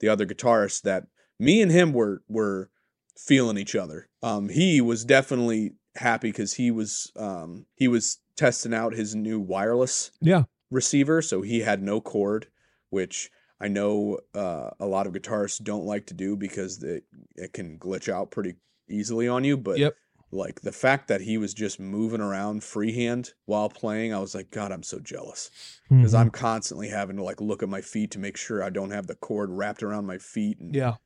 [0.00, 0.82] the other guitarist.
[0.82, 1.06] That
[1.38, 2.70] me and him were were
[3.16, 4.08] feeling each other.
[4.22, 9.40] Um, he was definitely happy because he was um, he was testing out his new
[9.40, 10.44] wireless Yeah.
[10.70, 12.46] receiver, so he had no cord,
[12.90, 13.30] which
[13.60, 17.04] I know uh, a lot of guitarists don't like to do because it
[17.36, 18.54] it can glitch out pretty
[18.88, 19.56] easily on you.
[19.56, 19.94] But Yep.
[20.30, 24.50] like the fact that he was just moving around freehand while playing, I was like,
[24.50, 25.50] God, I'm so jealous
[25.88, 26.18] because Mhm.
[26.18, 29.06] I'm constantly having to like look at my feet to make sure I don't have
[29.06, 30.58] the cord wrapped around my feet.
[30.60, 30.96] And, yeah.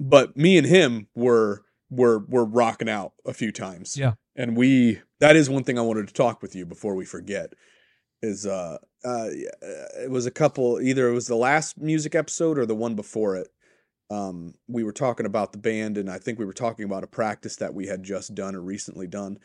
[0.00, 3.96] But me and him were were were rocking out a few times.
[3.96, 4.14] Yeah.
[4.36, 7.54] And we that is one thing I wanted to talk with you before we forget
[8.22, 9.28] is uh uh
[10.00, 13.36] it was a couple either it was the last music episode or the one before
[13.36, 13.48] it.
[14.10, 17.08] Um we were talking about the band and I think we were talking about a
[17.08, 19.38] practice that we had just done or recently done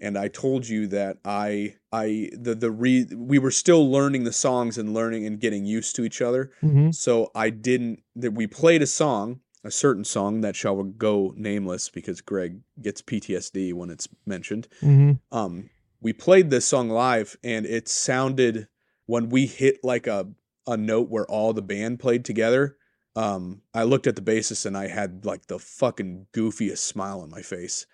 [0.00, 4.32] and I told you that I I the the re we were still learning the
[4.32, 6.50] songs and learning and getting used to each other.
[6.60, 11.34] hmm So I didn't that we played a song, a certain song that shall go
[11.36, 14.68] nameless because Greg gets PTSD when it's mentioned.
[14.80, 15.70] hmm Um
[16.00, 18.68] we played this song live and it sounded
[19.10, 20.28] when we hit like a
[20.66, 22.76] a note where all the band played together.
[23.16, 27.30] Um I looked at the bassist and I had like the fucking goofiest smile on
[27.30, 27.86] my face.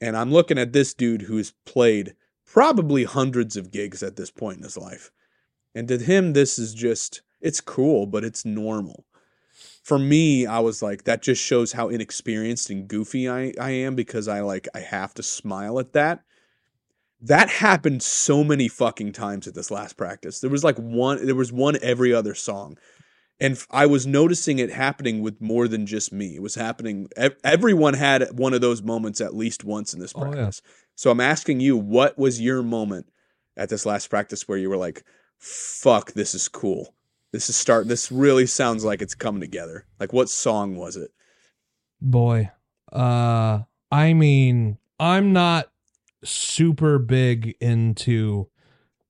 [0.00, 2.14] And I'm looking at this dude who's played
[2.44, 5.10] probably hundreds of gigs at this point in his life.
[5.74, 9.06] And to him, this is just, it's cool, but it's normal.
[9.82, 13.94] For me, I was like, that just shows how inexperienced and goofy I, I am
[13.94, 16.22] because I like, I have to smile at that.
[17.26, 20.40] That happened so many fucking times at this last practice.
[20.40, 22.76] There was like one, there was one every other song.
[23.40, 26.36] And I was noticing it happening with more than just me.
[26.36, 27.08] It was happening,
[27.42, 30.30] everyone had one of those moments at least once in this Oh, yeah.
[30.32, 30.62] practice.
[30.94, 33.06] So I'm asking you, what was your moment
[33.56, 35.02] at this last practice where you were like,
[35.38, 36.94] fuck, this is cool.
[37.32, 39.86] This is start this really sounds like it's coming together.
[39.98, 41.10] Like what song was it?
[42.00, 42.50] Boy.
[42.92, 45.70] Uh I mean, I'm not
[46.24, 48.48] super big into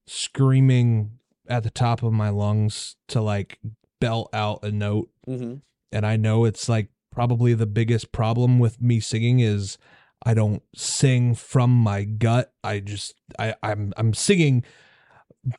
[0.06, 1.12] screaming
[1.48, 3.58] at the top of my lungs to like
[4.00, 5.54] belt out a note Mm-hmm.
[5.92, 9.78] and I know it's like probably the biggest problem with me singing is
[10.26, 12.52] I don't sing from my gut.
[12.62, 14.64] I just I I'm I'm singing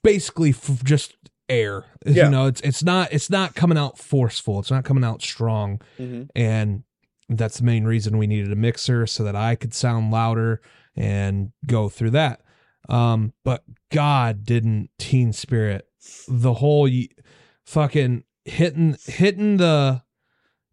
[0.04, 1.16] basically f- just
[1.50, 1.86] air.
[2.06, 2.26] Yeah.
[2.26, 4.60] You know, it's it's not it's not coming out forceful.
[4.60, 6.24] It's not coming out strong Mm-hmm.
[6.36, 6.84] and
[7.28, 10.62] that's the main reason we needed a mixer so that I could sound louder
[10.96, 12.42] and go through that.
[12.88, 15.88] Um, but God didn't Teen Spirit
[16.28, 17.08] the whole y-
[17.66, 20.04] fucking hitting hitting the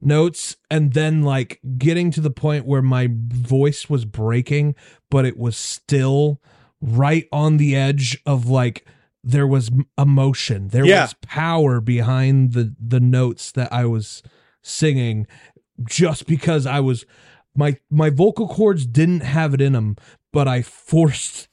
[0.01, 4.75] notes and then like getting to the point where my voice was breaking,
[5.11, 6.41] but it was still
[6.81, 8.85] right on the edge of like
[9.25, 11.03] there was emotion, there Yeah.
[11.03, 14.23] was power behind the the notes that I was
[14.62, 15.27] singing
[15.89, 17.07] just because I was
[17.55, 19.96] my my vocal cords didn't have it in them,
[20.32, 21.48] but I forced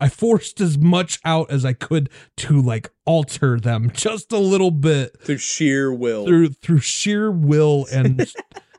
[0.00, 4.70] I forced as much out as I could to like alter them just a little
[4.70, 6.26] bit Through sheer will.
[6.26, 8.32] through through sheer will and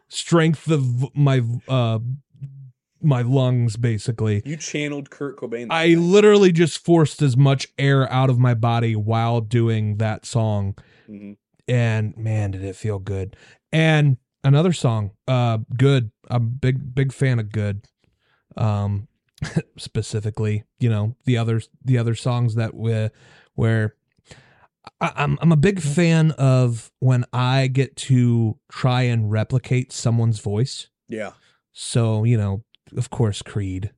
[0.10, 2.00] strength of my uh
[3.02, 4.42] my lungs basically.
[4.46, 5.68] you channeled Kurt Cobain.
[5.70, 10.76] I literally just forced as much air out of my body while doing that song
[11.08, 11.34] hmm
[11.68, 13.36] and man did it feel good
[13.72, 17.86] and another song uh good i'm big big fan of good
[18.56, 19.08] um
[19.78, 23.10] specifically you know the others the other songs that we
[23.56, 23.96] where
[25.02, 30.40] I, i'm i'm a big fan of when i get to try and replicate someone's
[30.40, 31.32] voice Yeah.
[31.74, 32.64] so, you know,
[32.96, 33.92] of course, Creed.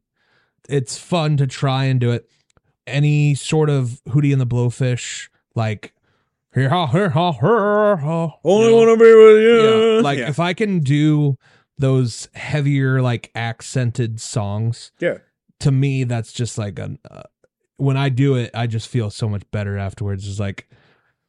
[0.70, 2.28] It's fun to try and do it.
[2.88, 5.94] Any sort of Hootie and the Blowfish, like
[6.60, 8.38] here ha here ha ha.
[8.44, 8.78] Only you know?
[8.78, 9.96] want to be with you.
[9.96, 10.30] yeah, like yeah.
[10.30, 11.38] if I can do
[11.78, 15.20] those heavier like accented songs, Yeah.
[15.60, 17.24] to me that's just like a uh,
[17.78, 20.28] when I do it, I just feel so much better afterwards.
[20.28, 20.68] It's like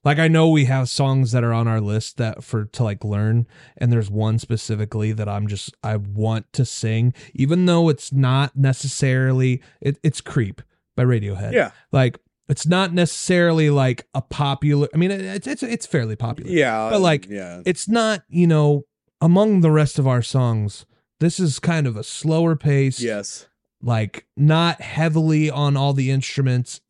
[0.04, 3.04] like I know we have songs that are on our list that for to like
[3.04, 8.12] learn and there's one specifically that I'm just I want to sing even though it's
[8.12, 10.62] not necessarily it, it's Creep
[10.96, 11.52] by Radiohead.
[11.52, 12.18] yeah, Like
[12.48, 16.50] it's not necessarily like a popular I mean it's it's it's fairly popular.
[16.50, 18.84] Yeah, But, like, yeah, it's not you know
[19.20, 20.86] among the rest of our songs
[21.20, 23.00] this is kind of a slower pace.
[23.00, 23.48] Yes,
[23.82, 26.80] like not heavily on all the instruments.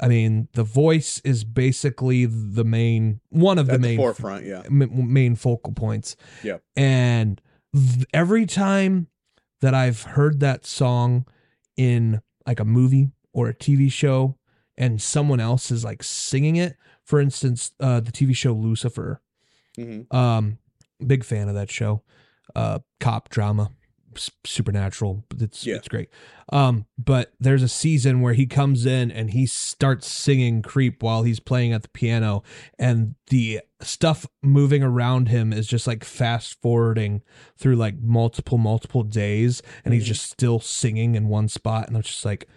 [0.00, 4.44] I mean the voice is basically the main one of at the the main forefront.
[4.44, 6.16] Yeah, main focal points.
[6.42, 6.62] Yep.
[6.76, 7.40] and
[7.74, 9.08] th- every time
[9.62, 11.24] that i've heard that song
[11.78, 14.35] in like a movie or a tv show
[14.78, 19.20] and someone else is like singing it for instance uh the tv show lucifer
[19.76, 20.58] hmm um,
[21.06, 22.02] big fan of that show.
[22.54, 23.70] Uh, cop drama,
[24.44, 25.24] supernatural.
[25.38, 25.74] It's Yeah.
[25.76, 26.08] it's great.
[26.50, 31.22] Um, but there's a season where he comes in and he starts singing "Creep" while
[31.24, 32.42] he's playing at the piano,
[32.78, 37.22] and the stuff moving around him is just like fast forwarding
[37.58, 40.08] through like multiple multiple days, and he's Mhm.
[40.08, 42.48] just still singing in one spot, and I'm just like,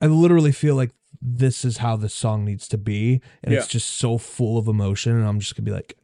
[0.00, 0.90] I literally feel like
[1.20, 5.12] this is how this song needs to be, and it's just so full of emotion,
[5.16, 5.96] and I'm just gonna be like.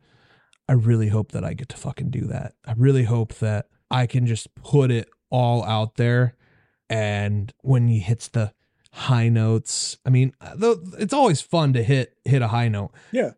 [0.71, 2.53] I really hope that I get to fucking do that.
[2.67, 6.35] I really hope that I can just put it all out there.
[6.91, 8.53] And when he hits the
[8.93, 12.91] high notes, I mean, uh, though it's always fun to hit hit a high note.
[13.13, 13.31] Yeah.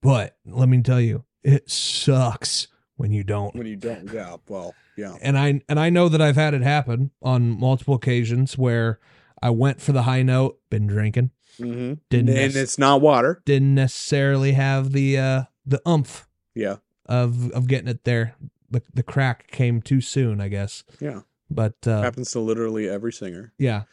[0.00, 3.54] But let me tell you, it sucks when you don't.
[3.54, 4.10] when you don't.
[4.10, 7.94] Yeah, well, yeah, And I and I know that I've had it happen on multiple
[7.94, 8.98] occasions where
[9.42, 11.30] I went for the high note, been drinking,
[11.60, 11.94] mm-hmm.
[12.10, 13.42] Didn't and nec- it's not water.
[13.44, 16.76] didn't necessarily have the uh the umph Yeah,
[17.06, 18.34] of of getting it there.
[18.70, 20.84] The the crack came too soon, I guess.
[21.00, 21.20] yeah,
[21.50, 23.52] But uh, happens to literally every singer.
[23.58, 23.84] yeah,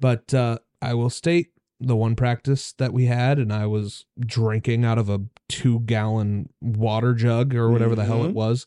[0.00, 1.48] but uh, I will state
[1.80, 6.48] the one practice that we had, and I was drinking out of a two gallon
[6.60, 8.34] water jug or whatever the hell it Mhm.
[8.34, 8.66] was.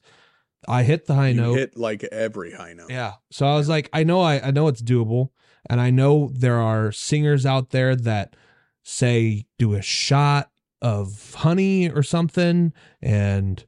[0.67, 1.57] I hit the high you note.
[1.57, 2.89] hit like every high note.
[2.91, 3.13] Yeah.
[3.31, 5.29] So I was like, I know I, I know it's doable.
[5.69, 8.35] And I know there are singers out there that
[8.83, 10.49] say do a shot
[10.81, 12.71] of honey or something.
[13.01, 13.63] And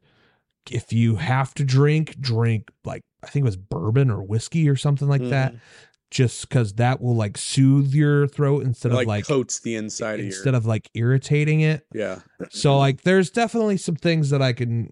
[0.72, 4.76] if you have to drink, drink like I think it was bourbon or whiskey or
[4.76, 5.54] something like that.
[5.54, 5.60] Mhm.
[6.12, 10.20] Just because that will like soothe your throat instead like, of like coats the inside
[10.20, 10.56] of instead your.
[10.56, 11.86] of like irritating it.
[11.94, 12.20] yeah,
[12.50, 14.90] So like there's definitely some things that I can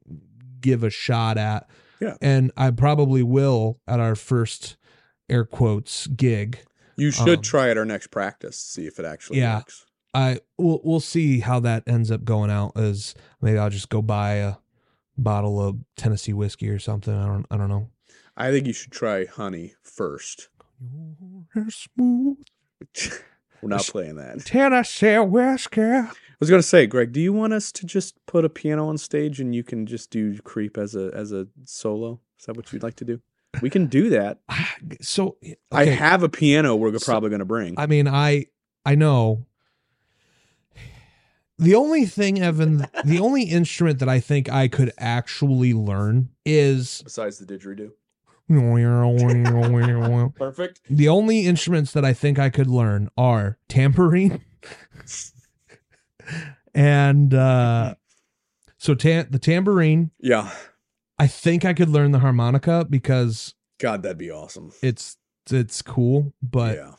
[0.61, 1.67] give a shot at.
[1.99, 2.17] Yeah.
[2.21, 4.77] And I probably will at our first
[5.27, 6.59] air quotes gig.
[6.97, 8.57] You should um, try at our next practice.
[8.57, 9.57] See if it actually Yeah.
[9.57, 9.85] works.
[10.13, 14.01] I we'll we'll see how that ends up going out as maybe I'll just go
[14.01, 14.55] buy a
[15.17, 17.13] bottle of Tennessee whiskey or something.
[17.13, 17.89] I don't I don't know.
[18.35, 20.49] I think you should try honey first.
[21.69, 22.37] Smooth
[23.61, 24.45] We're not playing that.
[24.45, 25.81] Tennessee whiskey.
[25.81, 28.97] I was gonna say, Greg, do you want us to just put a piano on
[28.99, 32.19] stage and you can just do creep as a as a solo?
[32.39, 33.19] Is that what you'd like to do?
[33.61, 34.39] We can do that.
[35.01, 35.37] So
[35.71, 37.75] I have a piano we're So- probably gonna bring.
[37.77, 38.45] I mean, I
[38.85, 39.45] I know.
[41.59, 47.01] The only thing, Evan, the only instrument that I think I could actually learn is
[47.03, 47.91] Besides the didgeridoo.
[50.35, 50.81] Perfect.
[50.89, 54.41] The only instruments that I think I could learn are tambourine
[56.73, 57.95] and uh
[58.77, 60.51] so tam- the tambourine Yeah.
[61.19, 64.71] I think I could learn the harmonica because God, that'd be awesome.
[64.81, 65.17] it's
[65.51, 66.91] it's cool, but yeah.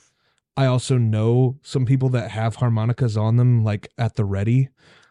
[0.57, 4.71] I also know some people that have harmonicas on them like at the ready.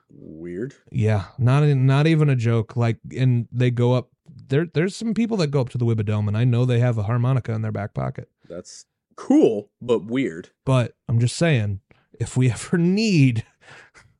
[0.09, 0.75] Weird.
[0.91, 2.75] Yeah, not not even a joke.
[2.75, 4.09] Like, and they go up.
[4.49, 6.97] There, there's some people that go up to the Wibadome, and I know they have
[6.97, 8.29] a harmonica in their back pocket.
[8.49, 8.85] That's
[9.15, 10.49] cool, but weird.
[10.65, 11.81] But I'm just saying,
[12.19, 13.45] if we ever need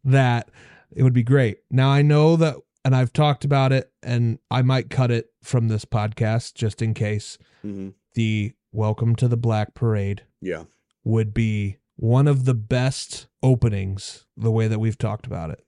[0.04, 0.50] that,
[0.92, 1.60] it would be great.
[1.72, 2.56] Now I know that,
[2.88, 6.94] and I've talked about it, and I might cut it from this podcast just in
[6.94, 7.38] case.
[7.62, 10.64] hmm The Welcome to the Black Parade Yeah.
[11.04, 15.66] would be one of the best openings the way that we've talked about it.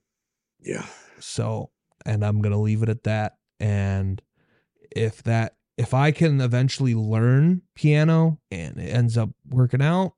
[0.60, 0.86] Yeah.
[1.18, 1.72] So,
[2.06, 4.22] and I'm going to leave it at that and
[4.96, 10.14] if that if I can eventually learn piano and it ends up working out,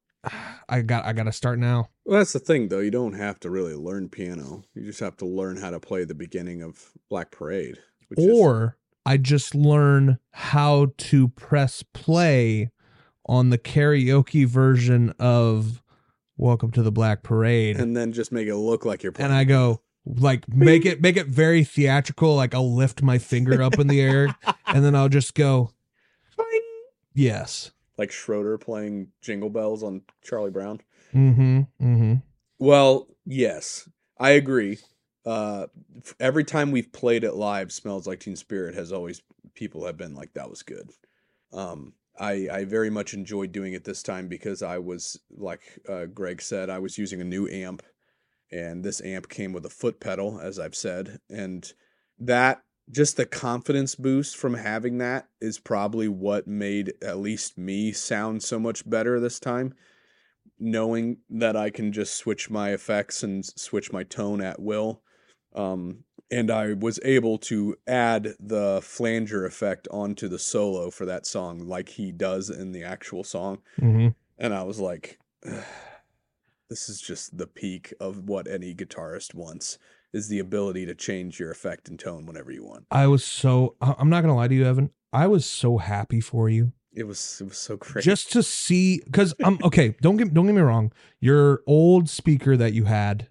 [0.68, 1.88] I got I got to start now.
[2.04, 2.78] Well, that's the thing, though.
[2.80, 4.62] You don't have to really learn piano.
[4.74, 7.78] You just have to learn how to play the beginning of Black Parade.
[8.08, 12.70] Which is, Or I just learn how to press play
[13.26, 15.82] on the karaoke version of
[16.36, 17.76] welcome to the Black Parade.
[17.76, 19.30] and then just make it look like you're playing.
[19.30, 22.34] and I go like make it make it very theatrical.
[22.36, 25.70] Like I'll lift my finger up in the air, and then I'll just go,
[27.14, 27.70] yes.
[27.98, 30.80] Like Schroeder playing Jingle Bells on Charlie Brown.
[31.14, 31.60] Mm-hmm.
[31.80, 32.14] Mm-hmm.
[32.58, 33.88] Well, yes,
[34.18, 34.78] I agree.
[35.24, 35.66] Uh,
[35.98, 39.22] f- every time we've played it live, "Smells Like Teen Spirit" has always
[39.54, 40.90] people have been like, "That was good."
[41.52, 46.06] Um, I I very much enjoyed doing it this time because I was like uh,
[46.06, 47.82] Greg said, I was using a new amp,
[48.50, 51.70] and this amp came with a foot pedal, as I've said, and
[52.18, 57.92] that just the confidence boost from having that is probably what made at least me
[57.92, 59.74] sound so much better this time
[60.62, 65.02] knowing that I can just switch my effects and switch my tone at will.
[65.54, 71.26] Um, and I was able to add the flanger effect onto the solo for that
[71.26, 73.58] song, like he does in the actual song.
[73.78, 74.08] Mm-hmm.
[74.38, 79.78] And I was like, this is just the peak of what any guitarist wants
[80.12, 82.84] is the ability to change your effect and tone whenever you want.
[82.90, 84.90] I was so I'm not gonna lie to you, Evan.
[85.12, 88.04] I was so happy for you It was it was so great.
[88.04, 89.94] just to see because I'm okay.
[90.00, 90.92] Don't get don't get me wrong.
[91.20, 93.28] Your old speaker that you had,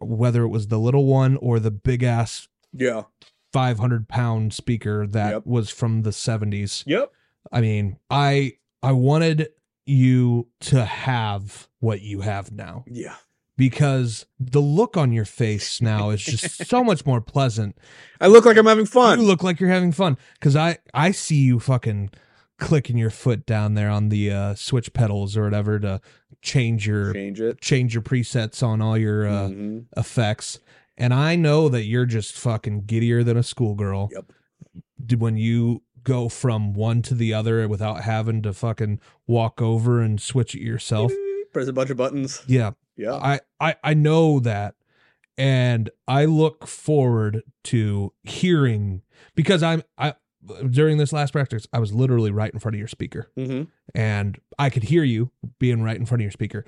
[0.00, 3.04] whether it was the little one or the big ass yeah.
[3.52, 5.46] 500 pound speaker that Yep.
[5.46, 6.84] was from the 70s.
[6.86, 7.10] Yep.
[7.50, 9.48] I mean, I I wanted
[9.86, 13.16] you to have what you have now Yeah.
[13.58, 17.76] Because the look on your face now is just so much more pleasant.
[18.22, 19.20] I look like I'm having fun.
[19.20, 22.08] You look like you're having fun because I I see you fucking
[22.58, 26.00] clicking your foot down there on the uh, switch pedals or whatever to
[26.40, 27.60] change your Change it.
[27.60, 29.84] change your presets on all your uh, Mhm.
[29.96, 30.58] effects.
[30.96, 34.08] And I know that you're just fucking giddier than a schoolgirl.
[34.12, 35.20] Yep.
[35.20, 40.20] When you go from one to the other without having to fucking walk over and
[40.20, 41.12] switch it yourself.
[41.58, 42.42] Press a bunch of buttons.
[42.46, 42.70] Yeah.
[42.96, 43.14] Yeah.
[43.14, 44.74] I, I I know that
[45.36, 49.02] and I look forward to hearing
[49.34, 50.14] because I'm I
[50.70, 53.64] during this last practice I was literally right in front of your speaker Mm-hmm.
[53.94, 56.64] and I could hear you being right in front of your speaker.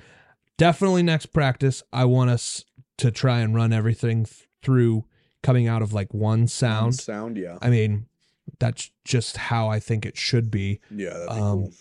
[0.58, 2.64] Definitely next practice I want us
[2.98, 5.04] to try and run everything th- through
[5.42, 6.96] coming out of like one sound.
[6.96, 7.36] Sound.
[7.36, 7.58] Yeah.
[7.62, 8.06] I mean
[8.58, 11.14] that's just how I think it should be Yeah.
[11.28, 11.72] Be Um, cool.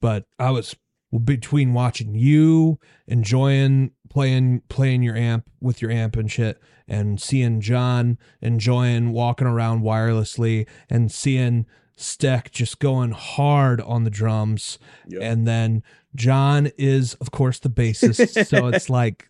[0.00, 0.76] but I was
[1.24, 7.60] between watching you enjoying playing playing your amp with your amp and shit and seeing
[7.60, 14.78] John enjoying walking around wirelessly and seeing Steck just going hard on the drums
[15.08, 15.22] Yep.
[15.22, 15.82] and then
[16.14, 19.26] John is of course the bassist so it's like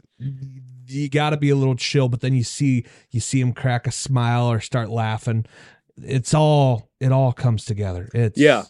[0.86, 3.86] you got to be a little chill but then you see you see him crack
[3.86, 5.46] a smile or start laughing
[6.02, 8.64] it's all it all comes together it's Yeah.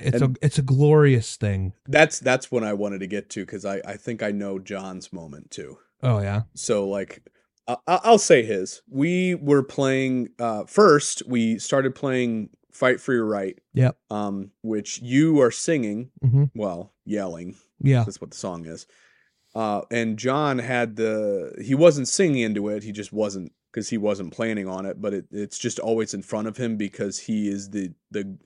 [0.00, 1.72] It's And- a it's a glorious thing.
[1.86, 5.12] that's that's when I wanted to get to because I I think I know John's
[5.12, 5.78] moment too.
[6.02, 6.42] Oh yeah.
[6.54, 7.22] So like.
[7.68, 8.82] I- I'll say his.
[8.88, 11.22] We were playing uh, first.
[11.28, 13.96] We started playing "Fight for Your Right," Yep.
[14.10, 16.10] um, which you are singing.
[16.20, 17.54] hmm Well, yelling.
[17.80, 18.02] Yeah.
[18.02, 18.86] That's what the song is.
[19.54, 22.82] Uh, and John had the he wasn't singing into it.
[22.82, 25.00] He just wasn't because he wasn't planning on it.
[25.00, 28.36] But it, it's just always in front of him because he is the the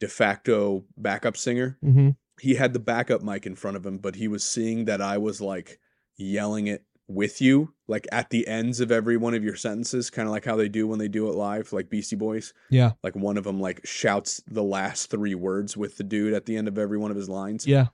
[0.00, 1.78] de facto backup singer.
[1.82, 5.00] hmm He had the backup mic in front of him, but he was seeing that
[5.00, 5.78] I was like
[6.16, 10.26] yelling it with you, like at the ends of every one of your sentences, kind
[10.26, 12.54] of like how they do when they do it live, like Beastie Boys.
[12.70, 12.92] Yeah.
[13.02, 16.56] Like one of them like shouts the last three words with the dude at the
[16.56, 17.66] end of every one of his lines.
[17.66, 17.88] Yeah.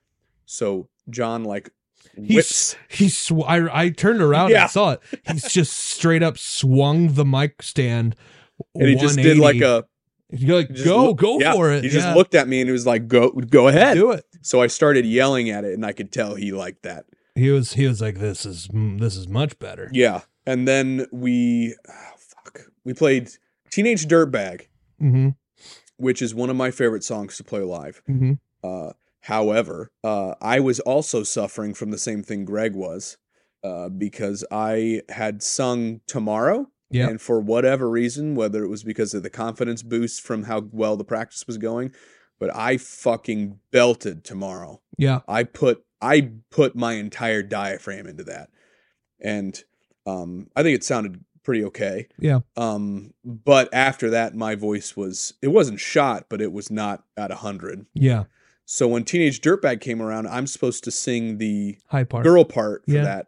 [0.46, 1.70] So John like
[2.16, 2.76] He's whips.
[2.88, 4.62] he sw- I, I turned around Yeah.
[4.62, 5.00] and saw it.
[5.30, 8.14] He's just straight up swung the mic stand.
[8.74, 9.86] And he just did like a
[10.32, 11.82] You're like just go look- go yeah, for it.
[11.84, 12.14] He just Yeah.
[12.14, 14.24] looked at me and he was like, "Go, go ahead." do it.
[14.42, 17.04] So I started yelling at it, and I could tell he liked that.
[17.34, 19.90] He was he was like this is mm, this is much better.
[19.92, 20.20] Yeah.
[20.46, 23.30] And then we, oh, fuck, we played
[23.70, 24.62] Teenage Dirtbag,
[24.98, 25.30] hmm
[25.96, 28.02] which is one of my favorite songs to play live.
[28.06, 28.32] hmm
[28.64, 33.18] Uh, however, uh, I was also suffering from the same thing Greg was,
[33.62, 36.68] uh, because I had sung Tomorrow.
[36.90, 37.10] Yep.
[37.10, 40.96] And for whatever reason, whether it was because of the confidence boost from how well
[40.96, 41.92] the practice was going,
[42.38, 44.80] but I fucking belted Tomorrow.
[44.98, 45.20] Yeah.
[45.28, 48.48] I put I put my entire diaphragm into that,
[49.20, 49.62] and
[50.06, 52.08] um, I think it sounded pretty okay.
[52.18, 52.40] Yeah.
[52.56, 57.30] Um, but after that, my voice was it wasn't shot, but it was not at
[57.30, 57.86] a hundred.
[57.94, 58.24] Yeah.
[58.64, 62.24] So when Teenage Dirtbag came around, I'm supposed to sing the High part.
[62.24, 63.02] girl part for Yeah.
[63.04, 63.26] that,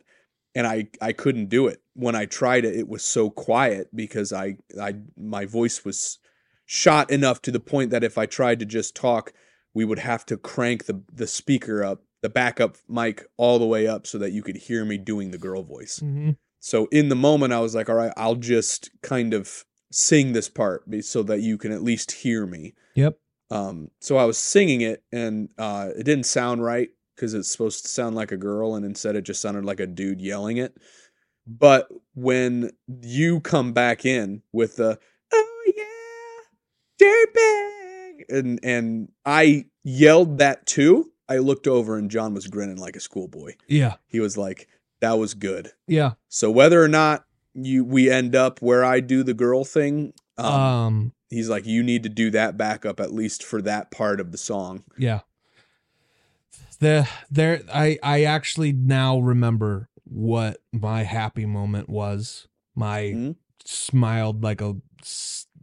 [0.55, 1.81] and I I couldn't do it.
[1.95, 6.19] When I tried it, it was so quiet because I I my voice was
[6.67, 9.33] shot enough to the point that if I tried to just talk,
[9.75, 13.87] we would have to crank the the speaker up the backup mic all the way
[13.87, 15.99] up so that you could hear me doing the girl voice.
[16.03, 16.37] Mhm.
[16.61, 20.49] So in the moment, I was like, all right, I'll just kind of sing this
[20.49, 22.75] part so that you can at least hear me.
[22.95, 23.19] Yep.
[23.51, 26.91] Um, so I was singing it, and uh, it didn't sound right
[27.23, 29.87] because it's supposed to sound like a girl, and instead it just sounded like a
[29.87, 30.77] dude yelling it.
[31.47, 34.99] But when you come back in with the
[35.33, 42.49] "Oh yeah, dirtbag," and and I yelled that too, I looked over and John was
[42.49, 43.55] grinning like a schoolboy.
[43.69, 43.95] Yeah.
[44.09, 44.67] He was like,
[45.01, 46.15] "That was good." Yeah.
[46.29, 47.25] So whether or not
[47.55, 51.85] you we end up where I do the girl thing, um, Um, he's like, you
[51.85, 54.83] need to do that backup at least for that part of the song.
[54.99, 55.21] yeah.
[56.83, 62.49] The there I I actually now remember what my happy moment was.
[62.75, 63.37] My Mhm.
[63.65, 64.75] smiled like a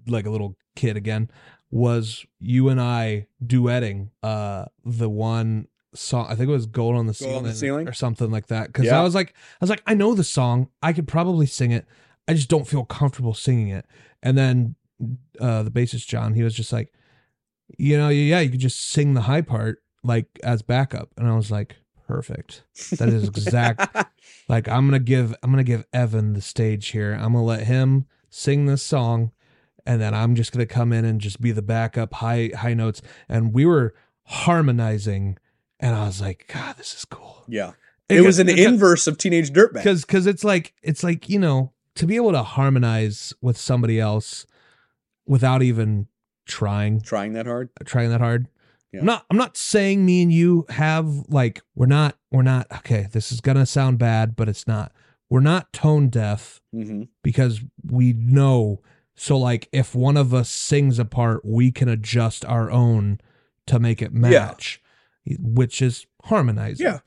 [0.07, 1.29] like a little kid again
[1.71, 7.05] was you and I duetting uh the one song I think it was Gold on
[7.07, 7.87] the Gold Ceiling, on the Ceiling?
[7.87, 8.99] or something like that cuz Yeah.
[8.99, 11.85] I was like I was like I know the song I could probably sing it
[12.27, 13.85] I just don't feel comfortable singing it
[14.23, 14.75] and then
[15.39, 16.93] uh the bassist John he was just like
[17.77, 21.35] you know yeah you could just sing the high part like as backup and I
[21.35, 21.77] was like
[22.07, 22.63] perfect
[22.97, 23.95] that is exact
[24.49, 28.07] like i'm gonna give i'm gonna give evan the stage here i'm gonna let him
[28.31, 29.31] sing this song
[29.85, 33.03] and then i'm just gonna come in and just be the backup high high notes
[33.27, 33.93] and we were
[34.23, 35.37] harmonizing
[35.79, 37.73] and i was like god this is cool yeah.
[38.09, 39.73] It was an inverse of Teenage Dirtbag.
[39.73, 43.99] because because it's like it's like you know to be able to harmonize with somebody
[43.99, 44.47] else
[45.27, 46.07] without even
[46.47, 47.69] trying Trying that hard.
[47.85, 48.47] trying that hard.
[48.91, 49.01] Yeah.
[49.01, 53.07] I'm not I'm not saying me and you have like we're not we're not okay,
[53.11, 54.91] this is gonna sound bad, but it's not.
[55.29, 58.81] We're not tone deaf hmm because we know
[59.15, 63.19] so like if one of us sings a part, we can adjust our own
[63.67, 64.81] to make it match,
[65.37, 66.85] which is harmonizing.
[66.87, 66.99] Yeah.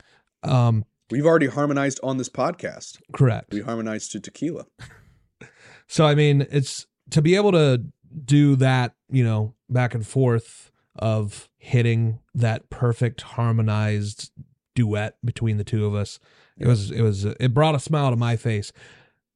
[0.43, 2.99] Um We've already harmonized on this podcast.
[3.11, 3.53] correct.
[3.53, 4.65] We harmonized to tequila.
[5.87, 7.83] So I mean, it's to be able to
[8.25, 14.31] do that, you know, back and forth of hitting that perfect harmonized
[14.75, 16.19] duet between the two of us.
[16.57, 18.71] It was it was it brought a smile to my face.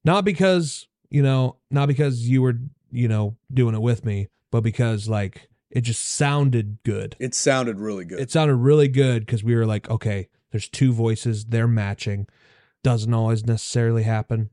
[0.06, 2.60] Not because, you know, not because you were,
[2.92, 7.16] you know, doing it with me, but because like it just sounded good.
[7.20, 8.20] It sounded really good.
[8.20, 12.28] It sounded really good because we were like, okay, there's two voices, they're matching.
[12.84, 14.52] Doesn't always necessarily happen,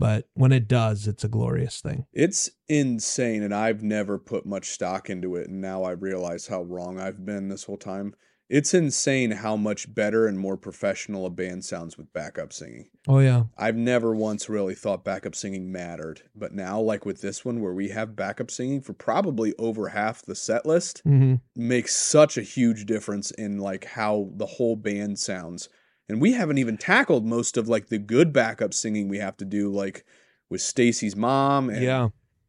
[0.00, 2.06] but when it does, it's a glorious thing.
[2.12, 6.62] It's insane, and I've never put much stock into it, and now I realize how
[6.62, 8.14] wrong I've been this whole time.
[8.48, 12.88] It's insane how much better and more professional a band sounds with backup singing.
[13.06, 17.44] Oh yeah, I've never once really thought backup singing mattered, but now, like with this
[17.44, 21.94] one, where we have backup singing for probably over half the set list, hmm makes
[21.94, 25.68] such a huge difference in like how the whole band sounds.
[26.10, 29.44] And we haven't even tackled most of like the good backup singing we have to
[29.44, 30.04] do, like
[30.48, 32.08] with Stacy's mom and yeah,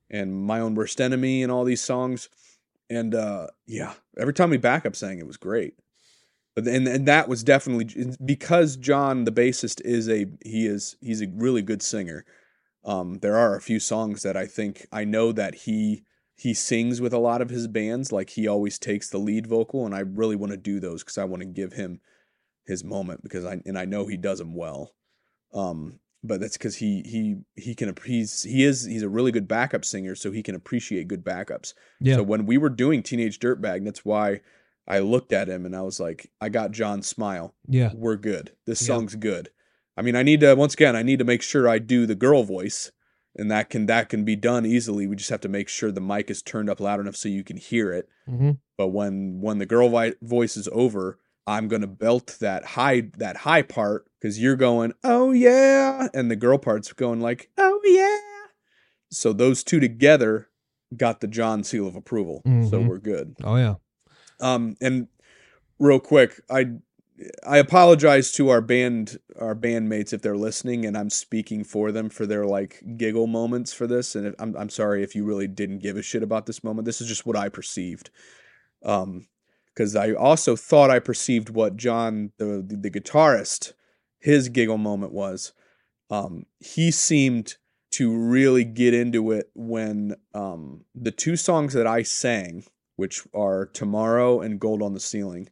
[0.09, 2.27] and my own worst enemy and all these songs.
[2.89, 5.75] And uh yeah, every time we backup sang, it was great.
[6.55, 11.21] But and and that was definitely because John, the bassist, is a he is he's
[11.21, 12.25] a really good singer.
[12.83, 16.03] Um, there are a few songs that I think I know that he
[16.35, 18.11] he sings with a lot of his bands.
[18.11, 21.19] Like he always takes the lead vocal, and I really want to do those because
[21.19, 22.01] I want to give him
[22.65, 24.93] his moment because I and I know he does them well.
[25.53, 29.47] Um, but that's because he he he can he's he is he's a really good
[29.47, 31.73] backup singer, so he can appreciate good backups.
[31.99, 34.41] yeah, So when we were doing Teenage Dirtbag, that's why
[34.87, 37.55] I looked at him and I was like, I got John's smile.
[37.67, 38.51] yeah, We're good.
[38.65, 38.87] This Yeah.
[38.87, 39.49] song's good.
[39.97, 42.15] I mean, I need to once again, I need to make sure I do the
[42.15, 42.91] girl voice,
[43.35, 45.07] and that can that can be done easily.
[45.07, 47.43] We just have to make sure the mic is turned up loud enough so you
[47.43, 48.07] can hear it.
[48.27, 53.09] hmm But when when the girl vi- voice is over, I'm gonna belt that high
[53.17, 57.79] that high part because you're going oh yeah, and the girl part's going like oh
[57.83, 58.47] yeah.
[59.09, 60.49] So those two together
[60.95, 62.41] got the John seal of approval.
[62.45, 62.87] So Mhm.
[62.87, 63.35] we're good.
[63.43, 63.75] oh yeah,
[64.39, 65.07] Um, and
[65.79, 66.65] real quick, I
[67.45, 72.09] I apologize to our band our bandmates if they're listening, and I'm speaking for them
[72.09, 74.15] for their like giggle moments for this.
[74.15, 76.85] And if, I'm I'm sorry if you really didn't give a shit about this moment.
[76.85, 78.09] This is just what I perceived.
[78.83, 79.27] Um,
[79.73, 83.73] because I also thought I perceived what John the the, the guitarist
[84.19, 85.53] his giggle moment was.
[86.09, 87.55] Um, he seemed
[87.91, 92.63] to really get into it when um the two songs that I sang
[93.01, 95.49] which are Tomorrow and Gold on the Ceiling.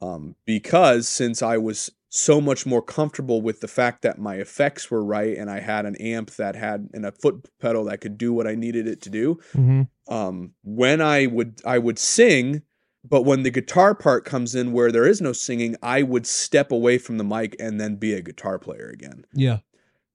[0.00, 4.90] Um, because since I was so much more comfortable with the fact that my effects
[4.90, 8.16] were right and I had an amp that had and a foot pedal that could
[8.16, 12.62] do what I needed it to do, hmm um, when I would I would sing
[13.08, 16.70] But when the guitar part comes in where there is no singing, I would step
[16.70, 19.24] away from the mic and then be a guitar player again.
[19.32, 19.58] Yeah.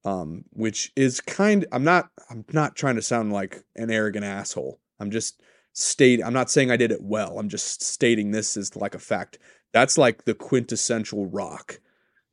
[0.05, 4.79] Um, which is kind I'm not I'm not trying to sound like an arrogant asshole.
[4.99, 5.41] I'm just
[5.71, 7.39] state I'm not saying I did it well.
[7.39, 9.39] I'm just stating this as like a fact.
[9.71, 11.79] That's like the quintessential rock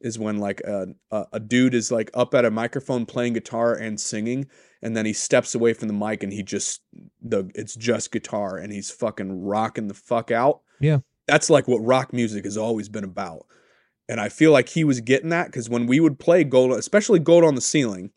[0.00, 3.74] is when like a, a, a dude is like up at a microphone playing guitar
[3.74, 4.46] and singing
[4.82, 6.82] and then he steps away from the mic and he just
[7.20, 10.60] the it's just guitar and he's fucking rocking the fuck out.
[10.80, 11.00] Yeah.
[11.26, 13.46] That's like what rock music has always been about.
[14.08, 17.20] And I feel like he was getting that because when we would play Gold, especially
[17.20, 18.10] Gold on the Ceiling,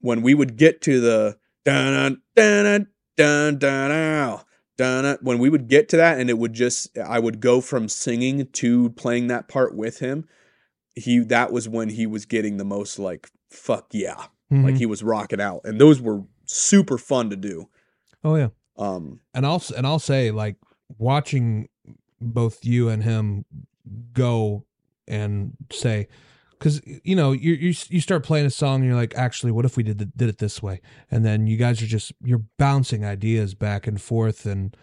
[0.00, 4.40] when we would get to the dun dun dun dun dun
[4.76, 7.88] dun when we would get to that and it would just I would go from
[7.88, 10.28] singing to playing that part with him,
[10.94, 14.26] he that was when he was getting the most like fuck yeah.
[14.50, 14.78] Like Mhm.
[14.78, 15.62] he was rocking out.
[15.64, 17.68] And those were super fun to do.
[18.24, 18.48] oh yeah.
[18.76, 20.56] Um and I'll and I'll say like
[20.98, 21.68] watching
[22.20, 23.44] both you and him
[24.12, 24.64] go
[25.08, 26.06] and say
[26.58, 29.64] because you know you you you start playing a song and you're like actually what
[29.64, 32.42] if we did the, did it this way and then you guys are just you're
[32.58, 34.76] bouncing ideas back and forth and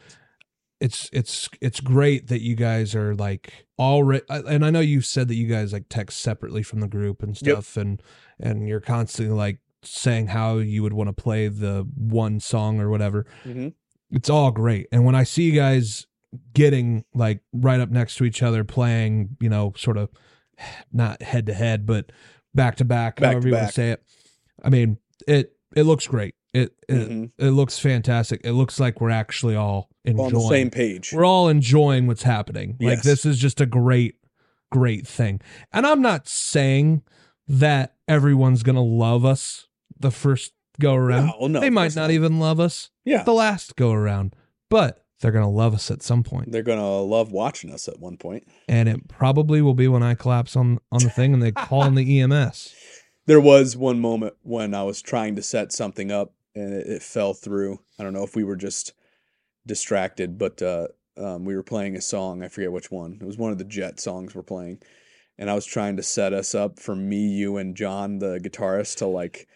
[0.80, 5.28] it's it's it's great that you guys are like already and I know you said
[5.28, 7.56] that you guys like text separately from the group and Yep.
[7.56, 8.02] stuff and
[8.40, 12.90] and you're constantly like saying how you would want to play the one song or
[12.90, 13.74] whatever mhm.
[14.12, 14.88] it's all great.
[14.92, 16.06] And when I see you guys
[16.54, 20.10] getting like right up next to each other playing, you know, sort of
[20.94, 22.12] not head to head, but
[22.54, 24.04] back to back, Back however you want to say it.
[24.64, 24.98] I mean,
[25.28, 26.36] it it looks great.
[26.54, 27.32] It it, Mhm.
[27.38, 28.42] it looks fantastic.
[28.44, 30.26] It looks like we're actually all enjoying.
[30.28, 31.12] on the same page.
[31.14, 32.76] We're all enjoying what's happening.
[32.80, 34.16] Like this is just a great,
[34.72, 35.42] great thing.
[35.72, 37.04] And I'm not saying
[37.48, 39.68] that everyone's gonna love us
[40.00, 41.34] the first go around.
[41.40, 43.24] No, no, they might course not even love us Yeah.
[43.24, 44.36] the last go around,
[44.70, 48.18] but they're gonna love us at some point, They're gonna love watching us at one
[48.18, 48.48] point.
[48.68, 51.84] and it probably will be when I collapse on on the thing and they call
[51.86, 52.74] in the EMS.
[53.28, 57.02] There was one moment when I was trying to set something up and it, it
[57.04, 57.80] fell through.
[57.98, 58.94] I don't know if we were just
[59.66, 60.88] distracted, but uh,
[61.18, 62.44] um, we were playing a song.
[62.44, 63.18] I forget which one.
[63.22, 64.80] It was one of the Jet songs we're playing,
[65.38, 68.98] and I was trying to set us up for me, you, and John, the guitarist,
[68.98, 69.48] to like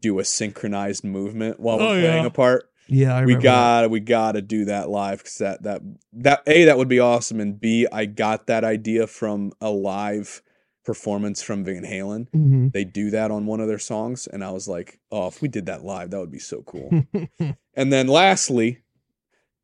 [0.00, 2.26] do a synchronized movement while we're Oh, playing yeah.
[2.26, 2.70] apart.
[2.88, 3.42] Yeah, I we that.
[3.42, 5.82] got we got to do that live because that that
[6.12, 10.40] that a that would be awesome, and b I got that idea from a live
[10.86, 12.30] performance from Van Halen.
[12.30, 12.72] Mhm.
[12.72, 15.48] They do that on one of their songs, and I was like, oh, if we
[15.48, 17.04] did that live, that would be so cool.
[17.74, 18.78] and then lastly,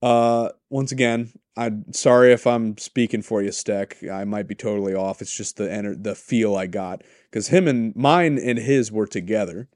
[0.03, 3.99] uh, once again, I'm sorry if I'm speaking for you, Steck.
[4.11, 5.23] I might be totally off.
[5.23, 9.07] It's just the ener- the feel I got because him and mine and his were
[9.07, 9.69] together.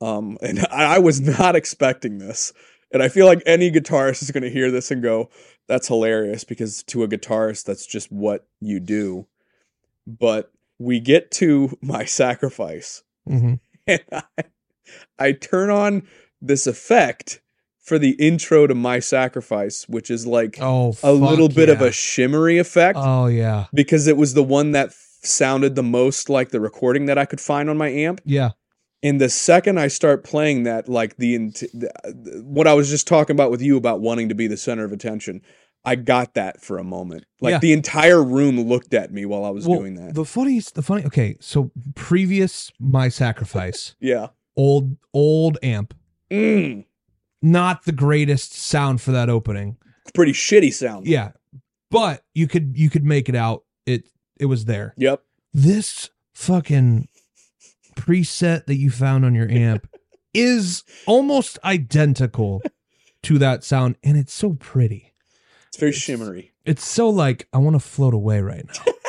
[0.00, 2.52] Um, and I, I was not expecting this,
[2.92, 5.28] and I feel like any guitarist is going to hear this and go,
[5.68, 9.26] "That's hilarious," because to a guitarist, that's just what you do.
[10.06, 13.60] But we get to my sacrifice, Mhm.
[13.86, 14.22] and I,
[15.18, 16.06] I turn on
[16.40, 17.40] this effect
[17.80, 21.90] for the intro to my sacrifice, which is like Oh, a little bit of a
[21.92, 26.60] shimmery effect Oh yeah, because it was the one that sounded the most like the
[26.60, 28.20] recording that I could find on my amp.
[28.24, 28.50] yeah.
[29.02, 31.90] And the second I start playing that, like the, int- the
[32.44, 34.92] what I was just talking about with you about wanting to be the center of
[34.92, 35.40] attention,
[35.84, 37.24] I got that for a moment.
[37.40, 37.58] Like Yeah.
[37.58, 40.14] the entire room looked at me while I was Well, doing that.
[40.14, 41.04] The funniest, the funny.
[41.06, 44.28] Okay, so previous my sacrifice, yeah.
[44.56, 45.94] old old amp,
[46.30, 46.84] Mm,
[47.42, 49.76] not the greatest sound for that opening.
[50.14, 51.06] pretty shitty sound.
[51.06, 51.32] Yeah,
[51.90, 53.64] but you could you could make it out.
[53.86, 54.04] It
[54.38, 54.92] it was there.
[54.98, 55.22] Yep.
[55.54, 57.08] This fucking
[57.96, 59.88] preset that you found on your amp
[60.34, 62.62] is almost identical
[63.22, 65.09] to that sound, and it's so pretty.
[65.70, 66.52] It's very shimmery.
[66.64, 68.92] It's so like I want to float away right now.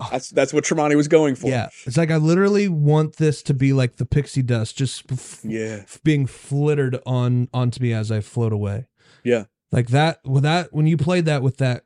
[0.00, 0.08] Oh.
[0.10, 1.48] That's that's what Tremonti was going for.
[1.50, 5.40] Yeah, it's like I literally want this to be like the pixie dust, just f-
[5.44, 5.80] Yeah.
[5.82, 8.86] f- being flittered on onto me as I float away.
[9.24, 9.44] Yeah.
[9.72, 10.20] like that.
[10.24, 11.84] With that, when you played that with that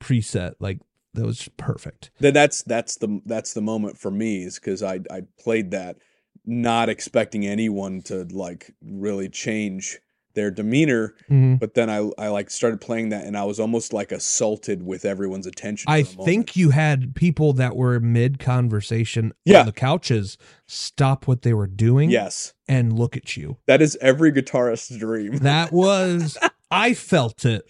[0.00, 0.80] preset, like
[1.14, 2.10] that was perfect.
[2.18, 5.98] Then that's that's the that's the moment for me is because I I played that
[6.44, 10.00] not expecting anyone to like really change
[10.38, 11.58] their demeanor, Mhm.
[11.60, 15.04] but then I I like started playing that and I was almost like assaulted with
[15.04, 15.90] everyone's attention.
[15.90, 16.26] I for a moment.
[16.26, 19.60] think you had people that were mid conversation Yeah.
[19.60, 23.56] on the couches stop what they were doing yes, and look at you.
[23.66, 25.38] that is every guitarist's dream.
[25.42, 26.38] That was
[26.70, 27.64] I felt it.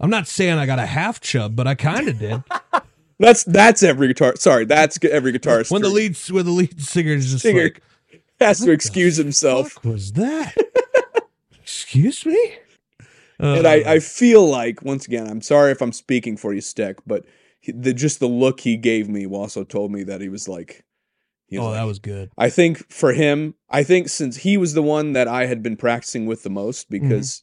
[0.00, 2.42] I'm not saying I got a half chub, but I kind of did.
[3.18, 4.34] That's that's every guitar.
[4.36, 5.70] Sorry, that's every guitarist.
[5.70, 7.80] when the lead when the lead singer is just Singer like,
[8.40, 9.72] has to excuse himself.
[9.72, 10.54] "Fuck was that?
[11.72, 12.54] Excuse me."
[13.38, 16.98] and I, I feel like once again, I'm sorry if I'm speaking for you, Stick,
[17.06, 17.24] but
[17.66, 20.84] the just the look he gave me also told me that he was like,
[21.46, 22.30] he oh, like- that was good.
[22.38, 25.76] I think for him, I think since he was the one that I had been
[25.76, 27.08] practicing with the most Mm-hmm.
[27.08, 27.42] because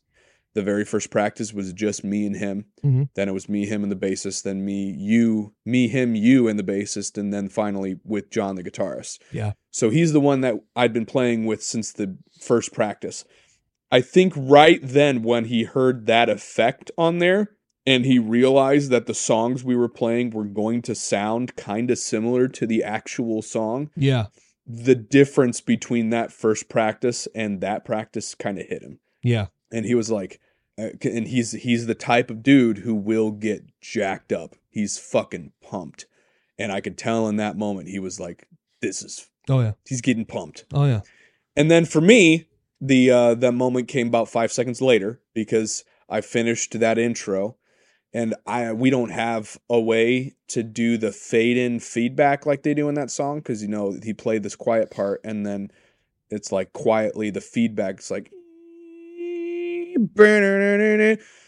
[0.53, 2.65] the very first practice was just me and him.
[2.83, 3.09] Mhm.
[3.15, 4.43] Then it was me, him, and the bassist.
[4.43, 7.17] Then me, you, me, him, you, and the bassist.
[7.17, 9.19] And then finally with John, the guitarist.
[9.31, 9.53] Yeah.
[9.69, 13.25] So he's the one that I'd been playing with since the first practice.
[13.91, 17.51] I think right then when he heard that effect on there
[17.87, 21.97] and he realized that the songs we were playing were going to sound kind of
[21.97, 24.27] similar to the actual song, Yeah.
[24.67, 28.99] the difference between that first practice and that practice kind of hit him.
[29.23, 29.47] Yeah.
[29.71, 30.39] And he was like,
[30.77, 34.55] uh, and he's he's the type of dude who will get jacked up.
[34.69, 36.05] He's fucking pumped,
[36.57, 38.47] and I could tell in that moment he was like,
[38.81, 39.73] "This is Oh yeah.
[39.85, 41.01] he's getting pumped." Oh yeah.
[41.57, 42.47] And then for me,
[42.81, 47.57] the uh, that moment came about five seconds later because I finished that intro,
[48.13, 52.73] and I we don't have a way to do the fade in feedback like they
[52.73, 55.71] do in that song because you know he played this quiet part and then
[56.29, 58.31] it's like quietly the feedback's like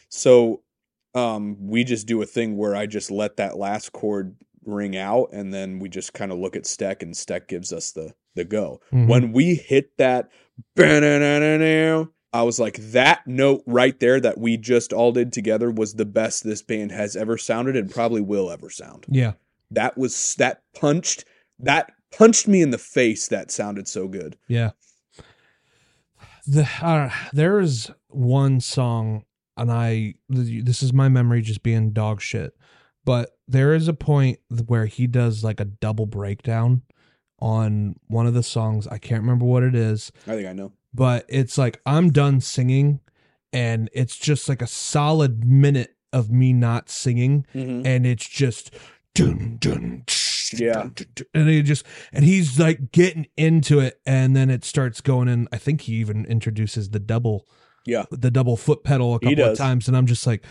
[0.10, 0.62] so
[1.16, 4.36] um we just do a thing where I just let that last chord
[4.66, 7.92] ring out and then we just kind of look at Steck and Steck gives us
[7.92, 8.80] the the go.
[8.94, 9.08] Mhm.
[9.08, 10.30] When we hit that
[12.34, 16.06] I was like that note right there that we just all did together was the
[16.06, 19.06] best this band has ever sounded and probably will ever sound.
[19.10, 19.34] Yeah.
[19.70, 21.26] That was that punched
[21.60, 24.38] that punched me in the face that sounded so good.
[24.48, 24.72] Yeah.
[26.48, 29.26] The uh, there is one song,
[29.58, 32.54] and I this is my memory just being dog shit,
[33.06, 36.82] but there is a point where he does like a double breakdown
[37.42, 38.88] on one of the songs.
[38.88, 40.72] I can't remember what it is, I think I know.
[40.94, 43.00] but it's like I'm done singing,
[43.52, 47.86] and it's just like a solid minute of me not singing, Mm-hmm.
[47.86, 48.74] and it's just
[49.14, 50.04] dun, dun,
[50.54, 50.74] Yeah.
[50.74, 54.64] dun, dun, dun, and he just and he's like getting into it and then it
[54.64, 57.46] starts going in i think he even introduces the double
[57.86, 58.06] Yeah.
[58.10, 60.46] the double foot pedal a couple of times and i'm just like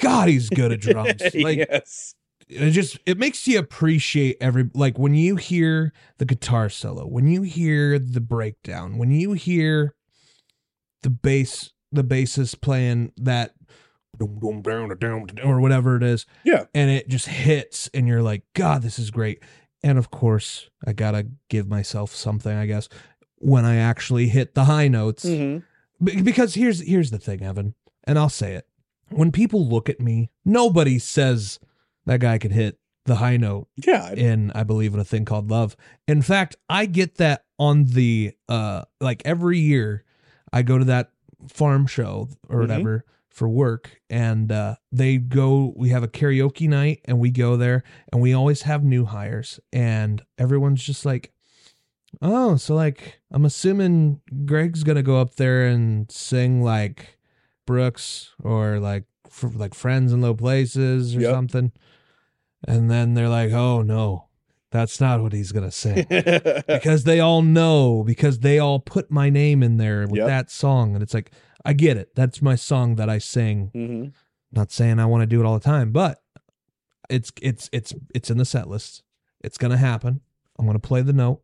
[0.00, 2.14] god he's good at drums like yes.
[2.48, 7.26] It just it makes you appreciate every like when you hear the guitar solo when
[7.26, 9.94] you hear the breakdown when you hear
[11.02, 13.52] the bass the bassist playing that
[15.44, 16.64] or whatever it is Yeah.
[16.74, 19.42] and it just hits and you're like god this is great
[19.82, 22.88] and of course i gotta give myself something i guess
[23.36, 25.64] when i actually hit the high notes Mm-hmm.
[26.22, 28.66] Because here's here's the thing evan and i'll say it
[29.10, 31.58] when people look at me nobody says
[32.08, 34.08] that guy could hit the high note Yeah.
[34.10, 35.76] I- in I believe in a thing called love.
[36.06, 40.04] In fact, I get that on the uh like every year
[40.52, 41.12] I go to that
[41.48, 42.60] farm show or Mhm.
[42.60, 47.56] whatever for work and uh they go we have a karaoke night and we go
[47.56, 51.32] there and we always have new hires and everyone's just like
[52.22, 57.18] oh so like I'm assuming Greg's going to go up there and sing like
[57.66, 59.04] Brooks or like
[59.54, 61.30] like friends in low places or Yep.
[61.32, 61.72] something
[62.66, 64.28] and then they're like, "Oh no,
[64.70, 66.04] that's not what he's gonna say,"
[66.68, 70.26] because they all know because they all put my name in there with Yep.
[70.26, 71.30] that song, and it's like,
[71.64, 72.14] I get it.
[72.14, 73.70] That's my song that I sing.
[73.74, 74.06] hmm
[74.52, 76.22] Not saying I want to do it all the time, but
[77.10, 79.02] it's it's it's it's in the set list.
[79.42, 80.20] It's gonna happen.
[80.58, 81.42] I'm gonna play the note.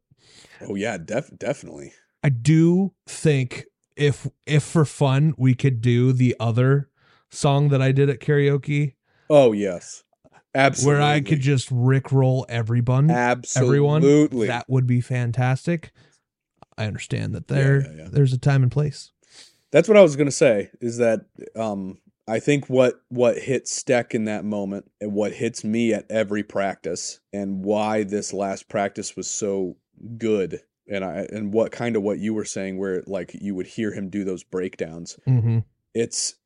[0.60, 1.92] Oh yeah, def- definitely.
[2.22, 3.66] I do think
[3.96, 6.88] if if for fun we could do the other
[7.30, 8.94] song that I did at karaoke,
[9.28, 10.03] Oh yes,
[10.54, 11.00] absolutely.
[11.00, 13.10] where I could just rickroll everyone.
[13.10, 15.92] absolutely everyone that would be fantastic
[16.76, 18.08] i understand that there yeah, yeah.
[18.10, 19.12] there's a time and place
[19.74, 20.70] That's what I was gonna say.
[20.80, 21.22] Is that
[21.56, 21.98] um,
[22.28, 26.44] I think what what hit Steck in that moment and what hits me at every
[26.44, 29.74] practice and why this last practice was so
[30.16, 33.66] good and I and what kind of what you were saying where like you would
[33.66, 35.18] hear him do those breakdowns.
[35.26, 35.58] mm-hmm.
[35.92, 36.36] It's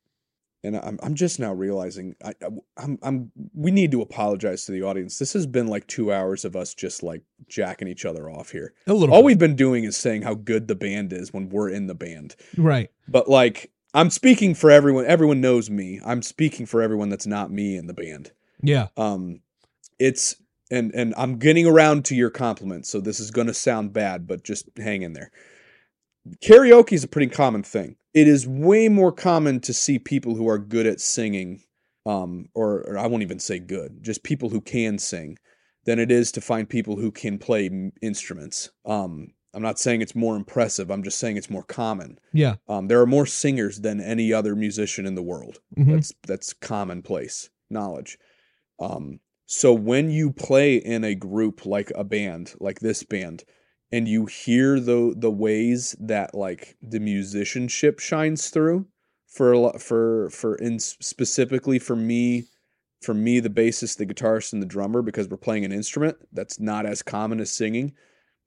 [0.63, 2.33] and I'm I'm just now realizing I
[2.77, 5.17] I'm I'm we need to apologize to the audience.
[5.19, 8.73] This has been like two hours of us just like jacking each other off here.
[8.87, 9.25] a little All bit.
[9.27, 12.35] we've been doing is saying how good the band is when we're in the band
[12.57, 15.05] right but like I'm speaking for everyone.
[15.07, 15.99] Everyone knows me.
[16.05, 18.31] I'm speaking for everyone that's not me in the band.
[18.61, 19.41] yeah Um,
[19.97, 20.35] it's
[20.69, 24.27] and and I'm getting around to your compliments, so this is going to sound bad,
[24.27, 25.31] but just hang in there.
[26.43, 27.95] Karaoke is a pretty common thing.
[28.13, 31.61] It is way more common to see people who are good at singing,
[32.05, 35.37] um, or, or I won't even say good, just people who can sing,
[35.85, 38.71] than it is to find people who can play m- instruments.
[38.85, 40.91] Um, I'm not saying it's more impressive.
[40.91, 42.19] I'm just saying it's more common.
[42.33, 42.55] Yeah.
[42.67, 45.59] Um, there are more singers than any other musician in the world.
[45.77, 45.93] Mhm.
[45.93, 48.17] That's that's commonplace knowledge.
[48.79, 53.43] Um, so when you play in a group like a band, like this band,
[53.91, 58.85] and you hear the the ways that like the musicianship shines through
[59.27, 62.45] for a lo- for for in specifically for me
[63.01, 66.59] for me the bassist the guitarist and the drummer because we're playing an instrument that's
[66.59, 67.93] not as common as singing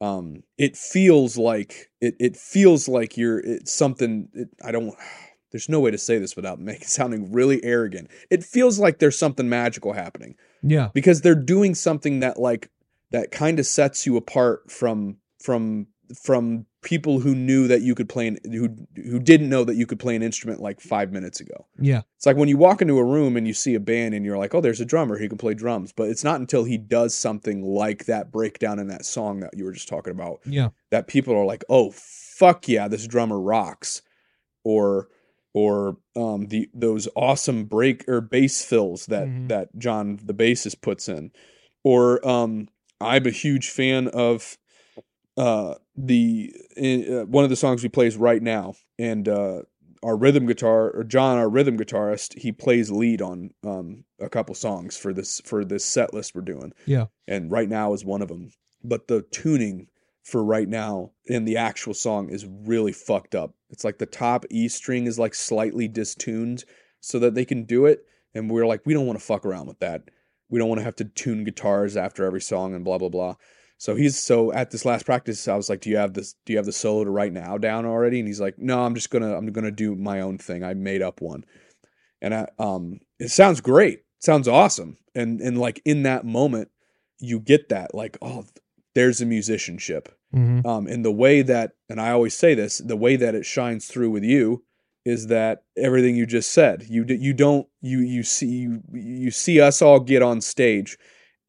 [0.01, 4.95] um it feels like it it feels like you're it's something it, i don't
[5.53, 9.19] there's no way to say this without making sounding really arrogant it feels like there's
[9.19, 10.89] something magical happening Yeah.
[10.95, 12.69] because they're doing something that like
[13.11, 15.87] that kind of sets you apart from from
[16.21, 19.87] from people who knew that you could play an, who who didn't know that you
[19.87, 21.67] could play an instrument like 5 minutes ago.
[21.79, 22.03] Yeah.
[22.17, 24.37] It's like when you walk into a room and you see a band and you're
[24.37, 27.15] like, "Oh, there's a drummer, he can play drums." But it's not until he does
[27.15, 30.71] something like that breakdown in that song that you were just talking about Yeah.
[30.91, 34.03] that people are like, "Oh, fuck yeah, this drummer rocks,"
[34.65, 35.09] or
[35.55, 39.49] or um, the those awesome break or bass fills that Mhm.
[39.49, 41.31] that John the bassist puts in,
[41.85, 42.69] or um,
[43.01, 44.57] I'm a huge fan of
[45.37, 49.63] uh, the uh, one of the songs we plays right now, and uh,
[50.03, 54.55] our rhythm guitar or John, our rhythm guitarist, he plays lead on um, a couple
[54.55, 56.73] songs for this for this set list we're doing.
[56.87, 57.07] Yeah.
[57.29, 58.51] and right now is one of them.
[58.85, 59.89] But the tuning
[60.25, 63.55] for right now in the actual song is really fucked up.
[63.71, 66.65] It's like the top E string is like slightly distuned
[67.01, 68.05] so that they can do it.
[68.35, 70.03] And we're like, we don't want to fuck around with that.
[70.49, 73.37] We don't want to have to tune guitars after every song and blah blah blah.
[73.83, 76.37] So he's so at this last practice, I was like, "Do you have this?
[76.47, 78.95] Do you have the solo to write now down already?" And he's like, "No, I'm
[78.95, 80.63] just gonna I'm gonna do my own thing.
[80.63, 81.45] I made up one."
[82.21, 83.95] And I, um, it sounds great.
[83.95, 84.99] It sounds awesome.
[85.17, 86.71] And and like in that moment,
[87.19, 88.45] you get that like, oh,
[88.95, 92.97] there's a musicianship hmm um, and the way that and i always say this the
[92.97, 94.63] way that it shines through with you
[95.05, 99.61] is that everything you just said you you don't you you see you, you see
[99.61, 100.97] us all get on stage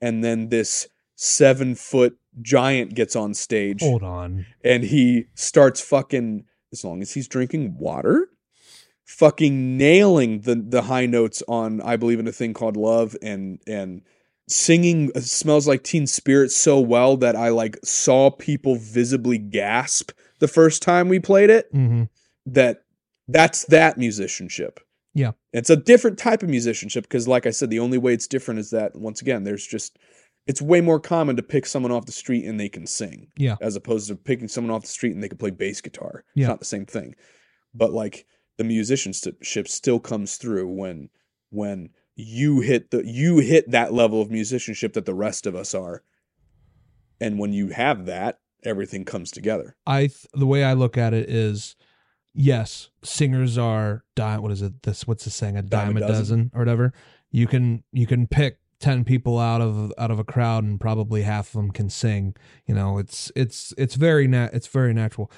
[0.02, 4.46] and then this seven foot giant gets on stage Hold on.
[4.64, 8.30] and he starts fucking as long as he's drinking water
[9.06, 13.60] fucking nailing the the high notes on i believe in a thing called love and
[13.68, 14.02] and
[14.48, 20.12] singing uh, smells like teen spirit so well that i like saw people visibly gasp
[20.40, 22.04] the first time we played it hmm
[22.46, 22.84] that
[23.30, 24.80] that's that musicianship
[25.14, 25.32] Yeah.
[25.54, 28.60] it's a different type of musicianship because like i said the only way it's different
[28.60, 29.98] is that once again there's just
[30.46, 33.56] it's way more common to pick someone off the street and they can sing Yeah.
[33.62, 36.44] as opposed to picking someone off the street and they can play bass guitar Yeah.
[36.46, 37.16] it's not the same thing
[37.74, 38.26] but like
[38.58, 41.10] the musicianship still comes through when
[41.50, 45.74] when you hit the you hit that level of musicianship that the rest of us
[45.74, 46.04] are
[47.22, 51.14] and when you have that everything comes together I th- the way I look at
[51.14, 51.76] it is,
[52.34, 54.42] yes, singers are dime.
[54.42, 54.84] What is it?
[54.84, 55.58] This what's the saying?
[55.58, 56.50] A dime, a dozen.
[56.54, 56.94] or whatever.
[57.32, 61.22] You can you can pick ten people out of out of a crowd, and probably
[61.22, 62.36] half of them can sing.
[62.66, 65.32] You know, it's it's it's very nat it's very natural.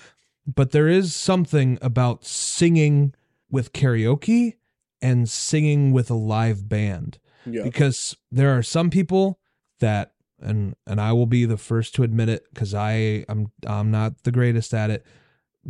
[0.47, 3.13] But there is something about singing
[3.51, 4.55] with karaoke
[4.99, 9.39] and singing with a live band yeah because there are some people
[9.79, 13.91] that and and I will be the first to admit it cuz I I'm I'm
[13.91, 15.05] not the greatest at it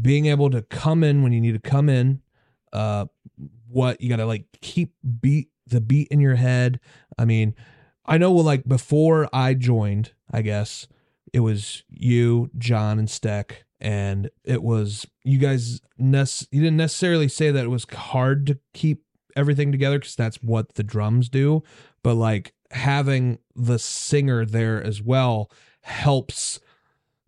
[0.02, 2.22] being able to come in when you need to come in
[2.72, 3.06] uh
[3.68, 6.80] what you got to like keep beat the beat in your head
[7.18, 7.56] I mean
[8.06, 10.88] I know well, like before I joined I guess
[11.34, 17.28] it was you John and Steck and it was you guys nec- you didn't necessarily
[17.28, 19.04] say that it was hard to keep
[19.36, 21.62] everything together because that's what the drums do
[22.04, 25.52] but like having the singer there as well
[25.82, 26.60] helps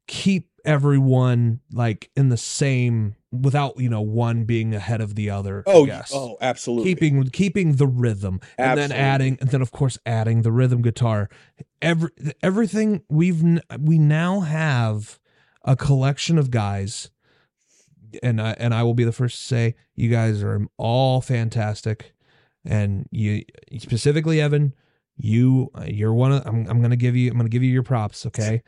[0.07, 5.63] keep everyone like in the same without you know one being ahead of the other
[5.65, 6.11] oh yes.
[6.13, 6.93] oh absolutely.
[6.93, 11.29] Keeping keeping the rhythm and then adding and then of course adding the rhythm guitar.
[11.81, 12.09] Every
[12.41, 13.43] everything we've
[13.79, 15.19] we now have
[15.63, 17.09] a collection of guys
[18.23, 22.13] and I and I will be the first to say you guys are all fantastic.
[22.65, 23.43] And you
[23.77, 24.73] specifically Evan
[25.17, 27.71] you you're one of I'm I'm going to give you I'm going to give you
[27.71, 28.61] your props okay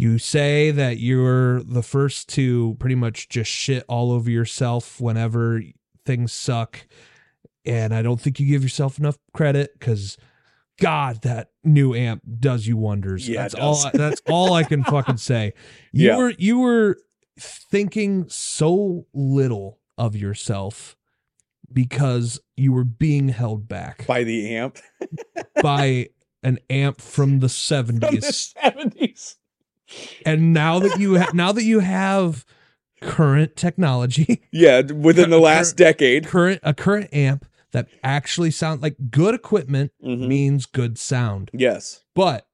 [0.00, 5.62] you say that you're the first to pretty much just shit all over yourself whenever
[6.06, 6.86] things suck.
[7.66, 10.16] And I don't think you give yourself enough credit cuz
[10.80, 13.28] god that new amp does you wonders.
[13.28, 13.92] Yeah, that's all does.
[13.92, 15.52] that's all I can fucking say.
[15.92, 16.16] You Yeah.
[16.16, 16.96] were you were
[17.38, 20.96] thinking so little of yourself
[21.72, 24.06] because you were being held back.
[24.06, 24.78] By the amp?
[25.62, 26.08] By
[26.42, 29.36] an amp from the from 70s the 70s
[30.24, 32.44] And now that you ha- now that you have
[33.00, 36.26] current technology, Yeah, within the last decade.
[36.26, 40.26] current a current amp that actually sound like good equipment Mhm.
[40.26, 41.50] means good sound.
[41.52, 42.04] Yes.
[42.14, 42.46] But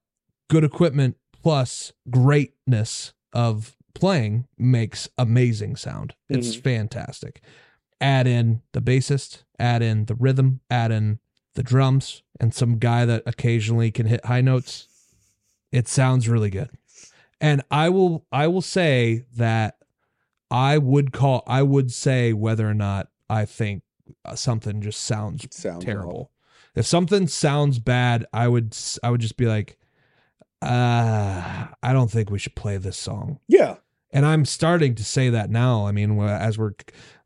[0.49, 6.13] good equipment plus greatness of playing makes amazing sound.
[6.29, 6.61] It's Mhm.
[6.61, 7.41] fantastic.
[7.99, 11.17] Add in the bassist, add in the rhythm, add in
[11.55, 14.87] the drums, and some guy that occasionally can hit high notes.
[15.71, 16.69] It sounds really good.
[17.39, 19.77] And I will I will say that
[20.49, 23.83] I would call I would say whether or not I think
[24.25, 26.31] uh, something just sounds sounds terrible.
[26.75, 29.77] If something sounds bad, I would I would just be like,
[30.61, 33.39] uh, I don't think we should play this song.
[33.47, 33.75] Yeah.
[34.11, 35.85] And I'm starting to say that now.
[35.85, 36.71] I mean, as we're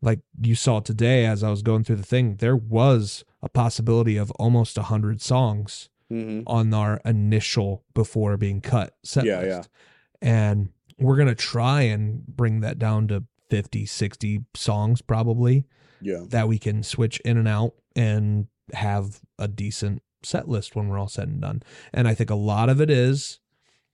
[0.02, 4.18] like you saw today, as I was going through the thing, there was a possibility
[4.18, 9.70] of almost a hundred songs hmm on our initial before being cut set Yeah, list.
[9.72, 9.91] yeah.
[10.22, 10.70] And
[11.00, 15.66] we're going to try and bring that down to 50, 60 songs probably
[16.02, 16.24] Yeah.
[16.30, 21.00] that we can switch in and out and have a decent set list when we're
[21.00, 21.64] all said and done.
[21.94, 23.40] And I think a lot of it is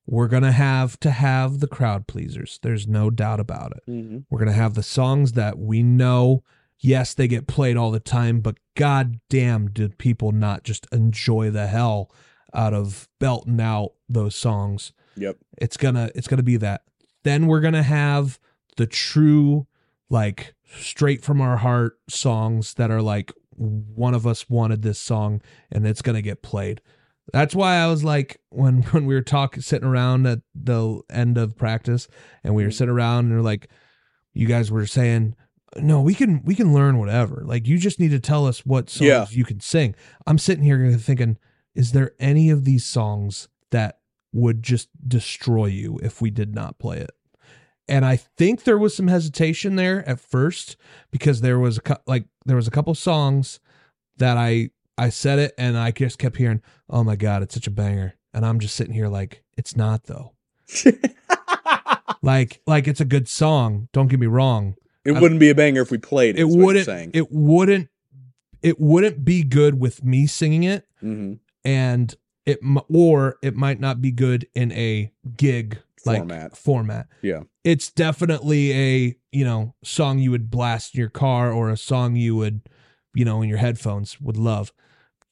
[0.06, 2.60] we're going to have to have the crowd pleasers.
[2.62, 3.84] There's no doubt about it.
[3.91, 6.44] hmm We're going to have the songs that we know,
[6.80, 11.49] yes, they get played all the time, but god damn, did people not just enjoy
[11.49, 12.12] the hell
[12.54, 15.38] out of belting out those songs Yep.
[15.57, 16.81] it's gonna it's gonna be that
[17.23, 18.39] then we're gonna have
[18.77, 19.68] the true
[20.10, 25.41] like straight from our heart songs that are like one of us wanted this song
[25.72, 26.81] and it's gonna get played
[27.34, 31.38] that's why i was like when when we were talking sitting around at the end
[31.38, 32.07] of practice
[32.44, 32.73] and we were Mhm.
[32.73, 33.69] sitting around and we're like
[34.34, 35.35] you guys were saying
[35.77, 38.89] no we can we can learn whatever like you just need to tell us what
[38.89, 39.26] songs Yeah.
[39.31, 39.95] you can sing
[40.27, 41.38] i'm sitting here thinking
[41.76, 43.99] is there any of these songs that
[44.34, 47.12] would just destroy you if we did not play it.
[47.90, 50.76] And i think there was some hesitation there at first
[51.12, 53.62] because there was a cou- like there was a couple songs
[54.18, 57.68] that i i said it and i just kept hearing oh my god it's such
[57.68, 58.16] a banger.
[58.34, 60.34] And i'm just sitting here like it's not though.
[62.24, 64.76] Like like it's a good song don't get me wrong.
[65.06, 66.41] It I- wouldn't be a banger if we played it.
[66.41, 66.86] it wouldn't
[67.16, 67.90] it wouldn't
[68.62, 70.86] it wouldn't be good with me singing it.
[70.99, 72.16] Hmm and
[72.48, 72.60] it
[72.90, 76.57] or it might not be good in a gig like Format.
[76.57, 77.07] format.
[77.22, 77.41] Yeah.
[77.64, 82.15] It's definitely a, you know, song you would blast in your car or a song
[82.15, 82.61] you would,
[83.14, 84.72] you know, in your headphones would love.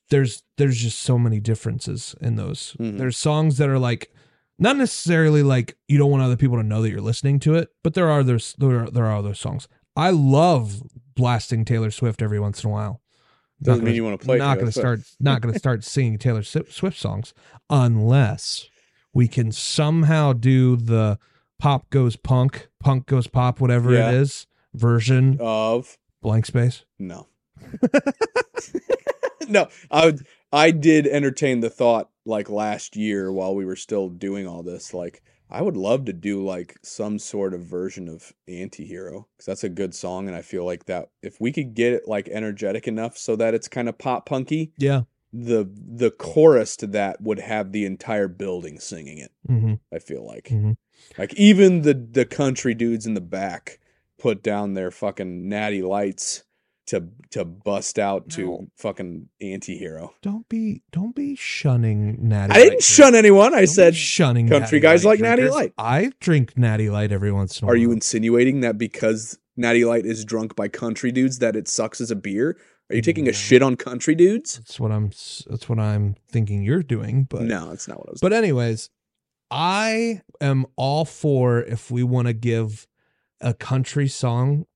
[0.10, 2.76] There's there's just so many differences in those.
[2.80, 2.98] Mhm.
[2.98, 4.12] There's songs that are like
[4.60, 7.70] not necessarily like you don't want other people to know that you're listening to it,
[7.84, 9.68] but there are those there are, there are those songs.
[9.96, 10.84] I love
[11.16, 13.02] blasting Taylor Swift every once in a while.
[13.62, 14.38] Doesn't gonna- mean you want to play.
[14.38, 17.34] not going to start not going to start singing Taylor Swift songs
[17.70, 18.68] unless
[19.14, 21.18] we can somehow do the
[21.58, 24.10] pop goes punk, punk goes pop, whatever Yeah.
[24.12, 26.84] it is version of blank space.
[27.00, 27.28] no.
[29.48, 34.10] no, I would, I did entertain the thought like last year while we were still
[34.10, 34.94] doing all this.
[34.94, 39.64] Like, I would love to do like some sort of version of Antihero because that's
[39.64, 42.88] a good song, and I feel like that if we could get it like energetic
[42.88, 45.04] enough so that it's kind of pop punky, Yeah.
[45.32, 49.32] the the chorus to that would have the entire building singing it.
[49.46, 50.46] hmm I feel like.
[50.46, 50.78] Mhm.
[51.18, 53.80] Like even the the country dudes in the back
[54.18, 56.45] put down their fucking natty lights
[56.88, 60.14] to to bust out to fucking anti-hero.
[60.22, 62.54] Don't be don't be shunning Natty.
[62.54, 63.54] I didn't Light shun anyone.
[63.54, 65.50] I Don't said shunning country guys Light like Natty.
[65.50, 65.74] Light.
[65.78, 67.74] I drink Natty Light every once in a are while.
[67.74, 72.00] Are you insinuating that because Natty Light is drunk by country dudes that it sucks
[72.02, 72.58] as a beer?
[72.92, 73.32] Are you taking No.
[73.32, 74.58] a shit on country dudes?
[74.58, 75.10] That's what I'm.
[75.50, 77.26] That's what I'm thinking you're doing.
[77.28, 78.22] But no, that's not what I was.
[78.22, 78.92] But anyways,
[79.50, 82.86] I am all for if we want to give
[83.42, 84.68] a country song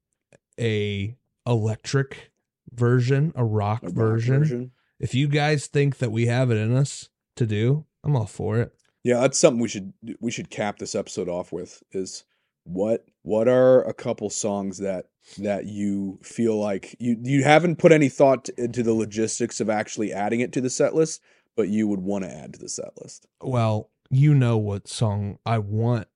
[0.60, 1.16] a
[1.50, 2.32] electric
[2.74, 4.72] version, a rock, A rock version.
[5.00, 8.60] If you guys think that we have it in us to do, I'm all for
[8.60, 8.74] it.
[9.04, 12.26] Yeah, that's something we should we should cap this episode off with is
[12.64, 15.06] what what are a couple songs that
[15.38, 20.12] that you feel like you you haven't put any thought into the logistics of actually
[20.12, 21.22] adding it to the set list,
[21.56, 23.26] but you would want to add to the set list.
[23.42, 26.08] Well, you know what song I want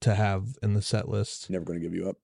[0.00, 1.50] to have in the set list.
[1.50, 2.16] Never going to give you up.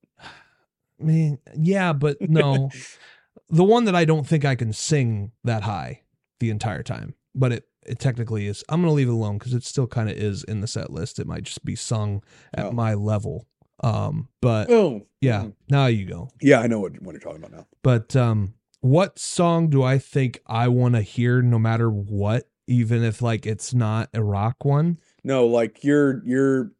[1.01, 2.70] I mean, yeah, but no.
[3.51, 6.02] the one that I don't think I can sing that high
[6.40, 8.64] the entire time, but it it technically is.
[8.68, 11.18] I'm gonna leave it alone because it still kind of is in the set list.
[11.18, 12.23] It might just be sung
[12.55, 12.73] at Oh.
[12.73, 13.47] my level.
[13.85, 16.31] Um, but Oh, yeah, now you go.
[16.40, 17.66] yeah, I know what, what you're talking about now.
[17.82, 23.05] But um, what song do I think I want to hear no matter what, even
[23.05, 24.97] if like it's not a rock one?
[25.23, 26.73] No, like you're you're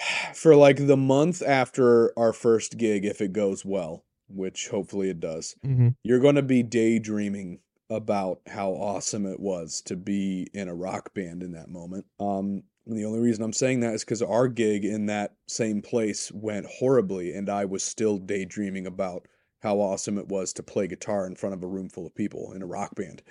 [0.34, 5.20] for like the month after our first gig, if it goes well, which hopefully it
[5.20, 7.60] does, hmm you're going to be daydreaming
[7.90, 12.06] about how awesome it was to be in a rock band in that moment.
[12.20, 15.82] Um, and the only reason I'm saying that is because our gig in that same
[15.82, 19.26] place went horribly, and I was still daydreaming about
[19.60, 22.52] how awesome it was to play guitar in front of a room full of people
[22.52, 23.22] in a rock band.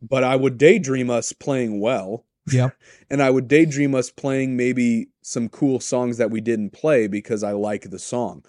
[0.00, 2.76] But I would daydream us playing well, Yep.
[3.10, 7.42] and I would daydream us playing maybe some cool songs that we didn't play because
[7.42, 8.44] I like the song.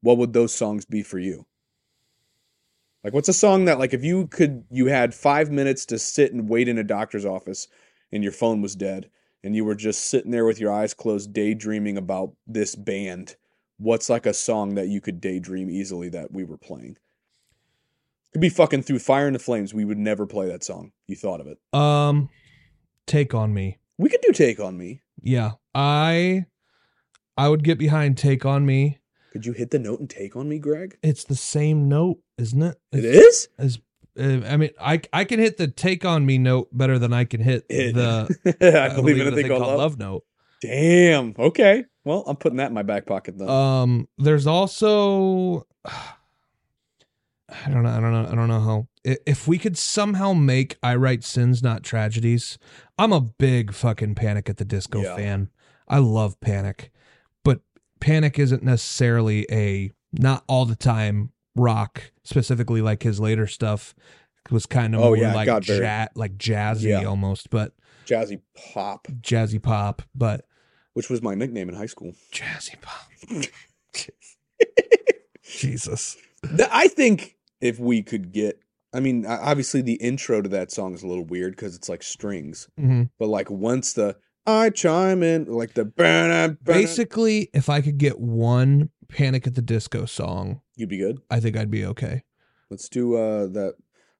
[0.00, 1.46] What would those songs be for you?
[3.04, 6.32] Like what's a song that like if you could you had 5 minutes to sit
[6.32, 7.68] and wait in a doctor's office
[8.10, 9.10] and your phone was dead
[9.44, 13.36] and you were just sitting there with your eyes closed daydreaming about this band,
[13.78, 16.96] what's like a song that you could daydream easily that we were playing?
[18.32, 19.72] Could be fucking through fire and the flames.
[19.72, 20.90] We would never play that song.
[21.06, 21.58] You thought of it.
[21.72, 22.28] Um,
[23.06, 23.78] take on me.
[23.98, 25.00] We could do Take on Me.
[25.22, 26.44] Yeah, I,
[27.36, 28.98] I would get behind take on me.
[29.32, 30.98] Could you hit the note and take on me, Greg?
[31.02, 32.78] It's the same note, isn't it?
[32.92, 33.48] It is?
[33.58, 33.78] As
[34.18, 37.24] uh, I mean, I I can hit the take on me note better than I
[37.24, 38.28] can hit It- the
[38.90, 39.78] I believe in a thing called love.
[39.78, 40.24] love note.
[40.62, 41.34] Damn.
[41.38, 41.84] Okay.
[42.04, 43.48] Well, I'm putting that in my back pocket though.
[43.48, 49.56] Um, there's also I don't know, I don't know, I don't know how if we
[49.58, 52.58] could somehow make I write sins not tragedies.
[52.98, 55.16] I'm a big fucking Panic at the Disco Yeah.
[55.16, 55.50] fan.
[55.88, 56.90] I love Panic,
[57.44, 57.60] but
[58.00, 62.10] Panic isn't necessarily a not all the time rock.
[62.24, 63.94] Specifically, like his later stuff
[64.50, 67.04] was kind of Oh, more yeah, like very- like jazzy Yeah.
[67.04, 67.72] almost, but
[68.06, 68.40] Jazzy
[68.72, 70.44] Pop, jazzy pop, but
[70.94, 72.12] which was my nickname in high school.
[72.32, 73.10] jazzy pop.
[75.42, 76.16] Jesus.
[76.72, 78.60] I think if we could get,
[78.96, 82.02] I mean, obviously the intro to that song is a little weird because it's like
[82.02, 84.16] strings, hmm but like once the
[84.46, 89.62] I chime in, like the ba Basically, if I could get one Panic at the
[89.62, 91.18] Disco song, you'd be good.
[91.30, 92.22] I think I'd be okay.
[92.70, 93.74] Let's do uh that.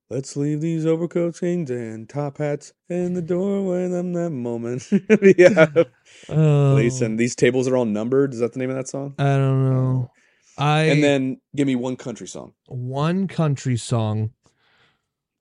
[0.09, 3.89] Let's leave these overcoats hanged and top hats in the doorway.
[3.89, 4.89] Them that moment.
[5.39, 5.67] yeah.
[6.29, 8.33] Oh, and these tables are all numbered.
[8.33, 9.15] Is that the name of that song?
[9.19, 10.11] I don't know.
[10.57, 12.53] I And then give me one country song.
[12.67, 14.31] one country song.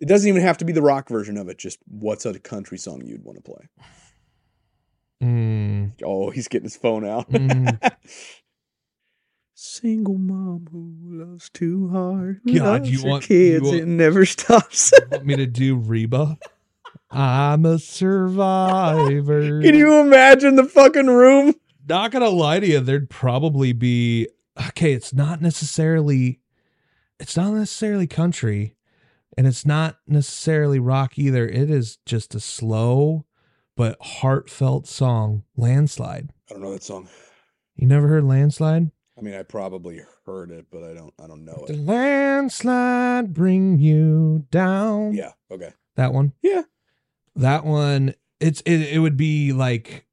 [0.05, 1.57] It doesn't even have to be the rock version of it.
[1.57, 3.67] Just what's a country song you'd want to play?
[5.23, 7.27] Mm, Oh, he's getting his phone out.
[7.31, 7.91] Mm.
[9.55, 12.41] Single mom who loves too hard.
[12.43, 14.91] who God, you want- kids you want- and never stops.
[15.11, 16.37] want me to do Reba?
[17.09, 19.61] I'm a survivor.
[19.63, 21.55] Can you imagine the fucking room?
[21.87, 24.27] Not gonna lie to you, there'd probably be
[24.69, 24.93] okay.
[24.93, 26.41] It's not necessarily,
[27.19, 28.74] it's not necessarily country,
[29.37, 31.47] and it's not necessarily rock either.
[31.47, 33.25] It is just a slow
[33.75, 35.43] but heartfelt song.
[35.57, 36.29] Landslide.
[36.49, 37.09] I don't know that song.
[37.75, 38.91] You never heard Landslide?
[39.17, 41.13] I mean, I probably heard it, but I don't.
[41.21, 41.73] I don't know it.
[41.73, 45.13] The landslide bring you down.
[45.13, 45.31] Yeah.
[45.51, 45.71] Okay.
[45.95, 46.33] that one.
[46.41, 46.63] Yeah.
[47.35, 48.13] That one.
[48.39, 48.81] It's it.
[48.81, 50.05] It would be like.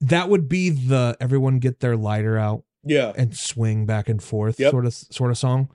[0.00, 3.12] That would be the everyone get their lighter out Yeah.
[3.16, 4.70] and swing back and forth Yep.
[4.72, 5.68] sort of sort of song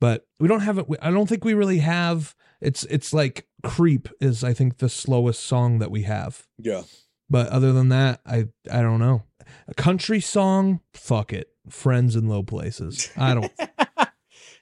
[0.00, 4.08] but we don't have it i don't think we really have it's it's like creep
[4.20, 6.82] is i think the slowest song that we have Yeah.
[7.30, 9.22] but other than that i i don't know
[9.68, 13.52] a country song fuck it friends in low places i don't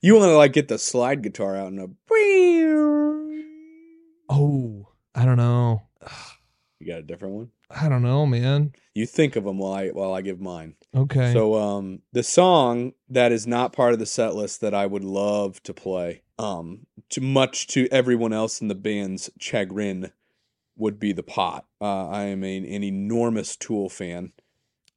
[0.03, 1.89] You want to like get the slide guitar out and a.
[4.29, 5.83] oh i don't know
[6.81, 7.51] You got a different one.
[7.81, 10.77] I don't know man You think of them while I while I give mine.
[10.95, 14.87] okay So um the song that is not part of the set list that I
[14.87, 20.13] would love to play, um, to much to everyone else in the band's chagrin,
[20.77, 21.65] would be the pot.
[21.81, 24.33] Uh, I am an, an enormous Tool fan.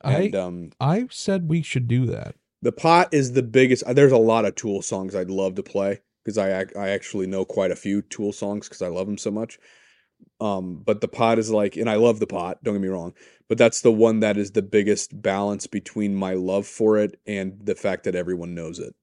[0.04, 4.12] i um i said we should do that the pot is the biggest uh, there's
[4.12, 7.72] a lot of Tool songs I'd love to play because I I actually know quite
[7.72, 9.58] a few Tool songs because I love them so much.
[10.40, 12.64] Um, but the pot is like, and I love the pot.
[12.64, 13.14] Don't get me wrong,
[13.48, 17.60] but that's the one that is the biggest balance between my love for it and
[17.64, 18.94] the fact that everyone knows it.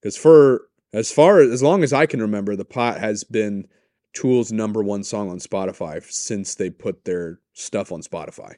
[0.00, 3.66] Because for as far as long as I can remember, the pot has been
[4.12, 8.54] Tool's number one song on Spotify since they put their stuff on Spotify.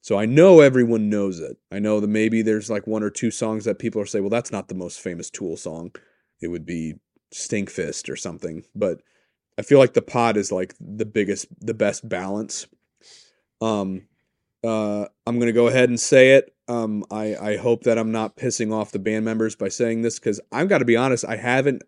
[0.00, 1.58] So I know everyone knows it.
[1.70, 4.30] I know that maybe there's like one or two songs that people are saying, well,
[4.30, 5.92] that's not the most famous Tool song.
[6.40, 6.94] It would be
[7.32, 8.64] Stinkfist or something.
[8.74, 9.02] But
[9.58, 12.66] I feel like the pot is like the biggest, the best balance.
[13.60, 14.06] Um,
[14.64, 16.54] uh, I'm gonna go ahead and say it.
[16.68, 20.18] Um, I I hope that I'm not pissing off the band members by saying this
[20.18, 21.24] because I've got to be honest.
[21.24, 21.82] I haven't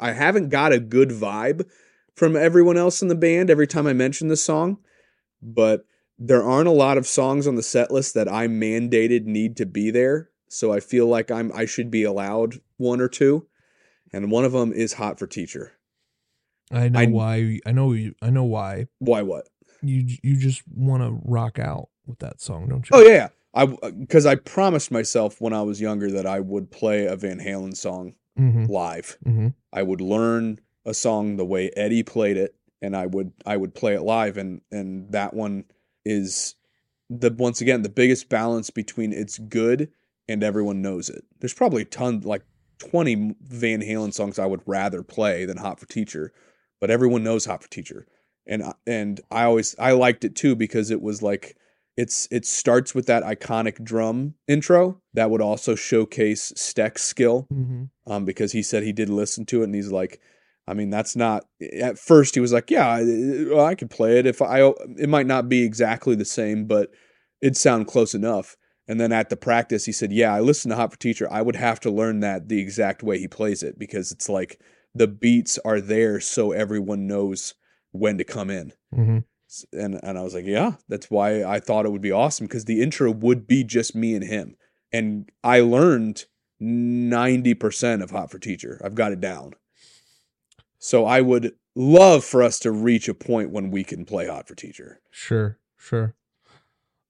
[0.00, 1.68] I haven't got a good vibe
[2.14, 4.78] from everyone else in the band every time I mention this song,
[5.40, 5.84] but
[6.18, 9.66] there aren't a lot of songs on the set list that I mandated need to
[9.66, 10.30] be there.
[10.48, 13.46] So I feel like I'm I should be allowed one or two,
[14.12, 15.77] and one of them is "Hot for Teacher."
[16.70, 17.60] I know I- why.
[17.66, 17.92] I know.
[17.92, 18.86] you- I know why.
[18.98, 19.22] Why?
[19.22, 19.48] What?
[19.82, 22.96] You you just want to rock out with that song, don't you?
[22.96, 23.28] Oh yeah.
[23.54, 27.38] I because I promised myself when I was younger that I would play a Van
[27.40, 28.66] Halen song Mm-hmm.
[28.66, 29.18] live.
[29.26, 29.48] Mm-hmm.
[29.72, 33.74] I would learn a song the way Eddie played it, and I would I would
[33.74, 35.64] play it live, and and that one
[36.04, 36.54] is
[37.10, 39.90] the once again the biggest balance between it's good
[40.28, 41.24] and everyone knows it.
[41.40, 42.42] There's probably a ton like
[42.78, 46.32] 20 Van Halen songs I would rather play than Hot for Teacher,
[46.80, 48.06] but everyone knows Hot for Teacher,
[48.46, 51.56] and I- and I always I liked it too because it was like
[51.96, 57.84] it's it starts with that iconic drum intro that would also showcase Steck's skill Mm-hmm.
[58.12, 60.20] um, because he said he did listen to it and he's like,
[60.68, 61.44] I mean, that's not.
[61.80, 64.60] At first, he was like, "Yeah, I, I could play it if I.
[64.98, 66.90] It might not be exactly the same, but
[67.40, 68.54] it'd sound close enough."
[68.86, 71.26] And then at the practice, he said, "Yeah, I listened to Hot for Teacher.
[71.30, 74.60] I would have to learn that the exact way he plays it because it's like
[74.98, 77.54] the beats are there so everyone knows
[77.92, 79.18] when to come in." Mm-hmm.
[79.72, 82.66] And and I was like, "Yeah, that's why I thought it would be awesome because
[82.66, 84.56] the intro would be just me and him."
[84.92, 86.24] And I learned
[86.62, 88.80] 90% of Hot for Teacher.
[88.84, 89.52] I've got it down.
[90.78, 94.48] So I would love for us to reach a point when we can play Hot
[94.48, 95.00] for Teacher.
[95.10, 95.58] Sure.
[95.76, 96.14] Sure.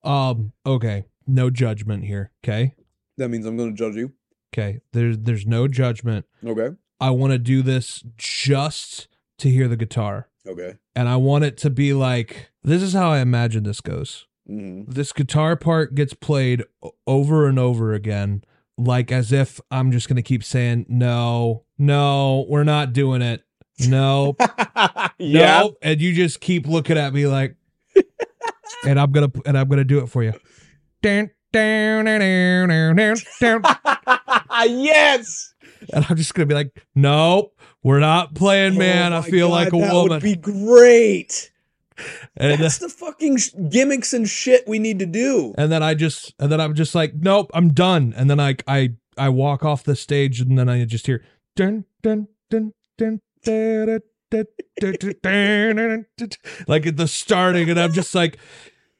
[0.04, 0.52] Um.
[0.64, 1.04] Okay.
[1.26, 2.32] No judgment here.
[2.44, 2.74] Okay.
[3.16, 4.12] That means I'm going to judge you.
[4.54, 4.80] Okay.
[4.92, 6.26] There's there's no judgment.
[6.44, 6.76] Okay.
[7.00, 9.08] I want to do this just
[9.38, 10.76] to hear the guitar, Okay.
[10.96, 14.26] and I want it to be like this is how I imagine this goes.
[14.46, 16.64] hmm this guitar part gets played
[17.06, 18.42] over and over again
[18.80, 23.42] like as if i'm just going to keep saying no no we're not doing it
[23.88, 24.36] no
[25.18, 25.60] yeah.
[25.60, 27.56] no and you just keep looking at me like
[28.86, 30.32] and i'm going to and i'm going to do it for you
[31.02, 32.68] dun, dun, dun,
[33.40, 33.62] dun, dun.
[34.68, 35.54] yes.
[35.92, 39.12] And i'm just to be like nope we're not playing oh man.
[39.12, 40.10] Oh i feel God, like a that woman.
[40.10, 41.50] would be great.
[42.36, 45.54] and, That's the fucking sh- gimmicks and shit we need to do.
[45.58, 48.14] and then i just and then i'm just like nope i'm done.
[48.16, 51.24] And then i i i walk off the stage and then i just hear
[51.56, 53.98] dun dun dun dun da, da,
[54.30, 54.42] da,
[54.80, 56.28] da, da, dun, dun, dun, dun,
[56.66, 58.38] like at the starting and i'm just like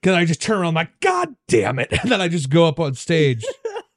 [0.02, 0.68] can i just turn around?
[0.68, 1.92] I'm like god damn it.
[2.02, 3.44] And then i just go up on stage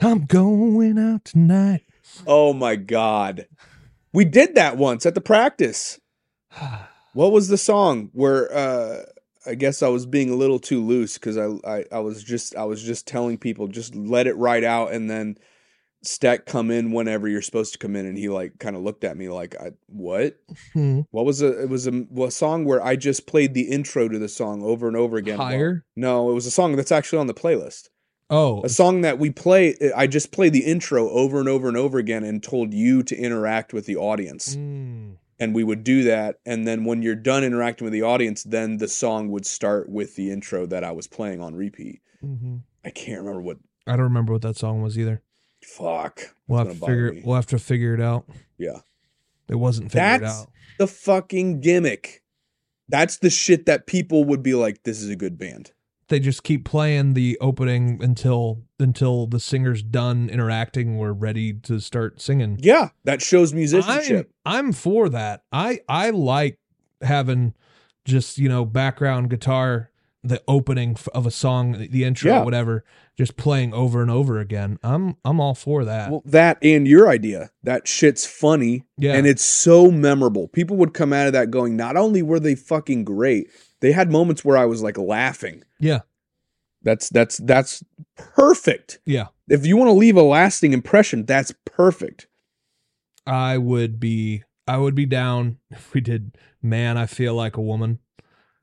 [0.00, 1.84] i'm going out tonight
[2.26, 3.46] Oh my god.
[4.12, 6.00] We did that once at the practice.
[7.14, 9.04] What was the song where uh
[9.46, 12.56] I guess I was being a little too loose cuz I, I I was just
[12.56, 15.38] I was just telling people just let it ride out and then
[16.02, 19.04] Stack come in whenever you're supposed to come in and he like kind of looked
[19.04, 20.40] at me like I what?
[20.72, 21.02] Hmm.
[21.12, 24.18] What was a it was a, a song where I just played the intro to
[24.18, 25.38] the song over and over again.
[25.38, 27.90] higher No, it was a song that's actually on the playlist.
[28.30, 28.62] Oh.
[28.62, 31.98] A song that we play I just played the intro over and over and over
[31.98, 34.56] again and told you to interact with the audience.
[34.56, 36.36] Mm, and we would do that.
[36.46, 40.16] And then when you're done interacting with the audience then the song would start with
[40.16, 42.00] the intro that i was playing on repeat.
[42.24, 42.62] Mhm.
[42.84, 45.22] i can't remember what i don't remember what that song was either.
[45.62, 46.34] Fuck.
[46.46, 47.22] We'll have to figure me.
[47.24, 48.26] we'll have to figure it out.
[48.58, 48.80] Yeah.
[49.48, 50.50] It wasn't figured That's- out.
[50.78, 52.22] the fucking gimmick.
[52.88, 55.72] That's the shit that people would be like this is a good band
[56.08, 61.80] they just keep playing the opening until until the singer's done interacting we're ready to
[61.80, 62.58] start singing.
[62.60, 64.30] Yeah that shows musicianship.
[64.44, 65.44] I'm, I'm for that.
[65.52, 66.58] I i like
[67.02, 67.54] having
[68.04, 69.90] just you know background guitar
[70.22, 72.44] the opening of a song the intro Yeah.
[72.44, 72.82] whatever
[73.16, 74.78] just playing over and over again.
[74.82, 76.10] I'm i'm all for that.
[76.10, 77.50] Well that and your idea.
[77.62, 79.14] That shit's funny yeah.
[79.14, 80.48] and it's so memorable.
[80.48, 83.48] People would come out of that going not only were they fucking great
[83.84, 86.00] they had moments where i was like laughing yeah
[86.82, 87.84] That's that's that's
[88.16, 88.98] perfect.
[89.06, 92.26] yeah If you want to leave a lasting impression, that's perfect.
[93.26, 97.62] i would be i would be down if we did man i feel like a
[97.62, 97.98] woman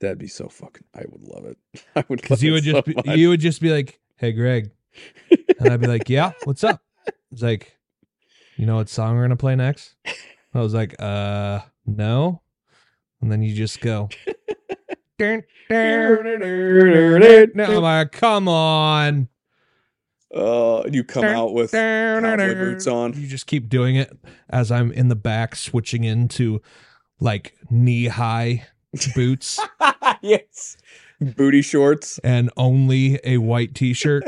[0.02, 0.84] That'd be so fucking.
[0.96, 1.58] I would love it.
[1.96, 3.06] I would because love you would so just be, much.
[3.20, 4.72] you would just be like, "Hey, Greg,"
[5.60, 6.82] and I'd be like, "Yeah, what's up?"
[7.32, 7.78] It's like,
[8.58, 9.94] you know what song we're gonna play next?
[10.56, 12.42] I was like, "Uh, no,"
[13.22, 14.10] and then you just go.
[15.22, 19.28] "Dun, dun, I'm like, come on.
[20.34, 23.14] Uh, you come out with cowboy boots on.
[23.14, 24.18] You just keep doing it
[24.50, 26.62] as I'm in the back switching into
[27.20, 28.66] like knee high
[29.14, 29.60] boots
[30.22, 30.78] yes,
[31.20, 32.20] booty shorts.
[32.24, 34.24] and only a white t shirt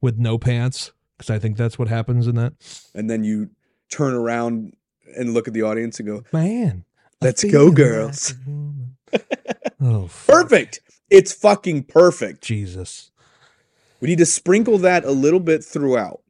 [0.00, 0.92] with no pants.
[1.16, 2.52] Because I think that's what happens in that.
[2.94, 3.50] and then you
[3.90, 4.76] turn around
[5.16, 6.84] and look at the audience and go, Man.
[7.22, 8.34] Let's go, girls.
[8.46, 8.85] woman.
[9.80, 10.42] Oh, fuck.
[10.48, 10.80] "Perfect."
[11.10, 12.42] It's fucking perfect.
[12.42, 13.10] Jesus.
[14.00, 16.22] We need to sprinkle that a little bit throughout.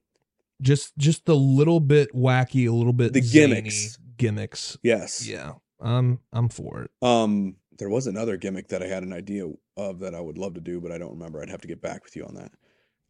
[0.61, 3.98] Just just a little bit wacky, a little bit The gimmicks.
[4.16, 4.78] Gimmicks.
[4.82, 5.27] Yes.
[5.27, 5.55] Yeah.
[5.81, 6.90] I'm I'm for it.
[7.03, 9.47] Um, there was another gimmick that I had an idea
[9.77, 11.43] of that I would love to do, but I don't remember.
[11.43, 12.53] I'd have to get back with you on that.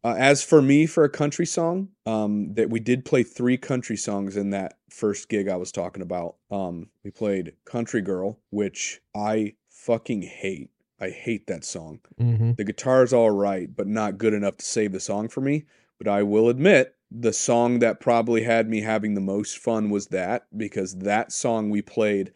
[0.03, 3.97] Uh, as for me, for a country song, um, that we did play three country
[3.97, 6.35] songs in that first gig I was talking about.
[6.51, 10.69] Um, we played "Country Girl," which I fucking hate.
[10.99, 11.99] I hate that song.
[12.17, 15.65] hmm The guitar's all right, but not good enough to save the song for me.
[15.97, 20.07] But I will admit, the song that probably had me having the most fun was
[20.07, 22.33] that because that song we played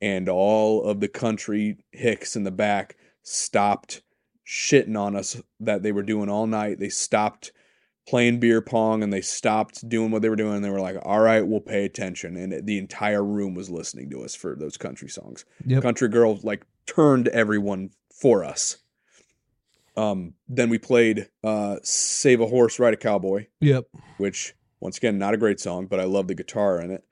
[0.00, 4.02] and all of the country hicks in the back stopped
[4.48, 6.78] shitting on us that they were doing all night.
[6.78, 7.52] They stopped
[8.08, 10.56] playing beer pong and they stopped doing what they were doing.
[10.56, 12.36] And they were like, all right, we'll pay attention.
[12.36, 15.44] And the entire room was listening to us for those country songs.
[15.66, 15.82] Yep.
[15.82, 18.78] Country Girl like turned everyone for us.
[19.98, 23.86] Um, then we played uh, "Save a Horse, Ride a Cowboy," Yep.
[24.18, 27.04] which once again not a great song, but I love the guitar in it.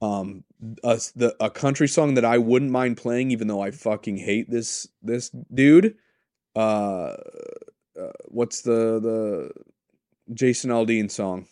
[0.00, 0.44] Um,
[0.84, 4.48] a, the a country song that I wouldn't mind playing, even though I fucking hate
[4.48, 5.96] this this dude.
[6.56, 7.16] Uh,
[8.00, 9.50] uh what's the the
[10.34, 11.46] Jason Aldean song?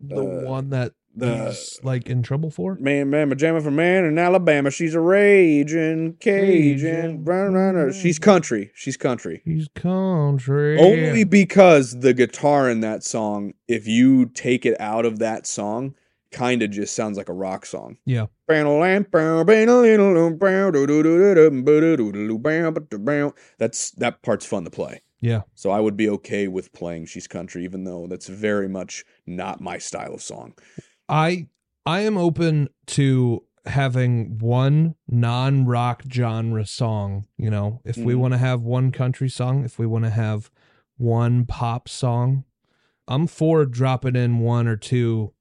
[0.00, 2.76] The Uh, one that the- he's like in trouble for.
[2.76, 4.70] Man, man, my pajama for man in Alabama.
[4.70, 7.24] She's a raging Cajun.
[7.24, 7.92] Cajun.
[7.92, 8.70] She's country.
[8.74, 9.42] She's country.
[9.44, 10.78] She's country.
[10.78, 15.94] Only because the guitar in that song, if you take it out of that song,
[16.30, 17.96] kind of just sounds like a rock song.
[18.04, 18.26] Yeah.
[23.58, 25.02] That's that part's fun to play.
[25.20, 25.42] Yeah.
[25.54, 29.60] So I would be okay with playing She's Country, even though that's very much not
[29.60, 30.54] my style of song.
[31.08, 31.48] I
[31.84, 37.80] I am open to having one non-rock genre song, you know.
[37.84, 38.18] If we Mhm.
[38.18, 40.50] want to have one country song, if we want to have
[40.96, 42.44] one pop song,
[43.06, 45.32] I'm for dropping in one or two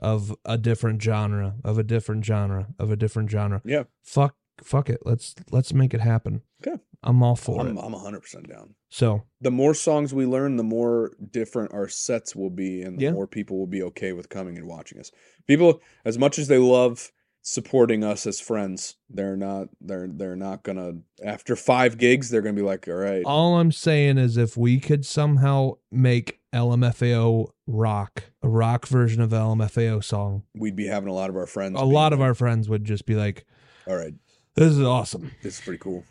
[0.00, 3.62] of a different genre, of a different genre, of a different genre.
[3.64, 3.84] Yeah.
[4.02, 5.00] Fuck fuck it.
[5.04, 6.42] Let's let's make it happen.
[6.66, 6.80] Okay.
[7.02, 7.80] I'm all for I'm, it.
[7.80, 8.74] I'm 100% down.
[8.88, 13.04] So, The more songs we learn, the more different our sets will be, and the
[13.04, 13.10] Yeah.
[13.12, 15.12] more people will be okay with coming and watching us.
[15.46, 17.12] People, as much as they love
[17.48, 20.94] supporting us as friends, they're not they're they're not gonna
[21.24, 24.80] after five gigs they're gonna be like, all right, all I'm saying is if we
[24.80, 31.12] could somehow make LMFAO rock, a rock version of LMFAO song, we'd be having a
[31.12, 31.80] lot of our friends.
[31.80, 33.44] a lot of our friends would just be like,
[33.86, 34.14] all right,
[34.56, 36.02] "This is awesome." this is pretty cool.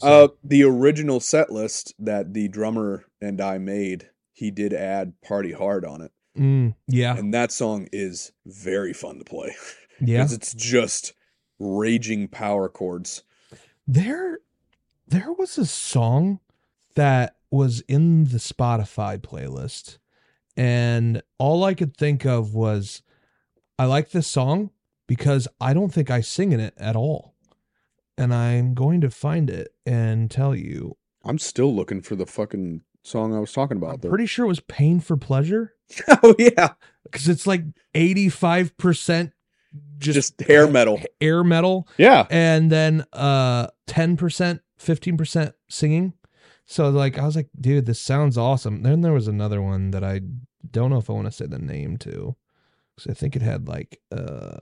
[0.00, 5.14] So, Uh, the original set list that the drummer and I made, he did add
[5.22, 9.54] "Party Hard" on it, mm, yeah, and that song is very fun to play.
[10.02, 10.20] yeah.
[10.22, 11.14] 'Cause it's just
[11.58, 13.22] raging power chords.
[13.86, 14.38] There,
[15.06, 16.40] there was a song
[16.94, 19.98] that was in the Spotify playlist,
[20.56, 23.02] and all I could think of was,
[23.78, 24.70] I like this song
[25.06, 27.34] because I don't think I sing in it at all,
[28.16, 30.96] and I'm going to find it and tell you.
[31.24, 34.00] I'm still looking for the fucking song I was talking about.
[34.02, 34.10] I'm.
[34.10, 35.74] Pretty sure it was "Pain for Pleasure."
[36.22, 36.74] oh yeah,
[37.04, 37.64] because it's like
[37.94, 39.32] 85%
[39.98, 41.00] just, just, hair metal.
[41.20, 46.12] air metal Yeah, and then uh 10% 15% singing
[46.64, 50.02] so like i was like dude this sounds awesome then there was another one that
[50.02, 50.20] i
[50.70, 52.34] don't know if i want to say the name to
[52.94, 54.58] because i think it had like uh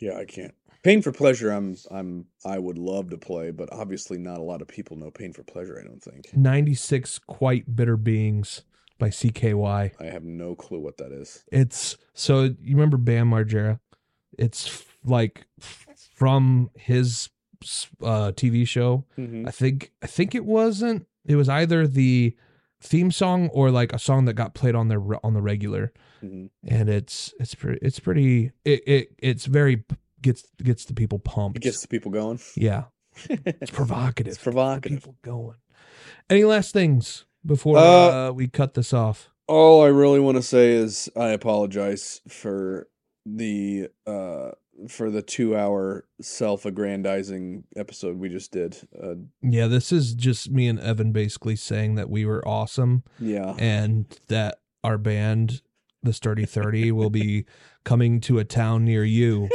[0.00, 0.16] yeah.
[0.16, 0.54] I can't.
[0.82, 1.50] Pain for pleasure.
[1.50, 1.76] I'm.
[1.90, 2.26] I'm.
[2.44, 5.42] I would love to play, but obviously not a lot of people know Pain for
[5.42, 5.78] pleasure.
[5.78, 6.28] I don't think.
[6.34, 8.62] 96 quite bitter beings
[8.98, 11.44] by cky I have no clue what that is.
[11.52, 13.78] it's so you remember bam margera
[14.38, 15.46] it's like
[16.14, 17.28] from his
[18.02, 19.48] uh tv show Mm-hmm.
[19.48, 21.06] I think I think it wasn't.
[21.26, 22.36] It was either the
[22.80, 26.46] theme song or like a song that got played on the on the regular, hmm
[26.66, 29.84] and it's it's pretty it's pretty it, it it's very
[30.22, 31.56] gets gets the people pumped.
[31.58, 32.38] It gets the people going.
[32.54, 32.84] yeah,
[33.28, 34.32] it's provocative.
[34.32, 34.98] It's provocative.
[35.00, 35.56] People going.
[36.30, 37.82] Any last things before Uh,
[38.28, 39.30] uh, we cut this off?
[39.48, 42.86] All I really want to say is I apologize for
[43.36, 44.50] the uh
[44.88, 48.76] for the two hour self aggrandizing episode we just did.
[49.00, 53.56] Uh, Yeah, this is just me and Evan basically saying that we were awesome yeah.
[53.58, 55.62] and that our band,
[56.02, 57.44] the Sturdy Thirty, will be
[57.84, 59.48] coming to a town near you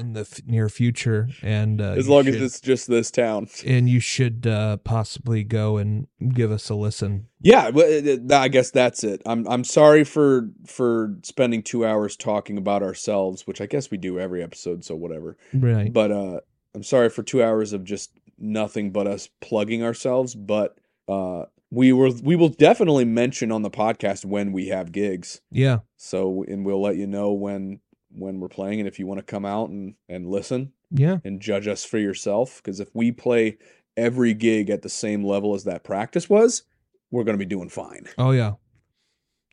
[0.00, 3.48] in the f- near future, and uh, as long should- as it's just this town.
[3.66, 7.26] and you should uh, possibly go and give us a listen.
[7.40, 9.20] Yeah, well, it- it- I guess that's it.
[9.26, 13.98] I'm I'm sorry for for spending two hours talking about ourselves, which I guess we
[13.98, 15.36] do every episode, so whatever.
[15.52, 15.92] Right.
[15.92, 16.40] But uh,
[16.74, 20.76] I'm sorry for two hours of just nothing but us plugging ourselves, but
[21.08, 21.44] uh,
[21.74, 25.40] we were we will definitely mention on the podcast when we have gigs.
[25.50, 25.78] Yeah.
[25.96, 27.80] So and we'll let you know when
[28.10, 31.18] when we're playing and if you want to come out and and listen Yeah.
[31.24, 33.58] and judge us for yourself because if we play
[33.96, 36.62] every gig at the same level as that practice was,
[37.10, 38.06] we're going to be doing fine.
[38.18, 38.52] Oh yeah.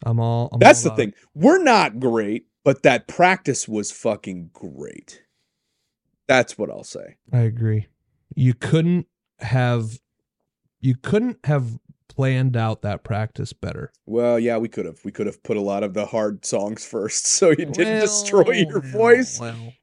[0.04, 0.50] I'm all.
[0.52, 1.10] I'm That's all the thing.
[1.10, 1.16] it.
[1.36, 5.22] We're not great, but that practice was fucking great.
[6.28, 7.18] That's what I'll say.
[7.32, 7.88] I agree.
[8.36, 9.08] You couldn't
[9.40, 10.00] have.
[10.80, 11.78] You couldn't have
[12.22, 13.92] planned out that practice better.
[14.06, 15.00] Well, yeah, we could have.
[15.04, 18.52] We could have put a lot of the hard songs first so you didn't destroy
[18.52, 19.40] your Well, voice.
[19.40, 19.74] well.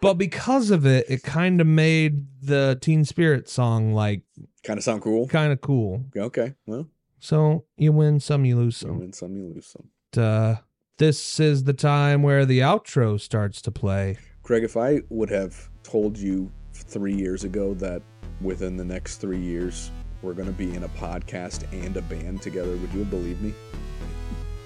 [0.00, 4.22] but because of it, it kind of made the Teen Spirit song like
[4.64, 5.26] Kind of sound cool.
[5.28, 6.04] kind of cool.
[6.16, 6.54] Okay.
[6.66, 6.86] Well,
[7.20, 8.98] So you win some, you lose you some.
[8.98, 9.88] win some, you lose some.
[10.22, 10.56] Uh,
[10.98, 14.18] this is the time where the outro starts to play.
[14.42, 18.02] Greg, if I would have told you three years ago that
[18.40, 19.90] within the next three years
[20.22, 23.42] we're going to be in a podcast and a band together, would you have believed
[23.42, 23.52] me?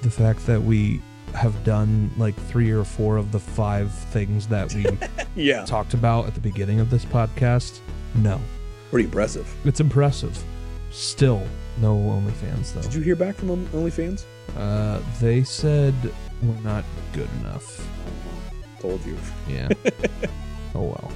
[0.03, 1.01] The fact that we
[1.35, 4.87] have done like three or four of the five things that we
[5.35, 5.65] Yeah.
[5.65, 7.81] talked about at the beginning of this podcast,
[8.15, 8.41] no.
[8.91, 9.53] Pretty impressive.
[9.65, 10.43] It's impressive.
[10.93, 11.47] Still,
[11.81, 12.83] no OnlyFans though.
[12.83, 14.25] Did you hear back from OnlyFans?
[14.57, 15.95] Uh, they said
[16.43, 17.87] we're not good enough.
[18.81, 19.17] Told you.
[19.49, 19.69] Yeah.
[20.75, 21.13] oh well.